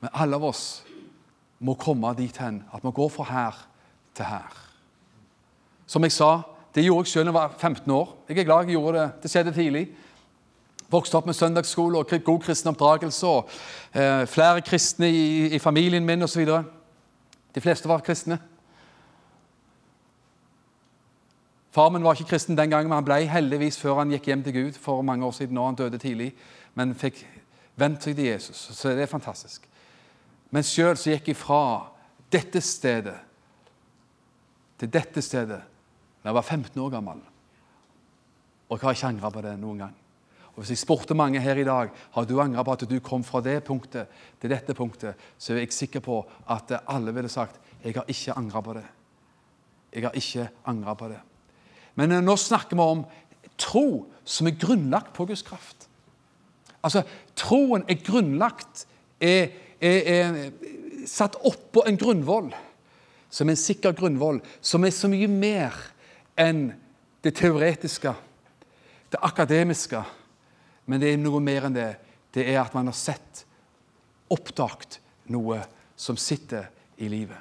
Men 0.00 0.10
alle 0.12 0.36
av 0.36 0.44
oss 0.44 0.84
må 1.64 1.76
komme 1.80 2.10
dit 2.18 2.36
hen 2.36 2.62
at 2.72 2.84
vi 2.84 2.92
går 2.94 3.08
fra 3.08 3.24
her 3.30 3.60
til 4.14 4.28
her. 4.28 4.60
Som 5.86 6.04
jeg 6.04 6.12
sa, 6.12 6.42
det 6.74 6.84
gjorde 6.84 7.06
jeg 7.06 7.12
selv 7.12 7.28
da 7.28 7.30
jeg 7.30 7.34
var 7.34 7.54
15 7.58 7.90
år. 7.92 8.16
Jeg 8.28 8.38
er 8.38 8.44
glad 8.44 8.64
jeg 8.64 8.76
gjorde 8.76 8.98
det. 8.98 9.10
Det 9.22 9.30
skjedde 9.30 9.52
tidlig. 9.52 9.84
Vokste 10.90 11.16
opp 11.16 11.26
med 11.26 11.34
søndagsskole 11.34 11.98
og 11.98 12.10
god 12.24 12.40
kristen 12.40 12.70
oppdragelse. 12.70 13.26
og 13.26 13.48
eh, 13.94 14.26
Flere 14.26 14.60
kristne 14.60 15.10
i, 15.10 15.54
i 15.54 15.58
familien 15.58 16.04
min 16.04 16.22
osv. 16.22 16.46
De 17.54 17.60
fleste 17.60 17.88
var 17.88 18.04
kristne. 18.04 18.38
Far 21.74 21.90
min 21.90 22.04
var 22.06 22.14
ikke 22.14 22.30
kristen 22.30 22.54
den 22.54 22.70
gangen, 22.70 22.86
men 22.86 23.00
han 23.00 23.06
ble 23.06 23.24
heldigvis 23.26 23.80
før 23.82 23.98
han 23.98 24.12
gikk 24.14 24.28
hjem 24.30 24.44
til 24.46 24.54
Gud 24.54 24.76
for 24.78 25.02
mange 25.02 25.26
år 25.26 25.32
siden. 25.34 25.54
når 25.54 25.66
Han 25.66 25.78
døde 25.80 25.98
tidlig, 25.98 26.34
men 26.74 26.94
fikk 26.94 27.24
vendt 27.74 28.04
seg 28.06 28.14
til 28.14 28.28
Jesus. 28.30 28.56
Så 28.70 28.94
det 28.94 29.02
er 29.02 29.10
fantastisk. 29.10 29.66
Men 30.54 30.62
sjøl 30.62 30.94
så 30.96 31.10
gikk 31.10 31.32
jeg 31.32 31.40
fra 31.40 31.90
dette 32.30 32.62
stedet 32.62 33.16
til 34.78 34.90
dette 34.90 35.22
stedet 35.22 35.60
da 36.22 36.30
jeg 36.30 36.34
var 36.38 36.46
15 36.46 36.80
år 36.80 36.94
gammel. 36.94 37.18
Og 38.70 38.78
jeg 38.78 38.86
har 38.86 38.96
ikke 38.96 39.10
angra 39.10 39.30
på 39.34 39.42
det 39.44 39.58
noen 39.58 39.82
gang. 39.84 39.98
Og 40.54 40.62
Hvis 40.62 40.70
jeg 40.70 40.78
spurte 40.78 41.14
mange 41.14 41.40
her 41.42 41.58
i 41.58 41.66
dag 41.66 41.90
har 41.90 42.24
du 42.24 42.40
angra 42.40 42.62
på 42.62 42.72
at 42.72 42.86
du 42.88 42.98
kom 43.00 43.24
fra 43.26 43.40
det 43.42 43.64
punktet 43.64 44.06
til 44.40 44.50
dette 44.50 44.74
punktet, 44.74 45.14
så 45.38 45.52
er 45.52 45.64
jeg 45.64 45.72
sikker 45.74 46.00
på 46.00 46.22
at 46.46 46.70
alle 46.86 47.14
ville 47.14 47.28
sagt 47.28 47.58
jeg 47.82 47.94
har 47.94 48.06
ikke 48.08 48.38
angra 48.38 48.60
på 48.60 48.74
det. 48.74 48.86
Jeg 49.92 50.02
har 50.02 50.14
ikke 50.14 50.48
angra 50.64 50.94
på 50.94 51.08
det. 51.08 51.20
Men 51.94 52.12
eh, 52.12 52.24
nå 52.24 52.36
snakker 52.40 52.78
vi 52.78 52.86
om 52.94 53.04
tro 53.60 53.86
som 54.24 54.48
er 54.48 54.58
grunnlagt 54.58 55.12
på 55.16 55.26
Guds 55.28 55.44
kraft. 55.46 55.88
Altså, 56.84 57.04
Troen 57.38 57.84
er 57.88 58.00
grunnlagt, 58.04 58.86
er, 59.20 59.52
er, 59.80 60.00
er 60.04 61.08
satt 61.08 61.38
oppå 61.44 61.84
en 61.88 61.98
grunnvoll, 62.00 62.50
som 63.30 63.48
er 63.48 63.56
en 63.56 63.60
sikker 63.60 63.96
grunnvoll, 63.96 64.40
som 64.60 64.84
er 64.84 64.92
så 64.94 65.08
mye 65.10 65.28
mer 65.30 65.76
enn 66.40 66.68
det 67.24 67.34
teoretiske, 67.38 68.12
det 69.12 69.22
akademiske. 69.24 70.02
Men 70.86 71.00
det 71.00 71.14
er 71.14 71.22
noe 71.22 71.40
mer 71.42 71.68
enn 71.68 71.76
det. 71.76 71.90
Det 72.34 72.44
er 72.50 72.60
at 72.60 72.74
man 72.76 72.90
har 72.90 72.98
sett, 72.98 73.44
oppdaget 74.32 74.98
noe 75.32 75.60
som 75.96 76.16
sitter 76.18 76.68
i 76.98 77.08
livet. 77.08 77.38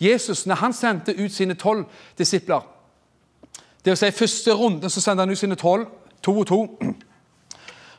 Jesus, 0.00 0.46
når 0.48 0.62
han 0.62 0.74
sendte 0.74 1.14
ut 1.18 1.32
sine 1.32 1.54
tolv 1.60 1.84
disipler 2.18 2.64
det 3.84 3.94
vil 3.94 3.96
si, 3.96 4.10
første 4.12 4.52
runden 4.52 4.90
så 4.92 5.00
sendte 5.00 5.24
han 5.24 5.30
ut 5.32 5.38
sine 5.38 5.56
tolv, 5.56 5.86
to 6.22 6.34
og 6.42 6.46
to, 6.46 6.60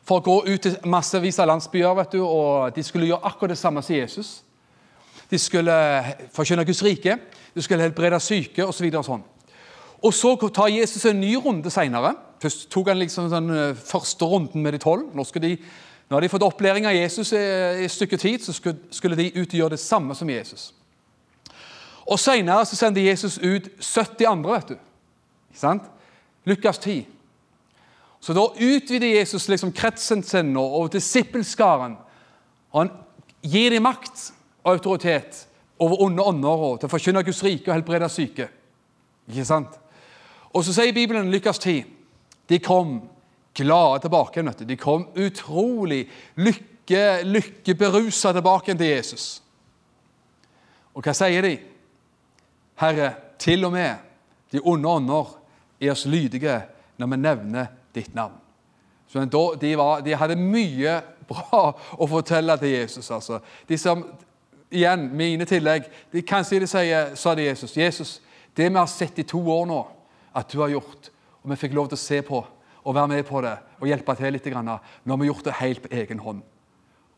for 0.05 0.19
å 0.19 0.25
gå 0.25 0.35
ut 0.53 0.61
til 0.61 0.77
massevis 0.85 1.39
av 1.41 1.49
landsbyer. 1.49 1.93
vet 1.97 2.11
du, 2.11 2.21
og 2.21 2.75
De 2.75 2.83
skulle 2.83 3.07
gjøre 3.07 3.25
akkurat 3.25 3.49
det 3.49 3.57
samme 3.57 3.81
som 3.81 3.95
Jesus. 3.95 4.43
De 5.31 5.39
skulle 5.39 5.73
forkynne 6.33 6.65
Guds 6.65 6.83
rike, 6.83 7.17
de 7.55 7.61
skulle 7.61 7.81
helbrede 7.81 8.19
syke 8.19 8.65
osv. 8.65 8.85
Og, 8.85 8.93
så 8.93 9.03
sånn. 9.03 9.23
og 10.01 10.13
så 10.13 10.35
tar 10.49 10.67
Jesus 10.67 11.05
en 11.05 11.19
ny 11.19 11.35
runde 11.35 11.71
seinere. 11.71 12.13
Først 12.41 12.69
tok 12.69 12.87
han 12.87 12.99
liksom 12.99 13.29
den 13.29 13.49
eh, 13.49 13.75
første 13.75 14.25
runden 14.25 14.61
med 14.61 14.73
de 14.73 14.77
tolv. 14.81 15.15
Nå, 15.15 15.23
de, 15.41 15.55
nå 16.09 16.15
har 16.15 16.21
de 16.21 16.29
fått 16.29 16.43
opplæring 16.43 16.85
av 16.85 16.95
Jesus 16.95 17.33
i 17.33 17.41
et 17.85 17.91
stykke 17.91 18.17
tid, 18.17 18.39
så 18.43 18.53
skulle 18.91 19.17
de 19.17 19.31
ut 19.37 19.53
og 19.53 19.57
gjøre 19.57 19.75
det 19.77 19.79
samme 19.79 20.15
som 20.15 20.29
Jesus. 20.29 20.73
Og 22.05 22.19
Senere 22.19 22.65
så 22.65 22.75
sendte 22.75 23.05
Jesus 23.05 23.37
ut 23.37 23.69
70 23.79 24.25
andre. 24.27 24.53
vet 24.53 24.73
du. 24.73 24.90
Ikke 25.51 25.59
sant? 25.59 25.89
Lukas 26.47 26.79
10. 26.79 27.03
Så 28.21 28.33
da 28.37 28.47
utvider 28.53 29.17
Jesus 29.17 29.47
liksom 29.49 29.73
kretsen 29.75 30.23
sin 30.23 30.55
og, 30.57 30.75
og 30.79 30.91
disippelskaren. 30.93 31.97
Og 32.71 32.83
han 32.83 32.91
gir 33.43 33.73
dem 33.73 33.83
makt 33.85 34.31
og 34.63 34.75
autoritet 34.75 35.45
over 35.81 36.03
onde 36.05 36.23
ånder 36.23 36.65
og 36.67 36.79
til 36.79 36.87
å 36.87 36.93
forkynne 36.93 37.23
Guds 37.25 37.41
rike 37.43 37.71
og 37.71 37.75
helbrede 37.75 38.09
syke. 38.13 38.47
Ikke 39.29 39.47
sant? 39.47 39.73
Og 40.53 40.63
så 40.65 40.75
sier 40.75 40.93
Bibelen 40.93 41.31
Lukas 41.33 41.59
10 41.59 41.81
de 42.51 42.59
kom 42.59 42.99
glade 43.55 44.01
tilbake. 44.03 44.43
Du. 44.43 44.65
De 44.65 44.77
kom 44.77 45.07
utrolig 45.15 46.03
lykke, 46.35 47.23
lykkeberusa 47.23 48.33
tilbake 48.35 48.75
til 48.75 48.87
Jesus. 48.87 49.27
Og 50.93 51.05
hva 51.05 51.13
sier 51.15 51.45
de? 51.45 51.53
Herre, 52.81 53.13
til 53.39 53.63
og 53.65 53.71
med 53.73 54.01
de 54.51 54.59
onde 54.67 54.89
ånder 54.89 55.37
er 55.81 55.93
oss 55.93 56.05
lydige 56.05 56.61
når 57.01 57.11
vi 57.11 57.17
nevner 57.17 57.71
ditt 57.95 58.13
navn. 58.15 58.37
Så 59.11 59.25
de, 59.59 59.75
var, 59.75 60.01
de, 60.05 60.13
hadde 60.15 60.37
mye 60.39 61.01
bra 61.27 61.63
å 61.99 62.07
fortelle 62.07 62.55
til 62.61 62.71
Jesus. 62.77 63.09
altså. 63.11 63.41
De 63.67 63.77
som, 63.77 64.05
igjen, 64.71 65.09
mine 65.17 65.47
tillegg 65.47 65.89
de, 66.13 66.21
Kanskje 66.23 66.61
de 66.63 66.69
sier, 66.71 67.11
sa 67.19 67.33
de 67.35 67.49
Jesus, 67.49 67.75
Jesus, 67.75 68.13
det 68.55 68.69
vi 68.69 68.79
har 68.79 68.87
sett 68.87 69.19
i 69.19 69.27
to 69.27 69.41
år 69.51 69.65
nå, 69.67 69.81
at 70.31 70.47
du 70.51 70.61
har 70.61 70.71
gjort, 70.71 71.09
og 71.43 71.51
vi 71.51 71.59
fikk 71.59 71.75
lov 71.75 71.89
til 71.91 71.99
å 71.99 72.03
se 72.05 72.21
på 72.23 72.39
og 72.81 72.95
være 72.95 73.11
med 73.11 73.25
på 73.27 73.41
det 73.43 73.57
og 73.81 73.89
hjelpe 73.89 74.15
til 74.17 74.33
litt, 74.33 74.47
nå 74.47 74.77
har 74.79 75.19
vi 75.19 75.27
gjort 75.27 75.49
det 75.49 75.57
helt 75.59 75.83
på 75.83 75.91
egen 75.99 76.21
hånd. 76.23 76.41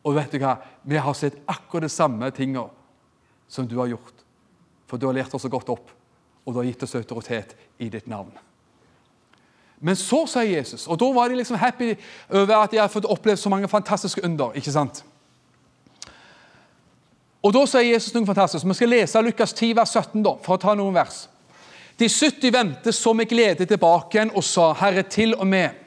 Og 0.04 0.16
vet 0.18 0.34
du 0.34 0.40
hva? 0.42 0.56
Vi 0.82 0.98
har 1.00 1.14
sett 1.16 1.38
akkurat 1.48 1.86
de 1.86 1.92
samme 1.92 2.28
tinga 2.34 2.66
som 3.48 3.68
du 3.68 3.78
har 3.78 3.92
gjort. 3.92 4.24
For 4.90 5.00
du 5.00 5.06
har 5.08 5.16
lært 5.16 5.32
oss 5.34 5.46
så 5.46 5.52
godt 5.52 5.70
opp, 5.72 5.94
og 6.44 6.52
du 6.52 6.60
har 6.60 6.68
gitt 6.68 6.82
oss 6.84 6.96
autoritet 6.98 7.54
i 7.80 7.88
ditt 7.92 8.10
navn. 8.10 8.34
Men 9.84 9.96
så 10.00 10.22
sier 10.26 10.48
Jesus, 10.56 10.86
og 10.88 10.96
da 11.00 11.10
var 11.12 11.28
de 11.28 11.36
liksom 11.36 11.58
happy 11.60 11.90
over 12.30 12.56
at 12.56 12.72
de 12.72 12.78
hadde 12.80 12.92
fått 12.92 13.08
oppleve 13.10 13.36
så 13.36 13.50
mange 13.52 13.68
fantastiske 13.68 14.24
under. 14.24 14.54
ikke 14.56 14.72
sant? 14.72 15.04
Og 17.44 17.52
Da 17.52 17.66
sier 17.68 17.92
Jesus 17.92 18.14
noe 18.14 18.26
fantastisk. 18.26 18.64
Vi 18.64 18.74
skal 18.74 18.88
lese 18.88 19.20
Lukas 19.20 19.52
10, 19.52 19.74
vers 19.76 19.92
17, 19.92 20.22
da, 20.24 20.32
for 20.40 20.56
å 20.56 20.62
ta 20.62 20.72
noen 20.74 20.94
vers. 20.96 21.26
De 22.00 22.08
70 22.08 22.52
vendte 22.52 22.92
så 22.92 23.12
med 23.12 23.28
glede 23.28 23.66
tilbake 23.68 24.16
igjen 24.16 24.32
og 24.34 24.44
sa, 24.44 24.72
Herre, 24.72 25.02
til 25.02 25.34
og 25.36 25.46
med 25.46 25.82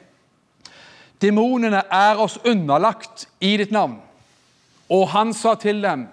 demonene 1.21 1.81
er 1.89 2.19
oss 2.21 2.37
underlagt 2.45 3.25
i 3.41 3.55
ditt 3.57 3.73
navn. 3.73 3.97
Og 4.93 5.07
han 5.09 5.33
sa 5.33 5.55
til 5.55 5.81
dem, 5.81 6.05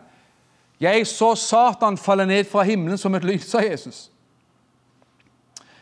Jeg 0.80 1.06
så 1.06 1.34
Satan 1.34 1.98
falle 1.98 2.26
ned 2.26 2.44
fra 2.48 2.64
himmelen 2.64 2.98
som 2.98 3.14
et 3.14 3.24
lys, 3.24 3.44
sa 3.44 3.60
Jesus. 3.60 4.10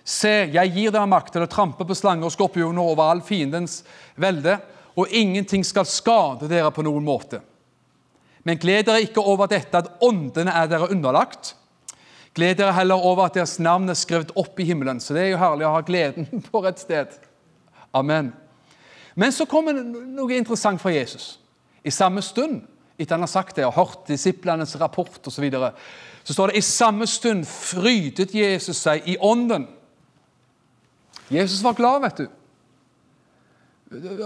Se, 0.05 0.33
jeg 0.51 0.75
gir 0.75 0.91
dere 0.91 1.07
makt 1.07 1.33
til 1.37 1.45
å 1.45 1.51
trampe 1.51 1.87
på 1.87 1.95
slanger 1.95 2.27
og 2.27 2.35
skorpioner 2.35 2.83
over 2.83 3.13
all 3.13 3.23
fiendens 3.23 3.83
velde, 4.19 4.59
og 4.99 5.09
ingenting 5.15 5.65
skal 5.65 5.87
skade 5.89 6.51
dere 6.51 6.73
på 6.75 6.85
noen 6.85 7.05
måte. 7.07 7.41
Men 8.43 8.59
gled 8.59 8.89
dere 8.89 9.05
ikke 9.07 9.23
over 9.23 9.51
dette 9.51 9.79
at 9.79 9.91
åndene 10.03 10.53
er 10.59 10.71
dere 10.71 10.91
underlagt. 10.91 11.55
Gled 12.35 12.59
dere 12.59 12.75
heller 12.75 13.05
over 13.07 13.29
at 13.29 13.37
deres 13.39 13.59
navn 13.63 13.91
er 13.93 13.99
skrevet 13.99 14.33
opp 14.41 14.59
i 14.61 14.67
himmelen. 14.67 15.01
Så 15.01 15.15
det 15.15 15.27
er 15.27 15.35
jo 15.35 15.43
herlig 15.43 15.69
å 15.69 15.75
ha 15.77 15.85
gleden 15.87 16.29
på 16.51 16.65
rett 16.65 16.83
sted. 16.83 17.15
Amen. 17.95 18.33
Men 19.15 19.33
så 19.33 19.47
kommer 19.47 19.77
noe 19.77 20.35
interessant 20.35 20.81
fra 20.83 20.93
Jesus. 20.95 21.37
I 21.85 21.93
samme 21.93 22.23
stund 22.25 22.63
etter 22.97 23.17
han 23.17 23.25
har 23.25 23.31
sagt 23.31 23.57
det 23.59 23.67
og 23.67 23.77
hørt 23.77 24.09
disiplenes 24.11 24.75
rapport 24.81 25.19
osv., 25.19 25.35
så, 25.35 25.43
videre, 25.43 25.73
så 26.23 26.35
står 26.37 26.53
det 26.53 26.61
i 26.61 26.67
samme 26.67 27.07
stund 27.11 27.47
frydet 27.49 28.35
Jesus 28.35 28.79
seg 28.85 29.09
i 29.11 29.17
ånden. 29.19 29.67
Jesus 31.31 31.63
var 31.65 31.77
glad, 31.79 32.01
vet 32.03 32.23
du. 32.23 32.29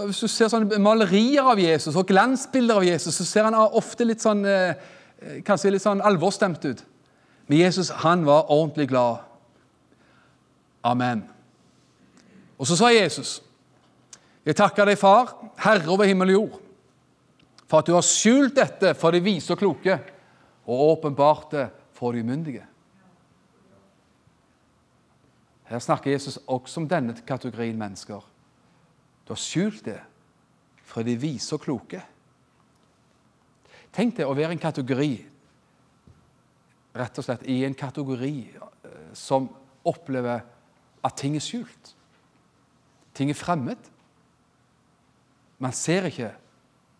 Hvis 0.07 0.19
du 0.23 0.27
ser 0.31 0.49
sånne 0.51 0.79
malerier 0.79 1.47
av 1.51 1.59
Jesus 1.59 1.95
og 1.95 2.07
glansbilder 2.07 2.79
av 2.79 2.85
Jesus, 2.87 3.17
så 3.19 3.25
ser 3.27 3.49
han 3.49 3.57
ofte 3.57 4.07
litt 4.07 4.23
sånn, 4.23 4.45
eh, 4.45 4.75
kanskje 5.43 5.73
litt 5.73 5.83
sånn 5.83 6.01
alvorstemt 6.01 6.63
ut. 6.65 6.83
Men 7.47 7.57
Jesus 7.57 7.89
han 8.03 8.25
var 8.25 8.47
ordentlig 8.51 8.87
glad. 8.89 9.25
Amen. 10.83 11.25
Og 12.57 12.67
så 12.67 12.77
sa 12.77 12.89
Jesus, 12.89 13.41
'Jeg 14.45 14.55
takker 14.55 14.85
deg, 14.85 14.97
Far, 14.97 15.35
Herre 15.57 15.89
over 15.89 16.05
himmel 16.05 16.29
og 16.29 16.33
jord' 16.33 16.61
for 17.67 17.79
at 17.79 17.89
du 17.89 17.93
har 17.97 18.05
skjult 18.05 18.55
dette 18.55 18.93
for 18.95 19.11
de 19.11 19.19
vise 19.23 19.51
og 19.51 19.59
kloke, 19.59 19.99
og 20.67 20.83
åpenbart 20.91 21.51
det 21.51 21.69
for 21.93 22.11
de 22.11 22.23
umyndige. 22.23 22.63
Her 25.67 25.79
snakker 25.83 26.11
Jesus 26.11 26.39
også 26.47 26.81
om 26.81 26.87
denne 26.89 27.15
kategorien 27.27 27.77
mennesker. 27.77 28.23
Du 29.27 29.33
har 29.33 29.41
skjult 29.41 29.83
det 29.85 29.99
for 30.87 31.03
de 31.03 31.17
vise 31.19 31.51
og 31.55 31.61
kloke. 31.65 32.01
Tenk 33.91 34.15
deg 34.17 34.29
å 34.29 34.35
være 34.37 34.55
en 34.55 34.63
kategori 34.63 35.11
rett 36.97 37.19
og 37.19 37.25
slett 37.25 37.43
i 37.49 37.59
en 37.67 37.75
kategori 37.77 38.33
eh, 38.55 39.11
som 39.13 39.49
opplever 39.87 40.41
at 41.05 41.17
ting 41.19 41.35
er 41.37 41.43
skjult. 41.43 41.93
Ting 43.17 43.29
er 43.29 43.37
fremmed. 43.37 43.91
Man 45.59 45.73
ser 45.75 46.07
ikke 46.07 46.31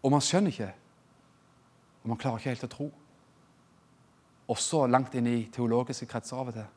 og 0.08 0.14
man 0.14 0.24
skjønner 0.24 0.54
ikke, 0.54 0.70
og 2.04 2.10
man 2.14 2.20
klarer 2.22 2.40
ikke 2.40 2.54
helt 2.54 2.66
å 2.68 2.72
tro. 2.72 2.88
Også 4.54 4.86
langt 4.88 5.16
inn 5.20 5.28
i 5.28 5.48
teologiske 5.52 6.08
kretser 6.08 6.40
av 6.40 6.52
og 6.52 6.56
til. 6.56 6.68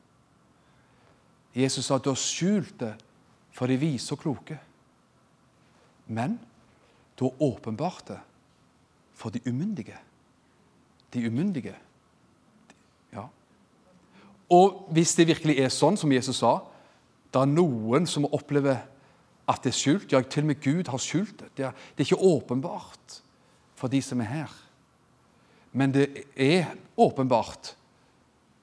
Jesus 1.55 1.85
sa 1.85 1.97
at 1.97 2.05
du 2.05 2.11
har 2.13 2.19
skjult 2.19 2.77
det 2.79 2.93
for 3.51 3.67
de 3.67 3.79
vise 3.79 4.13
og 4.13 4.21
kloke. 4.21 4.57
Men 6.07 6.37
du 7.19 7.27
har 7.27 7.43
åpenbart 7.43 8.07
det 8.07 8.19
for 9.13 9.29
de 9.29 9.41
umyndige. 9.45 9.97
De 11.13 11.27
umyndige. 11.27 11.75
Ja. 13.13 13.27
Og 14.49 14.87
hvis 14.91 15.15
det 15.15 15.27
virkelig 15.27 15.59
er 15.59 15.73
sånn 15.73 15.99
som 15.99 16.11
Jesus 16.11 16.39
sa, 16.41 16.57
det 17.31 17.39
er 17.39 17.51
noen 17.51 18.07
som 18.07 18.27
opplever 18.31 18.81
at 19.51 19.63
det 19.63 19.71
er 19.71 19.77
skjult. 19.77 20.11
Ja, 20.11 20.21
til 20.23 20.45
og 20.45 20.51
med 20.51 20.63
Gud 20.63 20.89
har 20.91 21.03
skjult 21.03 21.37
det. 21.39 21.51
Det 21.57 21.67
er, 21.67 21.75
det 21.95 22.03
er 22.03 22.09
ikke 22.09 22.31
åpenbart 22.31 23.21
for 23.79 23.91
de 23.91 24.01
som 24.03 24.23
er 24.23 24.31
her. 24.31 24.55
Men 25.71 25.93
det 25.95 26.25
er 26.35 26.73
åpenbart 26.99 27.75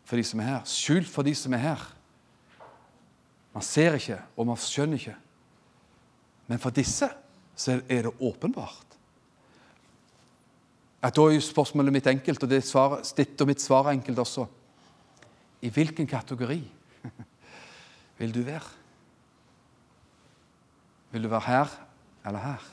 for 0.05 0.17
de 0.17 0.25
som 0.25 0.41
er 0.41 0.51
her. 0.53 0.67
Skjult 0.69 1.09
for 1.09 1.27
de 1.27 1.35
som 1.37 1.55
er 1.57 1.65
her. 1.65 1.87
Man 3.55 3.65
ser 3.65 3.97
ikke, 3.99 4.19
og 4.37 4.47
man 4.47 4.61
skjønner 4.61 5.01
ikke. 5.01 5.17
Men 6.49 6.61
for 6.63 6.75
disse 6.75 7.09
så 7.59 7.81
er 7.89 8.07
det 8.07 8.21
åpenbart. 8.21 8.87
At 11.03 11.15
da 11.15 11.27
er 11.27 11.37
jo 11.37 11.43
spørsmålet 11.43 11.95
mitt 11.95 12.07
enkelt, 12.11 12.43
og 12.43 12.51
ditt 12.51 13.41
og 13.41 13.47
mitt 13.47 13.63
svar 13.63 13.87
er 13.87 13.99
enkelt 13.99 14.19
også. 14.19 14.47
I 15.63 15.71
hvilken 15.75 16.07
kategori 16.07 16.61
vil 18.19 18.35
du 18.35 18.43
være? 18.47 18.75
Vil 21.11 21.23
du 21.23 21.29
være 21.29 21.47
her 21.47 21.79
eller 22.27 22.41
her? 22.41 22.67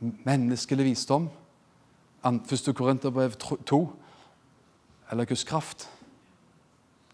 Menneskelig 0.00 0.84
visdom, 0.84 1.28
1. 2.24 2.74
Korinterbrev 2.76 3.32
2, 3.38 3.80
eller 5.10 5.24
Guds 5.24 5.44
kraft? 5.44 5.88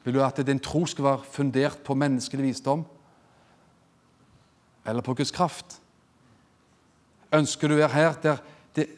Vil 0.05 0.15
du 0.15 0.23
at 0.25 0.41
din 0.47 0.61
tro 0.61 0.87
skal 0.87 1.05
være 1.05 1.25
fundert 1.31 1.79
på 1.85 1.95
menneskelig 1.95 2.45
visdom 2.45 2.85
eller 4.87 5.03
på 5.03 5.15
Guds 5.15 5.31
kraft? 5.31 5.79
Ønsker 7.33 7.69
du 7.69 7.77
å 7.77 7.83
være 7.85 7.95
her 7.95 8.19
der 8.23 8.43
det, 8.77 8.89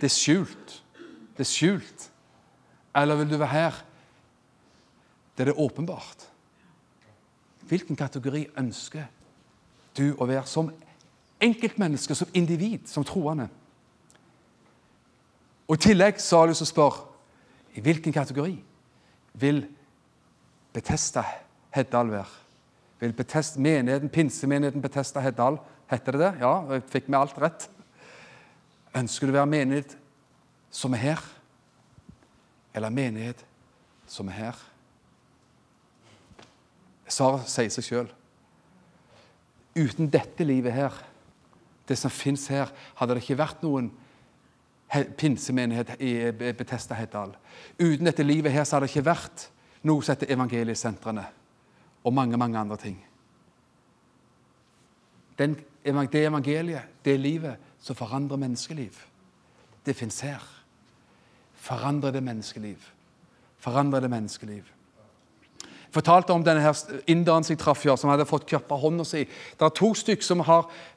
det 0.00 0.08
er 0.08 0.14
skjult? 0.14 0.78
Det 1.36 1.44
er 1.44 1.50
skjult. 1.50 2.08
Eller 2.96 3.20
vil 3.20 3.30
du 3.30 3.36
være 3.36 3.52
her 3.52 3.82
der 5.36 5.44
det 5.44 5.52
er 5.52 5.60
åpenbart? 5.60 6.24
Hvilken 7.68 7.96
kategori 7.96 8.46
ønsker 8.56 9.04
du? 9.96 10.14
å 10.16 10.26
være 10.28 10.44
som 10.44 10.68
enkeltmenneske, 11.40 12.14
som 12.14 12.28
individ, 12.36 12.84
som 12.88 13.04
troende. 13.04 13.48
Og 15.66 15.78
I 15.78 15.84
tillegg 15.88 16.20
så 16.22 16.38
har 16.38 16.46
jeg 16.46 16.54
lyst 16.54 16.62
til 16.62 16.68
å 16.68 16.74
spørre 16.74 17.76
i 17.76 17.82
hvilken 17.84 18.14
kategori 18.14 18.54
vil 19.40 19.62
Betesta 20.76 21.24
Heddal 21.72 22.12
være? 22.12 22.42
Vil 23.00 23.16
Betest, 23.16 23.56
menigheten, 23.60 24.12
Pinsemenigheten 24.12 24.84
Betesta 24.84 25.20
Heddal 25.24 25.58
Heter 25.90 26.16
det 26.16 26.20
det? 26.20 26.32
Ja, 26.42 26.54
jeg 26.74 26.84
fikk 26.90 27.08
med 27.08 27.20
alt 27.20 27.36
rett. 27.38 27.68
Ønsker 28.96 29.28
du 29.28 29.34
å 29.34 29.38
være 29.38 29.50
menighet 29.52 29.92
som 30.74 30.94
er 30.96 31.02
her, 31.04 31.26
eller 32.74 32.94
menighet 32.94 33.44
som 34.10 34.28
er 34.32 34.40
her? 34.40 34.64
Svaret 37.06 37.46
sier 37.52 37.70
seg 37.70 37.86
sjøl. 37.86 38.08
Uten 39.76 40.10
dette 40.10 40.42
livet 40.48 40.74
her, 40.74 40.96
det 41.86 41.98
som 42.00 42.10
fins 42.10 42.48
her, 42.50 42.72
hadde 42.98 43.14
det 43.14 43.22
ikke 43.22 43.38
vært 43.38 43.62
noen 43.62 43.92
pinsemenighet 45.20 46.00
i 46.02 46.32
Betesta 46.56 46.98
Heddal. 46.98 47.36
Uten 47.78 48.08
dette 48.08 48.26
livet 48.26 48.54
her 48.54 48.66
så 48.66 48.76
hadde 48.76 48.88
det 48.88 48.96
ikke 48.96 49.10
vært 49.12 49.46
noe 49.86 50.02
som 50.02 50.14
heter 50.14 50.32
evangeliesentrene 50.34 51.24
og 52.06 52.14
mange, 52.14 52.38
mange 52.38 52.58
andre 52.58 52.76
ting. 52.80 52.96
Den, 55.38 55.56
det 55.84 56.26
evangeliet, 56.26 56.82
det 57.04 57.20
livet 57.20 57.56
som 57.80 57.96
forandrer 57.96 58.40
menneskeliv, 58.40 58.94
det 59.86 59.96
fins 59.96 60.20
her. 60.20 60.42
Forandrer 61.54 62.10
det 62.10 62.22
menneskeliv. 62.22 62.76
Forandrer 63.58 64.00
det 64.00 64.10
menneskeliv 64.10 64.64
Jeg 65.66 66.02
fortalte 66.02 66.32
om 66.32 66.42
denne 66.44 66.60
her 66.60 66.76
inderen 67.08 67.44
som 67.44 67.54
jeg 67.54 67.58
traff 67.58 67.82
som 67.82 68.10
hadde 68.10 68.26
fått 68.28 68.44
kappa 68.46 68.76
hånda 68.76 69.04
si. 69.04 69.22
Det 69.24 69.64
er 69.64 69.72
to 69.72 69.94
stykker 69.94 70.22
som, 70.22 70.42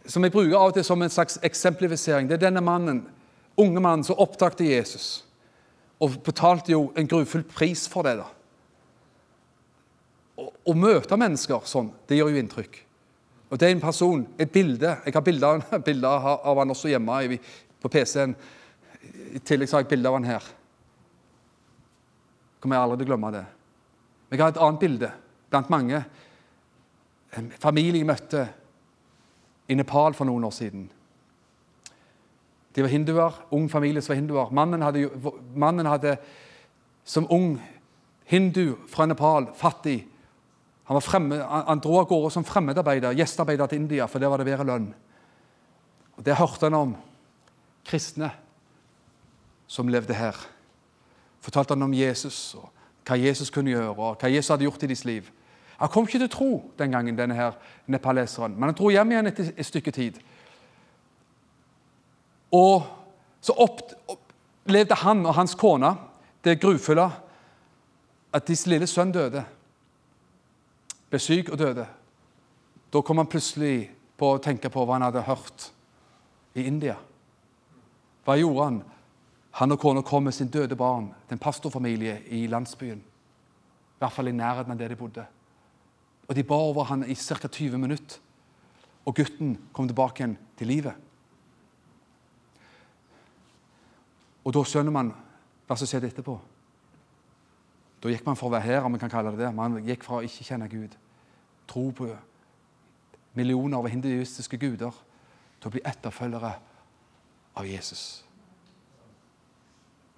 som 0.06 0.24
jeg 0.24 0.32
bruker 0.34 0.58
av 0.58 0.72
og 0.72 0.74
til 0.76 0.84
som 0.84 1.02
en 1.02 1.10
slags 1.10 1.40
eksemplifisering. 1.44 2.28
Det 2.28 2.36
er 2.36 2.50
denne 2.50 2.62
mannen, 2.62 3.06
unge 3.58 3.80
mannen 3.80 4.04
som 4.04 4.20
opptakte 4.20 4.68
Jesus, 4.68 5.24
og 6.00 6.20
betalte 6.26 6.72
jo 6.72 6.92
en 6.98 7.08
grufull 7.08 7.44
pris 7.44 7.88
for 7.88 8.04
det. 8.04 8.18
da. 8.18 8.28
Å, 10.40 10.74
møte 10.78 11.18
mennesker 11.20 11.66
sånn, 11.68 11.90
det 12.08 12.20
gjør 12.20 12.32
jo 12.34 12.42
inntrykk. 12.42 12.78
Og 13.50 13.60
det 13.60 13.68
er 13.68 13.74
en 13.74 13.82
person, 13.82 14.22
et 14.38 14.52
bilde 14.54 14.92
Jeg 15.06 15.14
har 15.16 15.26
bilder, 15.26 15.64
bilder 15.88 16.28
av 16.38 16.62
han 16.62 16.72
også 16.72 16.92
hjemme 16.92 17.40
på 17.82 17.92
PC-en. 17.92 18.36
I 19.36 19.42
tillegg 19.46 19.72
har 19.74 19.84
jeg 19.84 19.90
bilde 19.94 20.10
av 20.10 20.18
han 20.20 20.28
her. 20.28 20.46
Kommer 22.60 22.76
jeg 22.76 22.84
aldri 22.84 23.00
til 23.00 23.08
å 23.08 23.12
glemme 23.14 23.34
det. 23.34 23.46
Men 24.30 24.38
Jeg 24.38 24.44
har 24.44 24.54
et 24.54 24.62
annet 24.68 24.84
bilde 24.84 25.12
blant 25.50 25.74
mange. 25.74 26.04
En 27.38 27.52
familie 27.62 28.02
jeg 28.02 28.10
møtte 28.10 28.46
i 29.70 29.78
Nepal 29.78 30.16
for 30.18 30.30
noen 30.30 30.46
år 30.46 30.54
siden. 30.54 30.88
De 32.76 32.86
var 32.86 32.94
hinduer, 32.94 33.42
ung 33.52 33.66
familie 33.70 34.02
som 34.02 34.14
var 34.14 34.20
hinduer. 34.22 34.54
Mannen 34.54 34.86
hadde, 34.86 35.10
mannen 35.56 35.90
hadde 35.90 36.16
som 37.04 37.26
ung 37.34 37.56
hindu 38.30 38.76
fra 38.88 39.08
Nepal, 39.10 39.50
fattig 39.58 40.04
Han, 40.90 40.98
var 40.98 41.06
fremme, 41.06 41.38
han 41.46 41.82
dro 41.84 42.00
av 42.02 42.08
gårde 42.10 42.32
som 42.34 42.46
fremmedarbeider, 42.48 43.14
gjestearbeider 43.14 43.70
til 43.70 43.84
India, 43.84 44.08
for 44.10 44.22
der 44.22 44.32
var 44.32 44.42
det 44.42 44.48
bedre 44.50 44.66
lønn. 44.66 44.88
Og 46.18 46.26
Det 46.26 46.36
hørte 46.36 46.66
han 46.66 46.78
om 46.78 46.96
kristne 47.86 48.32
som 49.70 49.88
levde 49.88 50.18
her. 50.18 50.36
Fortalte 51.46 51.78
han 51.78 51.86
om 51.86 51.94
Jesus. 51.94 52.56
og 52.58 52.72
hva 53.10 53.18
Jesus 53.18 53.50
kunne 53.50 53.74
gjøre, 53.74 53.94
og 53.94 54.18
hva 54.22 54.30
Jesus 54.30 54.52
hadde 54.54 54.66
gjort 54.68 54.84
i 54.84 54.90
deres 54.92 55.06
liv. 55.06 55.30
Han 55.80 55.90
kom 55.90 56.08
ikke 56.08 56.20
til 56.20 56.32
tro 56.34 56.50
den 56.80 56.92
gangen, 56.92 57.18
denne 57.18 57.38
her 57.38 57.56
nepaleseren, 57.88 58.56
men 58.56 58.70
han 58.70 58.78
dro 58.78 58.90
hjem 58.92 59.14
igjen 59.14 59.32
etter 59.32 59.54
et 59.56 59.66
stykke 59.66 59.94
tid. 59.96 60.20
Og 62.52 62.84
så 63.42 63.56
opplevde 63.56 64.98
han 65.06 65.26
og 65.26 65.38
hans 65.38 65.56
kone 65.56 65.94
det 66.44 66.60
grufulle 66.62 67.08
at 68.34 68.48
deres 68.48 68.66
lille 68.68 68.88
sønn 68.88 69.14
døde. 69.16 69.46
Ble 71.10 71.20
syk 71.22 71.52
og 71.54 71.60
døde. 71.60 71.86
Da 72.90 73.02
kom 73.06 73.22
han 73.22 73.30
plutselig 73.30 73.90
på 74.20 74.34
å 74.34 74.42
tenke 74.44 74.72
på 74.72 74.84
hva 74.86 74.98
han 74.98 75.08
hadde 75.08 75.26
hørt 75.28 75.70
i 76.58 76.66
India. 76.68 76.98
Hva 78.26 78.38
gjorde 78.38 78.66
han? 78.66 78.80
Han 79.60 79.74
og 79.74 79.82
kona 79.82 80.04
kom 80.06 80.28
med 80.28 80.36
sin 80.36 80.52
døde 80.52 80.78
barn 80.78 81.10
til 81.28 81.36
en 81.36 81.42
pastorfamilie 81.42 82.20
i 82.36 82.46
landsbyen. 82.48 83.00
I 83.00 84.02
hvert 84.02 84.16
fall 84.16 84.30
i 84.32 84.36
nærheten 84.36 84.74
av 84.74 84.80
der 84.80 84.94
de 84.94 84.98
bodde. 85.00 85.26
Og 86.30 86.36
De 86.36 86.44
ba 86.46 86.56
over 86.56 86.86
han 86.92 87.04
i 87.04 87.16
ca. 87.16 87.48
20 87.48 87.78
minutter, 87.78 88.20
og 89.06 89.16
gutten 89.16 89.58
kom 89.74 89.88
tilbake 89.88 90.22
igjen 90.22 90.38
til 90.58 90.68
livet. 90.68 90.94
Og 94.46 94.54
da 94.54 94.62
skjønner 94.64 94.94
man 94.94 95.10
hva 95.68 95.78
som 95.78 95.90
skjedde 95.90 96.12
etterpå. 96.12 96.38
Da 98.00 98.12
gikk 98.12 98.26
man 98.28 98.38
for 98.40 98.48
å 98.48 98.54
være 98.56 98.68
her, 98.68 98.86
om 98.86 98.94
man 98.96 99.02
kan 99.02 99.12
kalle 99.12 99.34
det 99.36 99.44
det. 99.44 99.52
Man 99.56 99.80
gikk 99.84 100.06
fra 100.08 100.20
å 100.20 100.26
ikke 100.26 100.46
kjenne 100.48 100.70
Gud, 100.72 100.96
tro 101.68 101.90
på 101.96 102.08
millioner 103.38 103.78
av 103.80 103.90
hinduistiske 103.92 104.60
guder, 104.60 104.96
til 105.60 105.68
å 105.68 105.74
bli 105.74 105.84
etterfølgere 105.84 106.54
av 107.60 107.68
Jesus. 107.68 108.04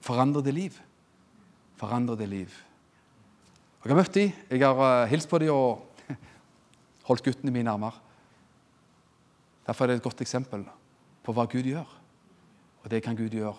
Forandre 0.06 0.44
det 0.46 0.54
liv. 0.54 0.78
Forandre 1.82 2.18
det 2.18 2.30
liv. 2.30 2.54
Jeg 3.82 3.90
har 3.90 3.98
møtt 3.98 4.14
dem, 4.14 4.34
jeg 4.52 4.62
har 4.62 4.78
uh, 4.78 5.10
hilst 5.10 5.30
på 5.30 5.40
dem 5.42 5.56
og 5.56 6.06
holdt 7.08 7.26
guttene 7.26 7.54
mine 7.54 7.74
armer. 7.74 7.98
Derfor 9.66 9.86
er 9.86 9.96
det 9.96 10.02
et 10.02 10.06
godt 10.06 10.22
eksempel 10.22 10.68
på 11.26 11.34
hva 11.34 11.48
Gud 11.50 11.66
gjør. 11.66 11.90
Og 12.82 12.90
det 12.94 13.02
kan 13.06 13.18
Gud 13.18 13.34
gjøre 13.34 13.58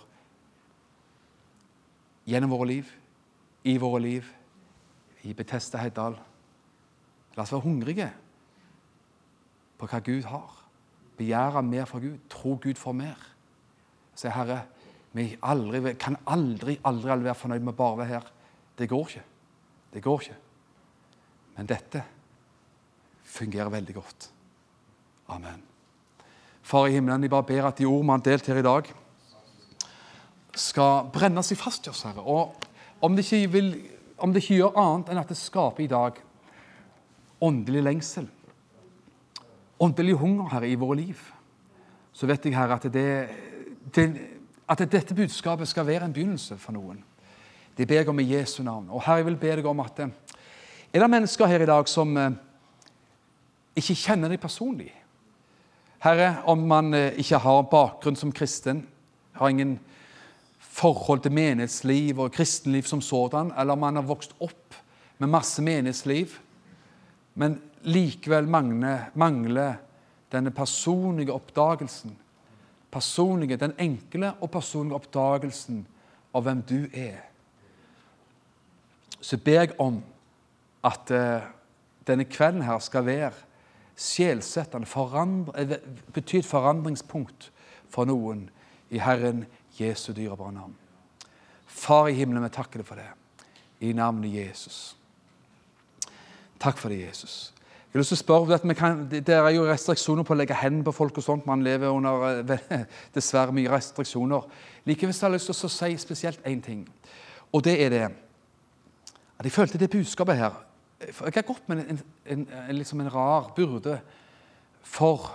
gjennom 2.23 2.53
våre 2.55 2.69
liv, 2.71 2.91
i 3.65 3.77
våre 3.79 4.01
liv, 4.03 4.29
i 5.23 5.35
Betesta 5.35 5.79
Heddal. 5.83 6.17
La 7.37 7.45
oss 7.45 7.53
være 7.55 7.65
hungrige 7.65 8.09
på 9.79 9.89
hva 9.89 10.01
Gud 10.05 10.27
har. 10.31 10.59
Begjære 11.19 11.63
mer 11.67 11.87
fra 11.87 12.01
Gud. 12.03 12.19
Tro 12.31 12.57
Gud 12.63 12.81
for 12.81 12.97
mer. 12.97 13.19
Si, 14.15 14.29
Herre, 14.29 14.63
vi 15.13 15.29
aldri, 15.43 15.95
kan 16.01 16.17
aldri, 16.27 16.79
aldri, 16.85 17.11
aldri 17.13 17.29
være 17.29 17.39
fornøyd 17.39 17.69
med 17.69 17.77
bare 17.79 17.97
å 17.97 18.01
være 18.01 18.13
her. 18.15 18.33
Det 18.79 18.89
går 18.91 19.09
ikke. 19.09 19.25
Det 19.93 20.03
går 20.03 20.25
ikke. 20.25 20.39
Men 21.57 21.69
dette 21.69 22.03
fungerer 23.33 23.73
veldig 23.73 23.95
godt. 23.95 24.29
Amen. 25.33 25.63
Far 26.63 26.87
i 26.87 26.97
himmelen, 26.97 27.25
jeg 27.25 27.33
bare 27.33 27.49
ber 27.49 27.69
at 27.69 27.79
de 27.79 27.89
ord 27.89 28.05
vi 28.05 28.11
har 28.11 28.27
delt 28.27 28.51
her 28.51 28.61
i 28.61 28.67
dag, 28.67 28.91
skal 30.53 31.09
brenne 31.13 31.43
seg 31.45 31.59
fast 31.59 31.87
i 31.87 31.91
oss, 31.93 32.05
Herre. 32.07 32.23
Og 32.23 32.72
om 33.03 33.17
det, 33.17 33.25
ikke 33.27 33.53
vil, 33.53 33.73
om 34.19 34.33
det 34.33 34.43
ikke 34.43 34.61
gjør 34.61 34.79
annet 34.79 35.11
enn 35.11 35.21
at 35.21 35.31
det 35.33 35.39
skaper 35.41 35.85
i 35.85 35.91
dag 35.91 36.21
åndelig 37.43 37.83
lengsel, 37.83 38.29
åndelig 39.83 40.15
hunger, 40.21 40.53
Herre, 40.53 40.69
i 40.71 40.79
våre 40.79 41.01
liv, 41.01 41.23
så 42.15 42.29
vet 42.31 42.47
jeg, 42.47 42.55
Herre, 42.55 42.79
at, 42.79 42.87
det, 42.95 43.07
det, 43.95 44.07
at 44.71 44.85
dette 44.87 45.17
budskapet 45.19 45.69
skal 45.69 45.89
være 45.89 46.07
en 46.07 46.15
begynnelse 46.15 46.59
for 46.63 46.77
noen. 46.77 47.01
Det 47.75 47.89
ber 47.89 48.03
jeg 48.03 48.13
om 48.13 48.21
i 48.21 48.29
Jesu 48.31 48.63
navn. 48.63 48.91
Og 48.93 49.03
Herre, 49.03 49.23
jeg 49.23 49.31
vil 49.33 49.41
be 49.41 49.55
deg 49.59 49.67
om 49.67 49.83
at 49.83 50.03
eh, 50.05 50.13
er 50.93 51.03
det 51.03 51.11
mennesker 51.11 51.49
her 51.51 51.65
i 51.65 51.71
dag 51.71 51.89
som 51.89 52.17
eh, 52.21 52.35
ikke 53.81 53.97
kjenner 53.97 54.31
deg 54.31 54.43
personlig? 54.43 54.93
Herre, 56.05 56.37
om 56.47 56.63
man 56.69 56.95
eh, 56.95 57.17
ikke 57.19 57.41
har 57.43 57.65
bakgrunn 57.73 58.19
som 58.19 58.35
kristen, 58.35 58.85
har 59.33 59.51
ingen 59.51 59.79
forhold 60.73 61.21
til 61.21 61.33
menighetsliv 61.33 62.19
og 62.19 62.33
kristenliv 62.33 62.83
som 62.89 63.01
sådan, 63.01 63.53
eller 63.59 63.73
om 63.73 63.79
man 63.79 63.97
har 64.01 64.09
vokst 64.09 64.33
opp 64.41 64.77
med 65.19 65.29
masse 65.29 65.63
menighetsliv, 65.63 66.33
men 67.35 67.61
likevel 67.83 68.49
mangler, 68.49 69.11
mangler 69.15 69.75
denne 70.33 70.51
personlige 70.51 71.33
oppdagelsen. 71.33 72.17
Personlige, 72.93 73.57
Den 73.57 73.73
enkle 73.79 74.33
og 74.41 74.51
personlige 74.51 74.95
oppdagelsen 74.95 75.87
av 76.35 76.43
hvem 76.43 76.63
du 76.63 76.87
er. 76.93 77.21
Så 79.21 79.37
ber 79.37 79.61
jeg 79.61 79.81
om 79.81 80.03
at 80.85 81.11
uh, 81.11 81.43
denne 82.07 82.25
kvelden 82.25 82.63
her 82.63 82.79
skal 82.79 83.07
være 83.07 83.33
sjelsettende, 83.97 84.87
forandre, 84.87 85.79
bety 86.13 86.37
et 86.37 86.47
forandringspunkt 86.47 87.53
for 87.93 88.09
noen 88.09 88.49
i 88.91 88.99
Herren 88.99 89.45
Jesu 89.79 90.13
dyrebare 90.13 90.53
navn. 90.53 90.75
Far 91.67 92.09
i 92.09 92.17
himmelen, 92.17 92.45
vi 92.45 92.53
takker 92.53 92.83
deg 92.83 92.87
for 92.87 93.01
det. 93.01 93.09
I 93.81 93.93
navnet 93.97 94.35
Jesus. 94.35 94.97
Takk 96.61 96.79
for 96.79 96.93
det, 96.93 97.01
Jesus. 97.09 97.53
Jeg 97.93 97.99
har 97.99 98.01
lyst 98.01 98.13
til 98.15 98.17
å 98.17 98.23
spørre, 98.23 98.55
at 98.55 98.77
kan, 98.77 99.09
Det 99.11 99.29
er 99.29 99.49
jo 99.51 99.67
restriksjoner 99.69 100.25
på 100.25 100.33
å 100.33 100.37
legge 100.37 100.55
hendene 100.55 100.85
på 100.85 100.93
folk. 100.93 101.19
og 101.19 101.23
sånt. 101.23 101.47
Man 101.47 101.63
lever 101.63 101.89
under 101.89 102.43
eh, 102.55 102.85
dessverre 103.15 103.53
mye 103.53 103.71
restriksjoner. 103.71 104.43
Likevel 104.85 105.15
har 105.21 105.29
jeg 105.29 105.33
lyst 105.33 105.51
til 105.51 105.67
å 105.67 105.69
si 105.69 105.97
spesielt 105.97 106.47
én 106.47 106.63
ting. 106.63 106.89
Og 107.53 107.65
det 107.65 107.81
er 107.85 107.91
det 107.91 108.05
at 109.39 109.45
jeg 109.45 109.53
følte 109.53 109.79
det 109.79 109.91
budskapet 109.91 110.37
her 110.37 110.53
Jeg 111.01 111.35
har 111.35 111.43
gått 111.43 111.69
med 111.69 111.79
en, 111.91 112.01
en, 112.27 112.49
en, 112.69 112.77
liksom 112.77 113.01
en 113.01 113.13
rar 113.13 113.53
byrde 113.57 114.01
for 114.83 115.33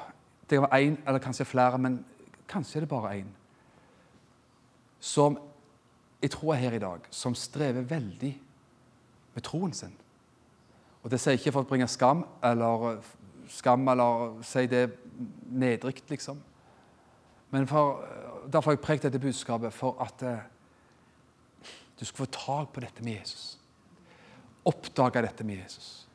det 0.49 0.61
var 0.61 0.71
én 0.71 0.95
eller 1.07 1.19
kanskje 1.19 1.45
flere, 1.45 1.77
men 1.77 2.05
kanskje 2.47 2.77
er 2.77 2.85
det 2.85 2.89
bare 2.89 3.17
én 3.19 3.27
som 4.99 5.37
jeg 6.21 6.31
tror 6.31 6.53
er 6.53 6.57
her 6.57 6.73
i 6.77 6.81
dag, 6.81 6.99
som 7.11 7.35
strever 7.35 7.81
veldig 7.81 8.33
med 9.33 9.43
troen 9.43 9.73
sin. 9.73 9.93
Og 11.03 11.11
Det 11.11 11.19
sier 11.19 11.35
jeg 11.35 11.39
ikke 11.39 11.53
for 11.55 11.63
å 11.63 11.69
bringe 11.69 11.87
skam 11.87 12.25
eller 12.43 12.97
skam 13.47 13.87
eller 13.87 14.41
si 14.43 14.65
det 14.67 14.89
nedrykt, 15.49 16.09
liksom. 16.09 16.41
Men 17.51 17.67
for, 17.67 18.03
Derfor 18.47 18.71
har 18.71 18.77
jeg 18.77 18.83
preget 18.83 19.03
dette 19.03 19.19
budskapet 19.19 19.73
for 19.73 19.97
at 19.99 20.21
eh, 20.23 20.43
du 21.99 22.05
skal 22.05 22.17
få 22.17 22.25
tak 22.31 22.69
på 22.73 22.79
dette 22.79 23.03
med 23.03 23.19
Jesus. 23.19 23.57
Oppdage 24.65 25.21
dette 25.21 25.43
med 25.43 25.63
Jesus. 25.63 26.07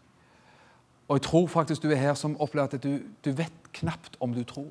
Og 1.08 1.16
jeg 1.16 1.22
tror 1.22 1.46
faktisk 1.46 1.82
du 1.82 1.90
er 1.90 2.00
her 2.00 2.14
som 2.14 2.36
opplever 2.40 2.72
at 2.72 2.82
du, 2.82 3.02
du 3.24 3.30
vet 3.36 3.52
knapt 3.72 4.16
om 4.20 4.32
du 4.32 4.44
tror. 4.44 4.70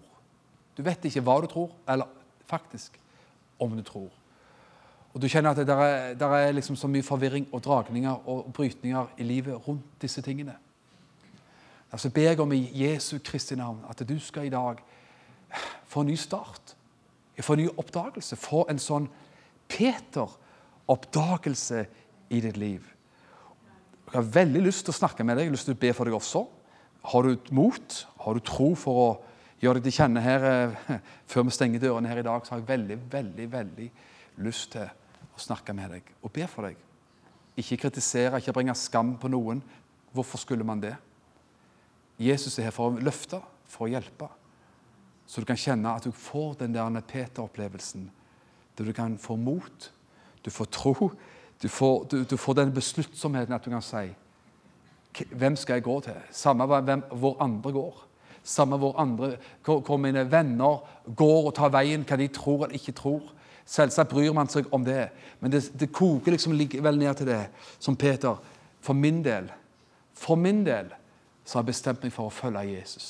Du 0.77 0.81
vet 0.83 1.05
ikke 1.05 1.21
hva 1.21 1.37
du 1.41 1.47
tror, 1.51 1.69
eller 1.87 2.09
faktisk 2.49 3.00
om 3.61 3.77
du 3.77 3.83
tror. 3.85 4.09
Og 5.13 5.21
du 5.21 5.27
kjenner 5.27 5.51
at 5.51 5.59
det 5.59 5.69
er, 5.69 6.13
der 6.15 6.35
er 6.35 6.51
liksom 6.55 6.75
så 6.79 6.87
mye 6.87 7.03
forvirring 7.03 7.47
og 7.51 7.63
dragninger 7.63 8.29
og 8.29 8.53
brytninger 8.55 9.05
i 9.17 9.23
livet 9.27 9.67
rundt 9.67 10.01
disse 10.01 10.21
tingene. 10.21 10.55
Altså 11.91 12.09
ber 12.09 12.21
jeg 12.21 12.39
om 12.39 12.51
i 12.55 12.83
Jesu 12.83 13.17
Kristi 13.23 13.55
navn 13.55 13.83
at 13.89 14.07
du 14.07 14.19
skal 14.19 14.45
i 14.47 14.53
dag 14.53 14.75
få 15.85 16.01
en 16.01 16.07
ny 16.07 16.15
start. 16.15 16.75
Få 17.41 17.53
en 17.53 17.59
ny 17.59 17.67
oppdagelse. 17.77 18.35
Få 18.39 18.65
en 18.69 18.79
sånn 18.79 19.09
Peter-oppdagelse 19.71 21.85
i 22.29 22.41
ditt 22.43 22.57
liv. 22.57 22.81
Jeg 24.11 24.19
har 24.19 24.33
veldig 24.35 24.61
lyst 24.67 24.85
til 24.85 24.93
å 24.93 24.99
snakke 24.99 25.23
med 25.23 25.35
deg, 25.35 25.43
jeg 25.45 25.51
har 25.51 25.55
lyst 25.55 25.67
til 25.69 25.75
å 25.75 25.81
be 25.81 25.93
for 25.95 26.03
deg 26.07 26.15
også. 26.15 26.41
Har 27.11 27.21
du 27.25 27.31
mot? 27.55 28.07
Har 28.21 28.31
du 28.35 28.41
tro 28.45 28.69
for 28.77 28.93
å 29.01 29.09
gjør 29.61 29.77
deg 29.77 29.85
til 29.85 29.97
kjenne 29.99 30.23
her 30.25 30.45
eh, 30.49 30.95
før 31.31 31.45
vi 31.47 31.55
stenger 31.55 31.83
dørene 31.83 32.09
her 32.09 32.21
i 32.21 32.25
dag, 32.25 32.45
så 32.45 32.55
har 32.55 32.63
jeg 32.63 32.71
veldig, 32.71 32.97
veldig, 33.11 33.47
veldig 33.51 33.89
lyst 34.41 34.73
til 34.75 34.87
å 34.87 35.41
snakke 35.41 35.75
med 35.77 35.97
deg 35.97 36.11
og 36.21 36.33
be 36.33 36.47
for 36.49 36.67
deg. 36.67 36.79
Ikke 37.61 37.77
kritisere, 37.83 38.39
ikke 38.39 38.55
bringe 38.55 38.75
skam 38.79 39.15
på 39.21 39.29
noen. 39.31 39.61
Hvorfor 40.15 40.41
skulle 40.41 40.65
man 40.67 40.81
det? 40.81 40.95
Jesus 42.21 42.57
er 42.59 42.69
her 42.69 42.75
for 42.75 42.91
å 42.91 43.03
løfte, 43.03 43.41
for 43.69 43.87
å 43.87 43.91
hjelpe. 43.91 44.27
Så 45.27 45.41
du 45.41 45.47
kan 45.47 45.59
kjenne 45.59 45.93
at 45.95 46.05
du 46.05 46.11
får 46.11 46.57
den 46.59 46.73
der 46.75 47.01
Peter-opplevelsen. 47.07 48.09
Der 48.77 48.87
du 48.87 48.93
kan 48.93 49.17
få 49.17 49.35
mot, 49.35 49.91
du 50.43 50.49
får 50.51 50.65
tro, 50.71 51.11
du 51.61 51.69
får, 51.69 52.03
du, 52.11 52.23
du 52.23 52.37
får 52.37 52.57
den 52.57 52.73
besluttsomheten 52.73 53.53
at 53.53 53.65
du 53.65 53.71
kan 53.71 53.85
si 53.85 54.09
Hvem 55.11 55.57
skal 55.59 55.75
jeg 55.75 55.83
gå 55.83 55.97
til? 55.99 56.19
Samme 56.31 56.63
hvem, 56.65 57.01
hvor 57.19 57.35
andre 57.43 57.71
går. 57.75 57.97
Samme 58.43 58.77
hvor, 58.81 58.95
andre, 58.99 59.35
hvor 59.63 59.97
mine 60.01 60.25
venner 60.31 60.81
går 61.15 61.47
og 61.47 61.55
tar 61.55 61.73
veien, 61.73 62.05
hva 62.07 62.17
de 62.17 62.27
tror 62.33 62.65
eller 62.65 62.79
ikke 62.79 62.95
tror. 62.97 63.31
Selvsagt 63.65 64.09
bryr 64.09 64.33
man 64.33 64.49
seg 64.49 64.67
om 64.73 64.83
det, 64.85 65.11
men 65.39 65.53
det, 65.53 65.67
det 65.77 65.91
koker 65.93 66.33
liksom 66.33 66.55
likevel 66.57 66.97
ned 66.97 67.19
til 67.19 67.29
det, 67.29 67.43
som 67.79 67.95
Peter. 67.95 68.39
For 68.81 68.97
min 68.97 69.21
del 69.23 69.51
for 70.21 70.37
min 70.37 70.63
del 70.65 70.91
så 71.45 71.57
har 71.57 71.65
jeg 71.65 71.71
bestemt 71.71 72.03
meg 72.05 72.13
for 72.13 72.29
å 72.29 72.33
følge 72.33 72.67
Jesus. 72.75 73.07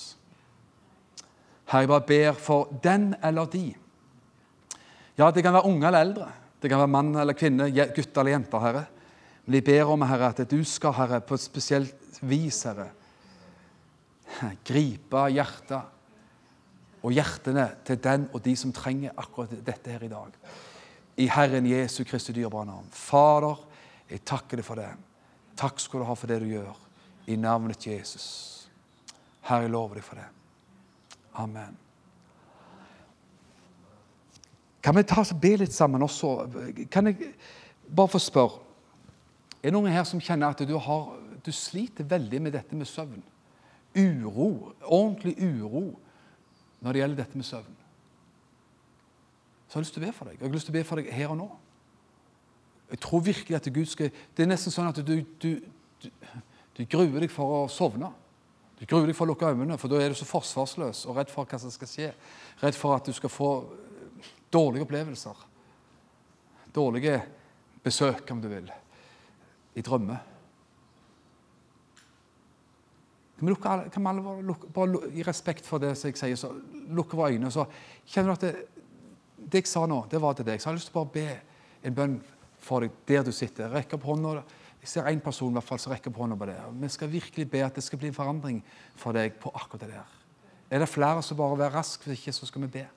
Herre, 1.72 1.84
jeg 1.84 1.92
bare 1.92 2.08
ber 2.08 2.40
for 2.40 2.72
den 2.84 3.12
eller 3.24 3.50
de. 3.52 3.66
Ja, 5.20 5.30
det 5.32 5.44
kan 5.44 5.56
være 5.56 5.68
unge 5.68 5.88
eller 5.88 6.06
eldre. 6.06 6.30
Det 6.62 6.70
kan 6.72 6.82
være 6.82 6.94
mann 6.94 7.12
eller 7.20 7.38
kvinne, 7.38 7.68
gutter 7.72 8.24
eller 8.24 8.36
jenter, 8.36 8.64
Herre. 8.64 8.86
Men 9.46 9.58
jeg 9.58 9.68
ber 9.68 9.92
om, 9.92 10.06
Herre, 10.08 10.32
at 10.32 10.52
du 10.52 10.60
skal, 10.68 10.96
Herre, 10.96 11.22
på 11.26 11.36
et 11.36 11.44
spesielt 11.44 12.20
vis, 12.22 12.64
Herre, 12.68 12.90
gripe 14.68 15.26
hjertet 15.34 15.98
og 17.02 17.16
hjertene 17.16 17.66
til 17.86 18.00
den 18.02 18.28
og 18.32 18.44
de 18.46 18.56
som 18.58 18.74
trenger 18.76 19.16
akkurat 19.18 19.54
dette 19.66 19.94
her 19.94 20.06
i 20.06 20.12
dag. 20.12 20.36
I 21.18 21.28
Herren 21.30 21.68
Jesu 21.68 22.04
Kristi 22.08 22.34
dyrebare 22.34 22.70
navn. 22.70 22.90
Fader, 22.94 23.58
jeg 24.10 24.24
takker 24.26 24.62
deg 24.62 24.68
for 24.68 24.80
det. 24.80 24.90
Takk 25.60 25.82
skal 25.82 26.02
du 26.02 26.08
ha 26.08 26.16
for 26.18 26.32
det 26.32 26.40
du 26.44 26.50
gjør. 26.50 26.78
I 27.30 27.38
navnet 27.38 27.88
Jesus. 27.88 28.28
Herre, 29.46 29.66
jeg 29.66 29.74
lover 29.74 30.00
deg 30.00 30.06
for 30.06 30.22
det. 30.22 30.28
Amen. 31.42 31.78
Kan 34.82 34.98
vi 34.98 35.04
ta 35.06 35.22
oss 35.22 35.34
og 35.34 35.42
be 35.42 35.56
litt 35.62 35.74
sammen 35.74 36.02
også? 36.02 36.36
Kan 36.92 37.12
jeg 37.12 37.34
bare 37.86 38.12
få 38.12 38.22
spørre 38.22 38.68
Er 39.62 39.70
det 39.70 39.76
noen 39.76 39.94
her 39.94 40.06
som 40.10 40.22
kjenner 40.24 40.56
at 40.56 40.64
du, 40.66 40.74
har, 40.82 41.04
du 41.46 41.52
sliter 41.54 42.08
veldig 42.10 42.40
med 42.42 42.56
dette 42.56 42.74
med 42.74 42.90
søvn? 42.90 43.22
Uro, 43.98 44.74
ordentlig 44.88 45.36
uro 45.42 45.84
når 46.82 46.94
det 46.94 47.02
gjelder 47.02 47.20
dette 47.24 47.38
med 47.38 47.46
søvn. 47.46 47.78
Så 49.68 49.76
har 49.76 49.82
jeg 49.82 49.86
lyst 49.86 49.94
til 49.96 50.04
å 50.04 50.06
be 50.06 50.16
for 50.16 50.28
deg. 50.28 50.40
Jeg 50.40 50.48
har 50.48 50.56
lyst 50.56 50.68
til 50.68 50.74
å 50.74 50.78
be 50.78 50.88
for 50.88 51.00
deg 51.00 51.12
her 51.16 51.34
og 51.34 51.38
nå. 51.40 51.50
Jeg 52.92 53.00
tror 53.06 53.22
virkelig 53.24 53.56
at 53.56 53.70
Gud 53.72 53.88
skal 53.88 54.10
Det 54.36 54.44
er 54.44 54.50
nesten 54.52 54.74
sånn 54.74 54.90
at 54.90 54.98
du, 55.00 55.14
du, 55.40 55.52
du, 56.04 56.10
du 56.76 56.82
gruer 56.92 57.24
deg 57.24 57.32
for 57.32 57.62
å 57.62 57.62
sovne. 57.72 58.10
Du 58.80 58.88
gruer 58.90 59.08
deg 59.08 59.16
for 59.16 59.28
å 59.28 59.32
lukke 59.32 59.52
øynene, 59.52 59.78
for 59.78 59.92
da 59.92 60.02
er 60.02 60.12
du 60.12 60.18
så 60.18 60.28
forsvarsløs 60.28 61.06
og 61.06 61.20
redd 61.20 61.32
for 61.32 61.48
hva 61.48 61.60
som 61.62 61.72
skal 61.72 61.92
skje. 61.92 62.10
Redd 62.64 62.80
for 62.80 62.98
at 62.98 63.08
du 63.08 63.14
skal 63.16 63.32
få 63.32 63.52
dårlige 64.52 64.88
opplevelser. 64.88 65.46
Dårlige 66.74 67.20
besøk, 67.84 68.26
om 68.34 68.42
du 68.42 68.50
vil, 68.52 68.68
i 69.78 69.84
drømmer. 69.86 70.31
Kan 73.42 73.48
vi, 73.48 73.54
lukke, 73.56 73.90
kan 73.90 74.04
vi 74.04 74.10
alle 74.12 74.42
lukke, 74.46 74.68
bare 74.70 75.08
I 75.18 75.24
respekt 75.26 75.66
for 75.66 75.82
det 75.82 75.96
som 75.98 76.12
jeg 76.12 76.18
sier, 76.20 76.38
så 76.38 76.52
lukke 76.94 77.18
våre 77.18 77.34
øyne. 77.34 77.50
så 77.50 77.64
kjenner 78.06 78.30
du 78.30 78.34
at 78.36 78.44
det, 78.46 78.84
det 79.50 79.64
jeg 79.64 79.68
sa 79.72 79.88
nå, 79.90 80.04
det 80.12 80.22
var 80.22 80.36
til 80.38 80.46
deg. 80.46 80.62
Så 80.62 80.68
jeg 80.68 80.70
har 80.70 80.78
lyst 80.78 80.92
til 80.92 81.00
å 81.00 81.02
bare 81.02 81.16
be 81.16 81.88
en 81.90 81.96
bønn 81.98 82.20
for 82.62 82.86
deg 82.86 83.00
der 83.10 83.26
du 83.26 83.32
sitter. 83.34 83.74
Rekk 83.74 83.96
opp 83.98 84.06
hånda. 84.06 84.44
Jeg 84.84 84.92
ser 84.92 85.10
én 85.10 85.24
person 85.26 85.50
i 85.50 85.58
hvert 85.58 85.66
fall 85.66 85.82
som 85.82 85.96
rekker 85.96 86.14
opp 86.14 86.20
hånda 86.22 86.38
på 86.38 86.52
det. 86.52 86.60
Vi 86.84 86.92
skal 86.94 87.10
virkelig 87.10 87.48
be 87.50 87.64
at 87.66 87.82
det 87.82 87.84
skal 87.88 88.04
bli 88.04 88.12
en 88.12 88.20
forandring 88.20 88.62
for 88.94 89.18
deg 89.18 89.42
på 89.42 89.50
akkurat 89.58 89.88
det 89.88 89.96
der. 89.96 90.16
Er 90.70 90.86
det 90.86 90.94
flere 90.94 91.26
som 91.26 91.42
bare 91.42 91.58
være 91.64 91.80
rask, 91.80 92.06
hvis 92.06 92.22
ikke 92.22 92.38
så 92.38 92.46
skal 92.46 92.68
vi 92.68 92.74
be. 92.78 92.88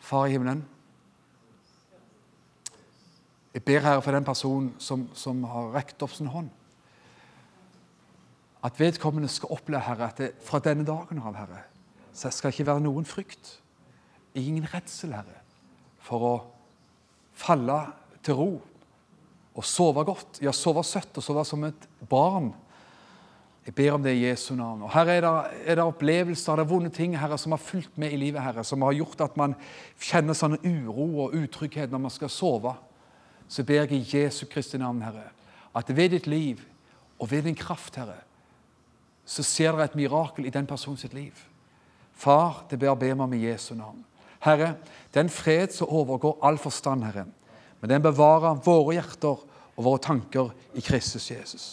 Far 0.00 0.24
i 0.24 0.38
himmelen. 0.38 0.64
Jeg 3.52 3.64
ber 3.68 3.84
Herre 3.84 4.00
for 4.00 4.16
den 4.16 4.24
personen 4.24 4.72
som, 4.80 5.04
som 5.12 5.44
har 5.44 5.74
rekt 5.76 6.00
opp 6.00 6.16
sin 6.16 6.32
hånd. 6.32 6.48
At 8.64 8.78
vedkommende 8.80 9.30
skal 9.30 9.52
oppleve 9.54 9.84
Herre, 9.86 10.08
at 10.08 10.18
det, 10.18 10.32
fra 10.42 10.58
denne 10.62 10.86
dagen 10.86 11.20
av 11.22 11.36
Herre, 11.38 11.62
så 12.12 12.30
skal 12.34 12.50
det 12.50 12.58
ikke 12.58 12.70
være 12.72 12.82
noen 12.82 13.06
frykt, 13.06 13.52
ingen 14.38 14.66
redsel, 14.72 15.14
Herre, 15.14 15.42
for 16.02 16.26
å 16.26 16.34
falle 17.38 17.78
til 18.26 18.38
ro 18.38 18.50
og 19.58 19.66
sove 19.66 20.04
godt. 20.06 20.40
Ja, 20.42 20.54
sove 20.54 20.82
søtt 20.86 21.18
og 21.18 21.24
sove 21.24 21.44
som 21.46 21.64
et 21.68 21.86
barn. 22.10 22.50
Jeg 23.66 23.74
ber 23.76 23.96
om 23.98 24.02
det 24.02 24.14
i 24.16 24.24
Jesu 24.24 24.54
navn. 24.56 24.84
Og 24.86 24.92
Herre, 24.94 25.18
er 25.18 25.24
det, 25.26 25.62
er 25.66 25.78
det 25.78 25.84
opplevelser, 25.84 26.58
er 26.62 26.68
vonde 26.68 26.90
ting 26.94 27.16
Herre, 27.18 27.38
som 27.38 27.52
har 27.52 27.62
fulgt 27.62 27.98
med 28.00 28.14
i 28.14 28.20
livet, 28.20 28.42
Herre, 28.42 28.64
som 28.64 28.82
har 28.86 28.96
gjort 28.96 29.26
at 29.26 29.38
man 29.38 29.56
kjenner 30.00 30.38
sånn 30.38 30.56
uro 30.64 31.26
og 31.26 31.34
utrygghet 31.36 31.92
når 31.92 32.06
man 32.06 32.14
skal 32.14 32.32
sove, 32.32 32.72
så 33.48 33.64
ber 33.66 33.84
jeg 33.84 33.98
i 33.98 34.18
Jesu 34.18 34.46
Kristi 34.50 34.80
navn, 34.80 35.02
Herre, 35.04 35.26
at 35.76 35.90
ved 35.94 36.14
ditt 36.16 36.26
liv 36.30 36.62
og 37.18 37.30
ved 37.30 37.44
din 37.48 37.58
kraft, 37.58 37.98
Herre, 38.00 38.22
så 39.28 39.44
ser 39.44 39.74
dere 39.76 39.90
et 39.90 39.96
mirakel 39.98 40.46
i 40.48 40.52
den 40.52 40.66
personens 40.66 41.04
liv. 41.12 41.36
Far, 42.18 42.64
det 42.70 42.78
ber 42.80 42.96
jeg 43.04 43.18
meg 43.18 43.28
med 43.28 43.44
Jesu 43.44 43.74
navn. 43.76 44.00
Herre, 44.40 44.76
den 45.14 45.28
fred 45.28 45.74
som 45.74 45.90
overgår 45.90 46.38
all 46.46 46.58
forstand, 46.58 47.04
Herre, 47.04 47.26
men 47.80 47.90
den 47.90 48.02
bevarer 48.02 48.58
våre 48.64 48.96
hjerter 48.96 49.44
og 49.76 49.84
våre 49.84 50.02
tanker 50.02 50.50
i 50.74 50.82
Kristus 50.82 51.28
Jesus. 51.30 51.66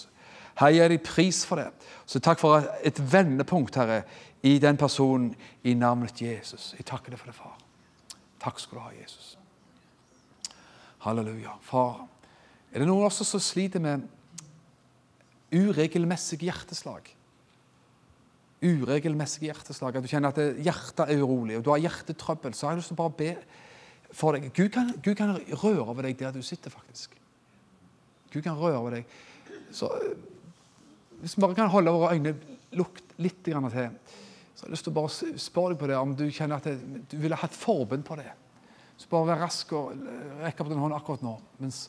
Her 0.60 0.72
gir 0.72 0.91
de 0.91 0.99
pris 1.01 1.41
for 1.45 1.60
det. 1.60 1.72
Så 2.06 2.22
takk 2.24 2.39
for 2.39 2.68
et 2.86 2.99
vendepunkt, 3.12 3.76
Herre, 3.76 4.03
i 4.45 4.58
den 4.62 4.78
personen 4.78 5.34
i 5.64 5.74
navnet 5.74 6.22
Jesus. 6.22 6.74
Jeg 6.78 6.86
takker 6.86 7.14
deg 7.14 7.22
for 7.22 7.32
det, 7.32 7.38
far. 7.38 7.56
Takk 8.43 8.62
skal 8.62 8.78
du 8.78 8.84
ha, 8.84 8.93
Jesus. 8.99 9.34
Halleluja. 11.06 11.58
Far, 11.66 12.06
er 12.72 12.82
det 12.82 12.89
noen 12.89 13.08
også 13.08 13.26
som 13.26 13.41
sliter 13.41 13.82
med 13.82 14.06
uregelmessige 15.56 16.49
hjerteslag? 16.49 17.16
Uregelmessige 18.66 19.51
hjerteslag. 19.51 19.95
At 19.95 20.05
du 20.05 20.09
kjenner 20.09 20.34
at 20.34 20.59
hjertet 20.66 21.05
er 21.05 21.22
urolig, 21.22 21.59
og 21.59 21.66
du 21.66 21.72
har 21.74 21.84
hjertetrøbbel. 21.84 22.55
Så 22.55 22.68
har 22.68 22.76
jeg 22.76 22.82
lyst 22.82 22.91
til 22.93 22.97
å 22.97 23.03
bare 23.03 23.18
be 23.20 23.32
for 24.16 24.38
deg. 24.38 24.49
Gud 24.55 24.72
kan, 24.74 24.91
Gud 25.03 25.16
kan 25.20 25.36
røre 25.36 25.86
over 25.86 26.07
deg 26.07 26.18
der 26.20 26.34
du 26.36 26.41
sitter, 26.45 26.74
faktisk. 26.74 27.16
Gud 28.34 28.43
kan 28.43 28.57
røre 28.59 28.80
over 28.80 28.97
deg. 28.97 29.11
Så 29.76 29.91
eh, 29.99 30.16
Hvis 31.22 31.38
vi 31.38 31.43
bare 31.45 31.55
kan 31.55 31.72
holde 31.72 31.93
våre 31.95 32.16
øyne 32.16 32.36
lukt 32.76 33.16
litt 33.24 33.43
til, 33.43 33.55
så 33.55 34.63
har 34.63 34.70
jeg 34.70 34.72
lyst 34.72 34.86
til 34.88 34.93
å 34.93 34.97
bare 34.97 35.38
spørre 35.39 35.74
deg 35.74 35.80
på 35.80 35.88
det, 35.89 35.99
om 35.99 36.16
du 36.16 36.26
kjenner 36.32 36.59
at 36.59 36.68
det, 36.68 37.03
du 37.11 37.16
ville 37.20 37.39
hatt 37.39 37.55
forbund 37.55 38.03
på 38.07 38.18
det. 38.20 38.32
Så 38.97 39.09
bare 39.11 39.28
vær 39.32 39.41
rask 39.43 39.72
og 39.76 39.95
rekke 40.43 40.63
opp 40.63 40.72
den 40.72 40.80
hånden 40.80 40.97
akkurat 40.97 41.24
nå, 41.26 41.34
mens, 41.59 41.86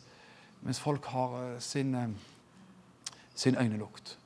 mens 0.66 0.80
folk 0.82 1.06
har 1.12 1.36
eh, 1.42 1.58
sin, 1.62 1.94
eh, 1.94 3.20
sin 3.34 3.58
øynelukt. 3.58 4.16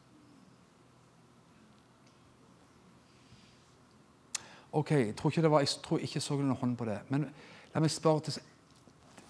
OK, 4.72 4.90
jeg 4.90 5.14
tror 5.18 5.30
ikke, 5.30 5.50
var, 5.50 5.64
jeg 5.64 5.80
tror 5.82 6.02
ikke 6.04 6.20
så 6.22 6.36
noen 6.38 6.58
hånd 6.58 6.76
på 6.78 6.86
det. 6.86 7.00
Men 7.10 7.26
La 7.74 7.82
meg 7.82 7.92
spørre 7.92 8.26
til, 8.26 8.38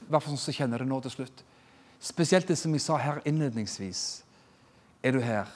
hvert 0.09 0.25
fall 0.25 0.33
sånn 0.33 0.47
som 0.47 0.57
kjenner 0.57 0.81
det 0.81 0.89
nå 0.89 1.01
til 1.05 1.13
slutt. 1.13 1.43
Spesielt 2.01 2.49
det 2.49 2.57
som 2.57 2.73
vi 2.73 2.81
sa 2.81 2.97
her 3.01 3.21
innledningsvis. 3.29 4.23
Er 5.05 5.17
du 5.17 5.21
her 5.25 5.49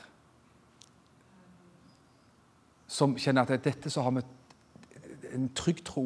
som 2.88 3.16
kjenner 3.18 3.48
at 3.48 3.64
dette 3.64 3.90
så 3.90 4.04
har 4.04 4.12
vi 4.14 4.22
en 5.34 5.48
trygg 5.56 5.80
tro, 5.84 6.04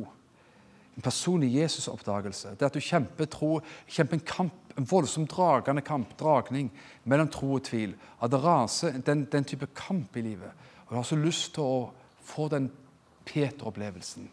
en 0.97 1.05
personlig 1.05 1.51
Jesus-oppdagelse. 1.59 2.55
Det 2.57 2.67
at 2.67 2.75
du 2.75 2.83
kjemper 2.83 3.29
tro, 3.31 3.59
kjemper 3.91 4.19
en 4.19 4.27
kamp, 4.27 4.73
en 4.79 4.87
voldsom 4.89 5.27
dragende 5.29 5.83
kamp, 5.87 6.15
dragning 6.19 6.71
mellom 7.05 7.29
tro 7.35 7.51
og 7.59 7.67
tvil. 7.67 7.93
At 8.23 8.33
det 8.33 8.41
raser 8.43 8.99
den, 9.05 9.27
den 9.31 9.47
type 9.47 9.69
kamp 9.79 10.17
i 10.17 10.25
livet. 10.31 10.67
Og 10.87 10.95
du 10.95 11.01
har 11.01 11.07
så 11.07 11.19
lyst 11.19 11.53
til 11.59 11.67
å 11.67 12.23
få 12.25 12.49
den 12.55 12.71
Peter-opplevelsen. 13.29 14.29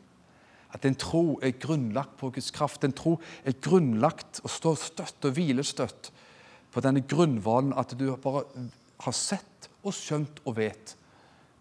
At 0.76 0.86
en 0.88 0.98
tro 1.00 1.38
er 1.44 1.56
grunnlagt 1.60 2.18
på 2.20 2.32
Guds 2.36 2.52
kraft. 2.56 2.84
En 2.84 2.96
tro 2.96 3.18
er 3.48 3.56
grunnlagt 3.64 4.42
og 4.44 4.52
står 4.52 4.80
støtt 4.82 5.28
og 5.28 5.38
hvilestøtt 5.38 6.12
på 6.76 6.84
denne 6.84 7.06
grunnvollen 7.08 7.76
at 7.80 7.94
du 7.96 8.10
bare 8.20 8.44
har 9.06 9.16
sett 9.16 9.70
og 9.86 9.94
skjønt 9.96 10.42
og 10.44 10.58
vet 10.58 10.96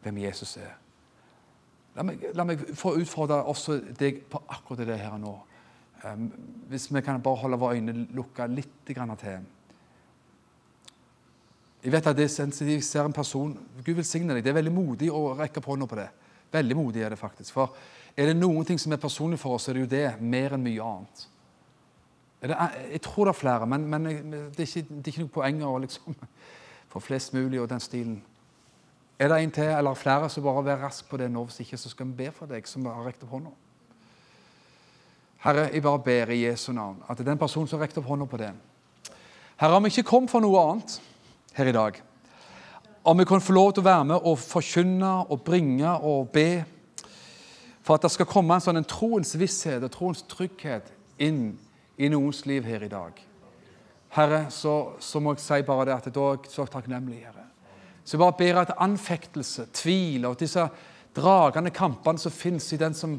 hvem 0.03 0.19
Jesus 0.25 0.57
er. 0.59 0.73
La 1.95 2.03
meg, 2.03 2.25
la 2.35 2.47
meg 2.47 2.63
få 2.75 2.97
utfordre 2.99 3.45
også 3.51 3.79
deg 3.95 4.25
på 4.31 4.41
akkurat 4.51 4.89
det 4.89 4.99
her 4.99 5.15
nå. 5.23 5.35
Um, 6.05 6.27
hvis 6.69 6.89
vi 6.91 7.03
kan 7.05 7.23
bare 7.23 7.41
holde 7.45 7.61
våre 7.61 7.79
øyne 7.79 8.09
lukka 8.13 8.49
litt 8.51 8.83
til. 8.85 8.99
Jeg 11.85 11.93
vet 11.93 12.07
at 12.07 12.17
det 12.17 12.27
er 12.27 12.35
sensitivt. 12.35 12.83
Jeg 12.83 12.85
ser 12.85 13.07
en 13.07 13.15
person 13.15 13.55
Gud 13.85 13.95
velsigne 13.95 14.35
deg. 14.35 14.43
Det 14.45 14.51
er 14.51 14.59
veldig 14.59 14.75
modig 14.75 15.13
å 15.13 15.37
rekke 15.39 15.63
på 15.63 15.73
hånda 15.73 15.87
på 15.89 16.01
det. 16.01 16.09
Veldig 16.55 16.77
modig 16.79 17.03
er 17.03 17.15
det 17.15 17.19
faktisk. 17.19 17.53
For 17.57 17.75
er 18.15 18.31
det 18.31 18.37
noen 18.39 18.67
ting 18.67 18.79
som 18.79 18.95
er 18.95 19.03
personlig 19.03 19.41
for 19.43 19.57
oss, 19.57 19.69
er 19.69 19.77
det 19.77 19.87
jo 19.87 19.91
det, 19.91 20.05
mer 20.23 20.55
enn 20.55 20.63
mye 20.63 20.91
annet. 20.91 21.25
Det, 22.45 22.59
jeg 22.93 23.01
tror 23.03 23.27
det 23.27 23.33
er 23.33 23.41
flere, 23.41 23.67
men, 23.67 23.89
men 23.89 24.07
det, 24.07 24.61
er 24.61 24.69
ikke, 24.69 24.85
det, 24.89 25.01
er 25.01 25.11
ikke, 25.15 25.25
noe 25.25 25.35
poeng 25.35 25.63
å 25.65 25.75
liksom, 25.83 26.17
få 26.93 27.03
flest 27.03 27.35
mulig 27.35 27.63
og 27.63 27.71
den 27.73 27.83
stilen. 27.83 28.21
Er 29.19 29.31
det 29.31 29.41
en 29.41 29.55
til 29.55 29.71
eller 29.71 29.99
flere, 29.99 30.29
så 30.31 30.43
bare 30.45 30.65
vær 30.67 30.83
rask 30.85 31.09
på 31.09 31.19
det 31.19 31.31
nå. 31.33 31.45
Hvis 31.49 31.63
ikke, 31.65 31.79
så 31.81 31.91
skal 31.91 32.11
vi 32.11 32.19
be 32.25 32.31
for 32.35 32.51
deg 32.51 32.67
som 32.69 32.87
har 32.91 33.07
rekt 33.07 33.23
opp 33.25 33.35
hånda. 33.37 33.53
Herre, 35.45 35.69
jeg 35.73 35.85
bare 35.85 36.01
ber 36.01 36.33
i 36.33 36.41
Jesu 36.47 36.73
navn 36.73 37.03
at 37.05 37.19
det 37.19 37.27
er 37.27 37.35
den 37.35 37.41
personen 37.41 37.69
som 37.69 37.79
har 37.79 37.85
rekt 37.85 37.99
opp 38.01 38.07
hånda 38.09 38.25
på 38.25 38.39
det 38.41 38.55
Herre, 39.61 39.77
om 39.77 39.85
vi 39.85 39.91
ikke 39.93 40.09
kom 40.09 40.29
for 40.29 40.41
noe 40.41 40.63
annet 40.63 40.95
her 41.55 41.69
i 41.69 41.75
dag, 41.77 41.99
om 43.05 43.19
vi 43.19 43.25
kan 43.29 43.41
få 43.41 43.53
lov 43.53 43.75
til 43.75 43.85
å 43.85 43.91
være 43.91 44.05
med 44.09 44.25
og 44.25 44.39
forkynne 44.41 45.13
og 45.29 45.43
bringe 45.45 45.91
og 46.09 46.31
be 46.33 46.65
for 47.85 47.99
at 47.99 48.07
det 48.07 48.15
skal 48.15 48.29
komme 48.31 48.57
en 48.57 48.65
sånn 48.65 48.81
en 48.81 48.89
troens 48.89 49.35
visshet 49.37 49.85
og 49.85 49.93
troens 49.93 50.23
trygghet 50.25 50.89
inn 51.21 51.59
i 52.01 52.09
noens 52.09 52.47
liv 52.49 52.65
her 52.65 52.87
i 52.87 52.89
dag. 52.89 53.19
Herre, 54.15 54.47
så, 54.49 54.95
så 55.05 55.21
må 55.21 55.35
jeg 55.35 55.45
si 55.45 55.61
bare 55.67 55.91
det 55.91 55.99
at 55.99 56.09
da 56.15 56.31
er 56.33 56.49
så 56.49 56.65
takknemlig, 56.71 57.21
Herre. 57.27 57.45
Så 58.05 58.17
jeg 58.17 58.23
bare 58.23 58.39
ber 58.39 58.61
at 58.63 58.75
anfektelse, 58.81 59.67
tvil 59.77 60.25
og 60.29 60.39
disse 60.41 60.65
dragende 61.17 61.73
kampene 61.75 62.21
som 62.21 62.33
fins 62.33 62.71
i 62.73 62.81
den 62.81 62.97
som 62.97 63.19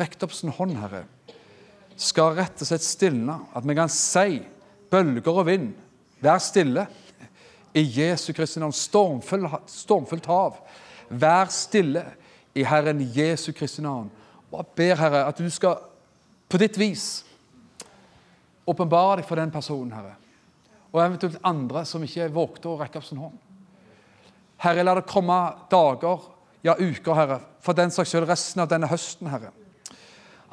rekte 0.00 0.24
opp 0.24 0.32
sin 0.36 0.54
hånd, 0.54 0.78
Herre, 0.80 1.04
skal 1.96 2.38
rett 2.38 2.62
og 2.62 2.70
slett 2.70 2.84
stilne. 2.84 3.36
At 3.52 3.68
vi 3.68 3.76
kan 3.76 3.92
si 3.92 4.40
bølger 4.92 5.42
og 5.42 5.48
vind, 5.50 5.74
vær 6.24 6.40
stille. 6.40 6.86
I 7.76 7.84
Jesu 7.84 8.32
Kristi 8.32 8.60
navn. 8.60 8.72
Stormfullt 8.72 9.70
stormfull 9.70 10.22
hav, 10.26 10.60
vær 11.08 11.50
stille 11.52 12.04
i 12.56 12.64
Herren 12.64 13.02
Jesu 13.14 13.52
Kristi 13.52 13.84
navn. 13.84 14.08
Bare 14.50 14.64
ber, 14.76 14.96
Herre, 14.96 15.26
at 15.28 15.38
du 15.38 15.48
skal 15.52 15.82
på 16.48 16.60
ditt 16.62 16.78
vis 16.78 17.24
åpenbare 18.66 19.20
deg 19.20 19.28
for 19.28 19.38
den 19.38 19.52
personen, 19.54 19.92
Herre. 19.94 20.14
Og 20.94 21.02
eventuelt 21.02 21.42
andre 21.44 21.84
som 21.86 22.02
ikke 22.02 22.30
vågte 22.32 22.70
å 22.70 22.78
rekke 22.80 22.98
opp 22.98 23.06
sin 23.06 23.20
hånd. 23.20 23.36
Herre, 24.62 24.84
la 24.86 24.96
det 24.96 25.06
komme 25.10 25.36
dager, 25.70 26.24
ja 26.64 26.74
uker, 26.78 27.14
Herre, 27.14 27.40
for 27.60 27.76
den 27.76 27.92
saks 27.92 28.10
skyld 28.10 28.28
resten 28.30 28.64
av 28.64 28.70
denne 28.70 28.88
høsten, 28.90 29.28
Herre. 29.30 29.52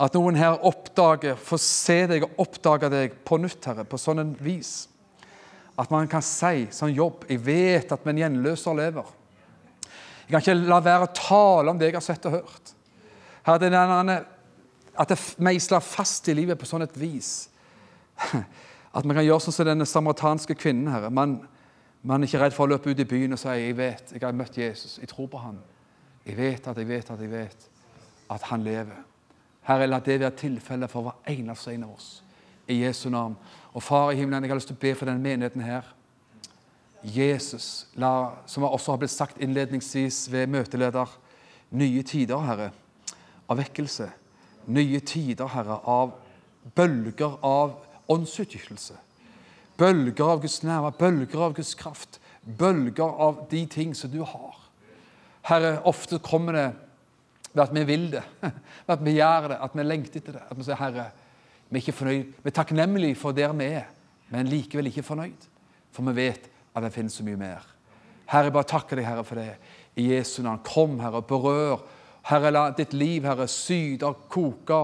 At 0.02 0.18
noen 0.18 0.36
her 0.36 0.58
oppdager, 0.66 1.38
får 1.40 1.62
se 1.62 2.00
deg 2.10 2.26
og 2.28 2.42
oppdage 2.44 2.90
deg 2.92 3.16
på 3.26 3.40
nytt, 3.40 3.64
Herre, 3.70 3.86
på 3.88 4.02
sånn 4.02 4.22
en 4.26 4.36
vis. 4.44 4.90
At 5.80 5.92
man 5.92 6.08
kan 6.08 6.22
si 6.22 6.68
som 6.72 6.92
jobb 6.92 7.26
Jeg 7.30 7.42
vet 7.46 7.92
at 7.92 8.06
min 8.06 8.20
gjenløser 8.22 8.76
lever. 8.78 9.08
Jeg 10.28 10.32
kan 10.32 10.42
ikke 10.42 10.70
la 10.70 10.80
være 10.84 11.08
å 11.08 11.14
tale 11.18 11.72
om 11.72 11.80
det 11.80 11.90
jeg 11.90 11.98
har 11.98 12.06
sett 12.06 12.26
og 12.30 12.38
hørt. 12.38 12.74
Herre, 13.44 13.60
det 13.60 13.72
denne, 13.74 14.20
at 14.96 15.10
det 15.10 15.18
meisler 15.44 15.84
fast 15.84 16.30
i 16.32 16.36
livet 16.38 16.60
på 16.60 16.70
sånn 16.70 16.86
et 16.86 16.96
vis. 16.98 17.50
At 18.94 19.08
man 19.10 19.18
kan 19.18 19.26
gjøre 19.26 19.42
sånn 19.42 19.56
som 19.56 19.68
denne 19.68 19.88
samaritanske 19.90 20.56
kvinnen. 20.56 20.92
Herre. 20.94 21.10
Man, 21.10 21.40
man 22.06 22.24
er 22.24 22.30
ikke 22.30 22.44
redd 22.44 22.56
for 22.56 22.68
å 22.68 22.76
løpe 22.76 22.94
ut 22.94 23.02
i 23.02 23.08
byen 23.10 23.34
og 23.34 23.42
si 23.42 23.50
jeg 23.50 23.78
vet, 23.78 24.14
jeg 24.14 24.22
har 24.24 24.36
møtt 24.38 24.60
Jesus, 24.60 25.00
jeg 25.02 25.10
tror 25.12 25.28
på 25.32 25.42
han. 25.42 25.58
Jeg 26.24 26.38
vet 26.38 26.70
at 26.70 26.78
jeg 26.80 26.88
vet 26.88 27.10
at 27.12 27.24
jeg 27.26 27.32
vet 27.32 27.66
at 28.32 28.46
han 28.52 28.64
lever. 28.64 29.02
Herre, 29.68 29.88
la 29.88 30.00
det 30.04 30.20
være 30.22 30.38
tilfellet 30.40 30.92
for 30.92 31.08
hver 31.08 31.34
eneste 31.34 31.74
en 31.74 31.88
av 31.88 31.96
oss. 31.96 32.12
I 32.68 32.80
Jesu 32.84 33.10
navn. 33.12 33.36
Og 33.74 33.84
Far 33.84 34.12
i 34.12 34.16
himmelen, 34.16 34.44
jeg 34.44 34.52
har 34.52 34.60
lyst 34.60 34.70
til 34.70 34.78
å 34.78 34.84
be 34.84 34.94
for 34.98 35.10
denne 35.10 35.24
menigheten 35.24 35.64
her. 35.66 35.88
Jesus, 37.04 37.88
la, 38.00 38.32
som 38.48 38.64
også 38.64 38.94
har 38.94 39.00
blitt 39.02 39.12
sagt 39.12 39.42
innledningsvis 39.44 40.28
ved 40.32 40.52
møteleder, 40.54 41.10
nye 41.74 42.04
tider, 42.06 42.46
Herre, 42.46 42.70
av 43.50 43.60
vekkelse. 43.60 44.08
Nye 44.72 45.02
tider, 45.04 45.50
Herre, 45.52 45.80
av 45.90 46.14
bølger 46.78 47.40
av 47.44 47.74
åndsutgytelse. 48.14 48.96
Bølger 49.80 50.30
av 50.36 50.44
Guds 50.46 50.62
nærvær, 50.64 50.96
bølger 51.00 51.48
av 51.50 51.58
Guds 51.58 51.74
kraft, 51.76 52.22
bølger 52.46 53.20
av 53.26 53.44
de 53.52 53.66
ting 53.68 53.98
som 53.98 54.12
du 54.14 54.22
har. 54.22 54.62
Herre, 55.50 55.80
ofte 55.90 56.22
kommer 56.24 56.56
det 56.56 56.70
ved 57.52 57.66
at 57.66 57.74
vi 57.76 57.84
vil 57.90 58.06
det, 58.14 58.24
ved 58.86 58.96
at 58.96 59.04
vi 59.04 59.18
gjør 59.18 59.50
det, 59.52 59.60
at 59.66 59.76
vi 59.76 59.86
lengter 59.88 60.22
etter 60.22 60.38
det. 60.38 60.46
At 60.48 60.60
vi 60.60 60.68
sier, 60.70 60.80
Herre, 60.80 61.10
vi 61.74 61.80
er 61.80 61.82
ikke 61.82 61.98
fornøyd. 61.98 62.34
Vi 62.44 62.52
er 62.52 62.54
takknemlige 62.54 63.18
for 63.18 63.34
der 63.34 63.54
vi 63.58 63.66
er, 63.80 63.88
men 64.30 64.50
likevel 64.52 64.92
ikke 64.92 65.04
fornøyd. 65.04 65.48
For 65.94 66.06
vi 66.06 66.16
vet 66.16 66.50
at 66.74 66.86
det 66.86 66.94
finnes 66.94 67.16
så 67.18 67.26
mye 67.26 67.40
mer. 67.40 67.66
Herre, 68.30 68.50
jeg 68.50 68.54
bare 68.54 68.70
takker 68.70 69.00
deg, 69.00 69.08
Herre, 69.08 69.24
for 69.26 69.42
det. 69.42 69.56
I 69.98 70.12
Jesu 70.14 70.44
navn. 70.46 70.62
Kom, 70.66 71.00
Herre, 71.02 71.22
og 71.22 71.26
berør. 71.30 71.82
Herre, 72.30 72.54
la 72.54 72.68
ditt 72.78 72.94
liv, 72.94 73.26
Herre, 73.26 73.48
syde, 73.50 74.06
og 74.06 74.30
koke 74.30 74.78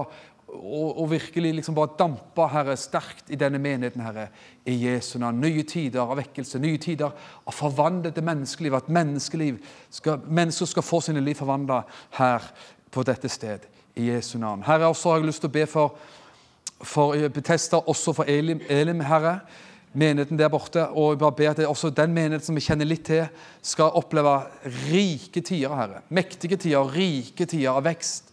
og, 0.50 0.98
og, 0.98 1.04
virkelig 1.10 1.54
liksom 1.54 1.76
bare 1.78 1.94
dampe 1.98 2.46
Herre, 2.50 2.74
sterkt 2.76 3.30
i 3.30 3.38
denne 3.38 3.58
menigheten, 3.62 4.02
Herre. 4.02 4.28
I 4.66 4.74
Jesu 4.84 5.18
navn. 5.22 5.40
Nye 5.40 5.62
tider 5.62 6.02
av 6.02 6.18
vekkelse, 6.18 6.58
nye 6.58 6.78
tider 6.82 7.14
av 7.46 7.54
forvandlede 7.54 8.22
menneskeliv. 8.26 8.74
At 8.80 8.90
menneskeliv 8.90 9.60
skal, 9.94 10.24
mennesker 10.26 10.66
skal 10.66 10.86
få 10.86 11.00
sine 11.06 11.22
liv 11.22 11.38
forvandla 11.38 11.84
her 12.18 12.50
på 12.90 13.06
dette 13.06 13.30
sted. 13.30 13.70
I 13.94 14.10
Jesu 14.10 14.38
navn. 14.38 14.66
Herre, 14.66 14.90
også 14.90 15.10
har 15.10 15.20
jeg 15.20 15.30
lyst 15.30 15.46
til 15.46 15.50
å 15.50 15.58
be 15.58 15.66
for, 15.70 15.94
for 16.82 17.28
Betesta, 17.28 17.76
også 17.76 18.12
for 18.16 18.28
Elim, 18.28 18.60
Elim 18.68 19.00
Herre 19.00 19.40
menigheten 19.92 20.38
der 20.38 20.48
borte. 20.48 20.88
Og 20.88 21.12
jeg 21.12 21.18
bare 21.18 21.32
ber 21.32 21.50
at 21.50 21.58
også 21.66 21.90
den 21.90 22.12
menigheten 22.12 22.46
som 22.46 22.56
vi 22.56 22.64
kjenner 22.64 22.88
litt 22.88 23.04
til, 23.06 23.26
skal 23.62 23.96
oppleve 23.98 24.36
rike 24.90 25.40
tider, 25.40 25.74
Herre. 25.74 26.02
Mektige 26.08 26.56
tider, 26.56 26.94
rike 26.94 27.46
tider 27.46 27.74
av 27.74 27.84
vekst. 27.84 28.30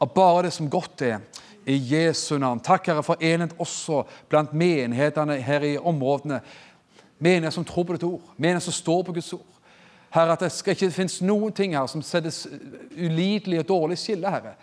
Av 0.00 0.10
bare 0.14 0.46
det 0.46 0.54
som 0.54 0.70
godt 0.70 1.02
er. 1.02 1.20
I 1.68 1.76
Jesu 1.76 2.38
navn. 2.38 2.60
Takk, 2.64 2.86
Herre, 2.88 3.04
for 3.04 3.20
enhet 3.20 3.56
også 3.60 4.04
blant 4.28 4.54
menighetene 4.56 5.40
her 5.44 5.64
i 5.66 5.76
områdene. 5.76 6.40
Menigheter 7.18 7.58
som 7.58 7.66
tror 7.66 7.84
på 7.84 7.96
ditt 7.96 8.06
ord. 8.08 8.34
Menigheter 8.36 8.70
som 8.70 8.76
står 8.76 9.02
på 9.02 9.16
Guds 9.16 9.32
ord. 9.32 9.46
Herre, 10.14 10.32
at 10.32 10.40
det 10.40 10.52
skal 10.54 10.72
ikke 10.72 10.94
finnes 10.94 11.18
noen 11.20 11.52
ting 11.52 11.74
her 11.76 11.88
som 11.90 12.00
settes 12.04 12.46
ulidelig 12.96 13.60
og 13.60 13.68
dårlig 13.68 13.98
skille, 14.00 14.30
Herre. 14.30 14.54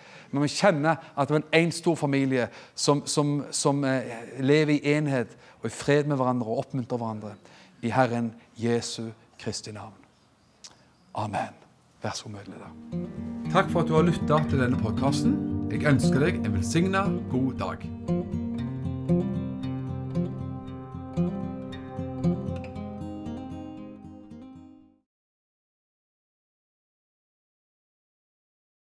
Vi 0.42 0.52
kjenner 0.52 0.96
at 1.16 1.30
det 1.30 1.42
er 1.42 1.60
en 1.60 1.72
stor 1.72 1.96
familie 1.96 2.48
som, 2.76 3.06
som, 3.08 3.44
som 3.52 3.84
eh, 3.88 4.16
lever 4.40 4.76
i 4.76 4.96
enhet 4.96 5.36
og 5.62 5.70
i 5.70 5.74
fred 5.74 6.10
med 6.10 6.20
hverandre 6.20 6.50
og 6.50 6.66
oppmuntrer 6.66 7.02
hverandre. 7.02 7.36
I 7.82 7.92
Herren 7.94 8.34
Jesu 8.58 9.12
Kristi 9.40 9.72
navn. 9.72 9.94
Amen. 11.16 11.54
Vær 12.04 12.16
så 12.16 12.28
god, 12.28 12.32
møteleder. 12.40 12.72
Takk 13.54 13.70
for 13.72 13.82
at 13.82 13.90
du 13.90 13.96
har 13.96 14.08
lytta 14.08 14.42
til 14.50 14.62
denne 14.62 14.80
podkasten. 14.82 15.38
Jeg 15.72 15.88
ønsker 15.90 16.22
deg 16.28 16.42
en 16.44 16.58
velsigna 16.58 17.08
god 17.32 17.54
dag. 17.62 18.35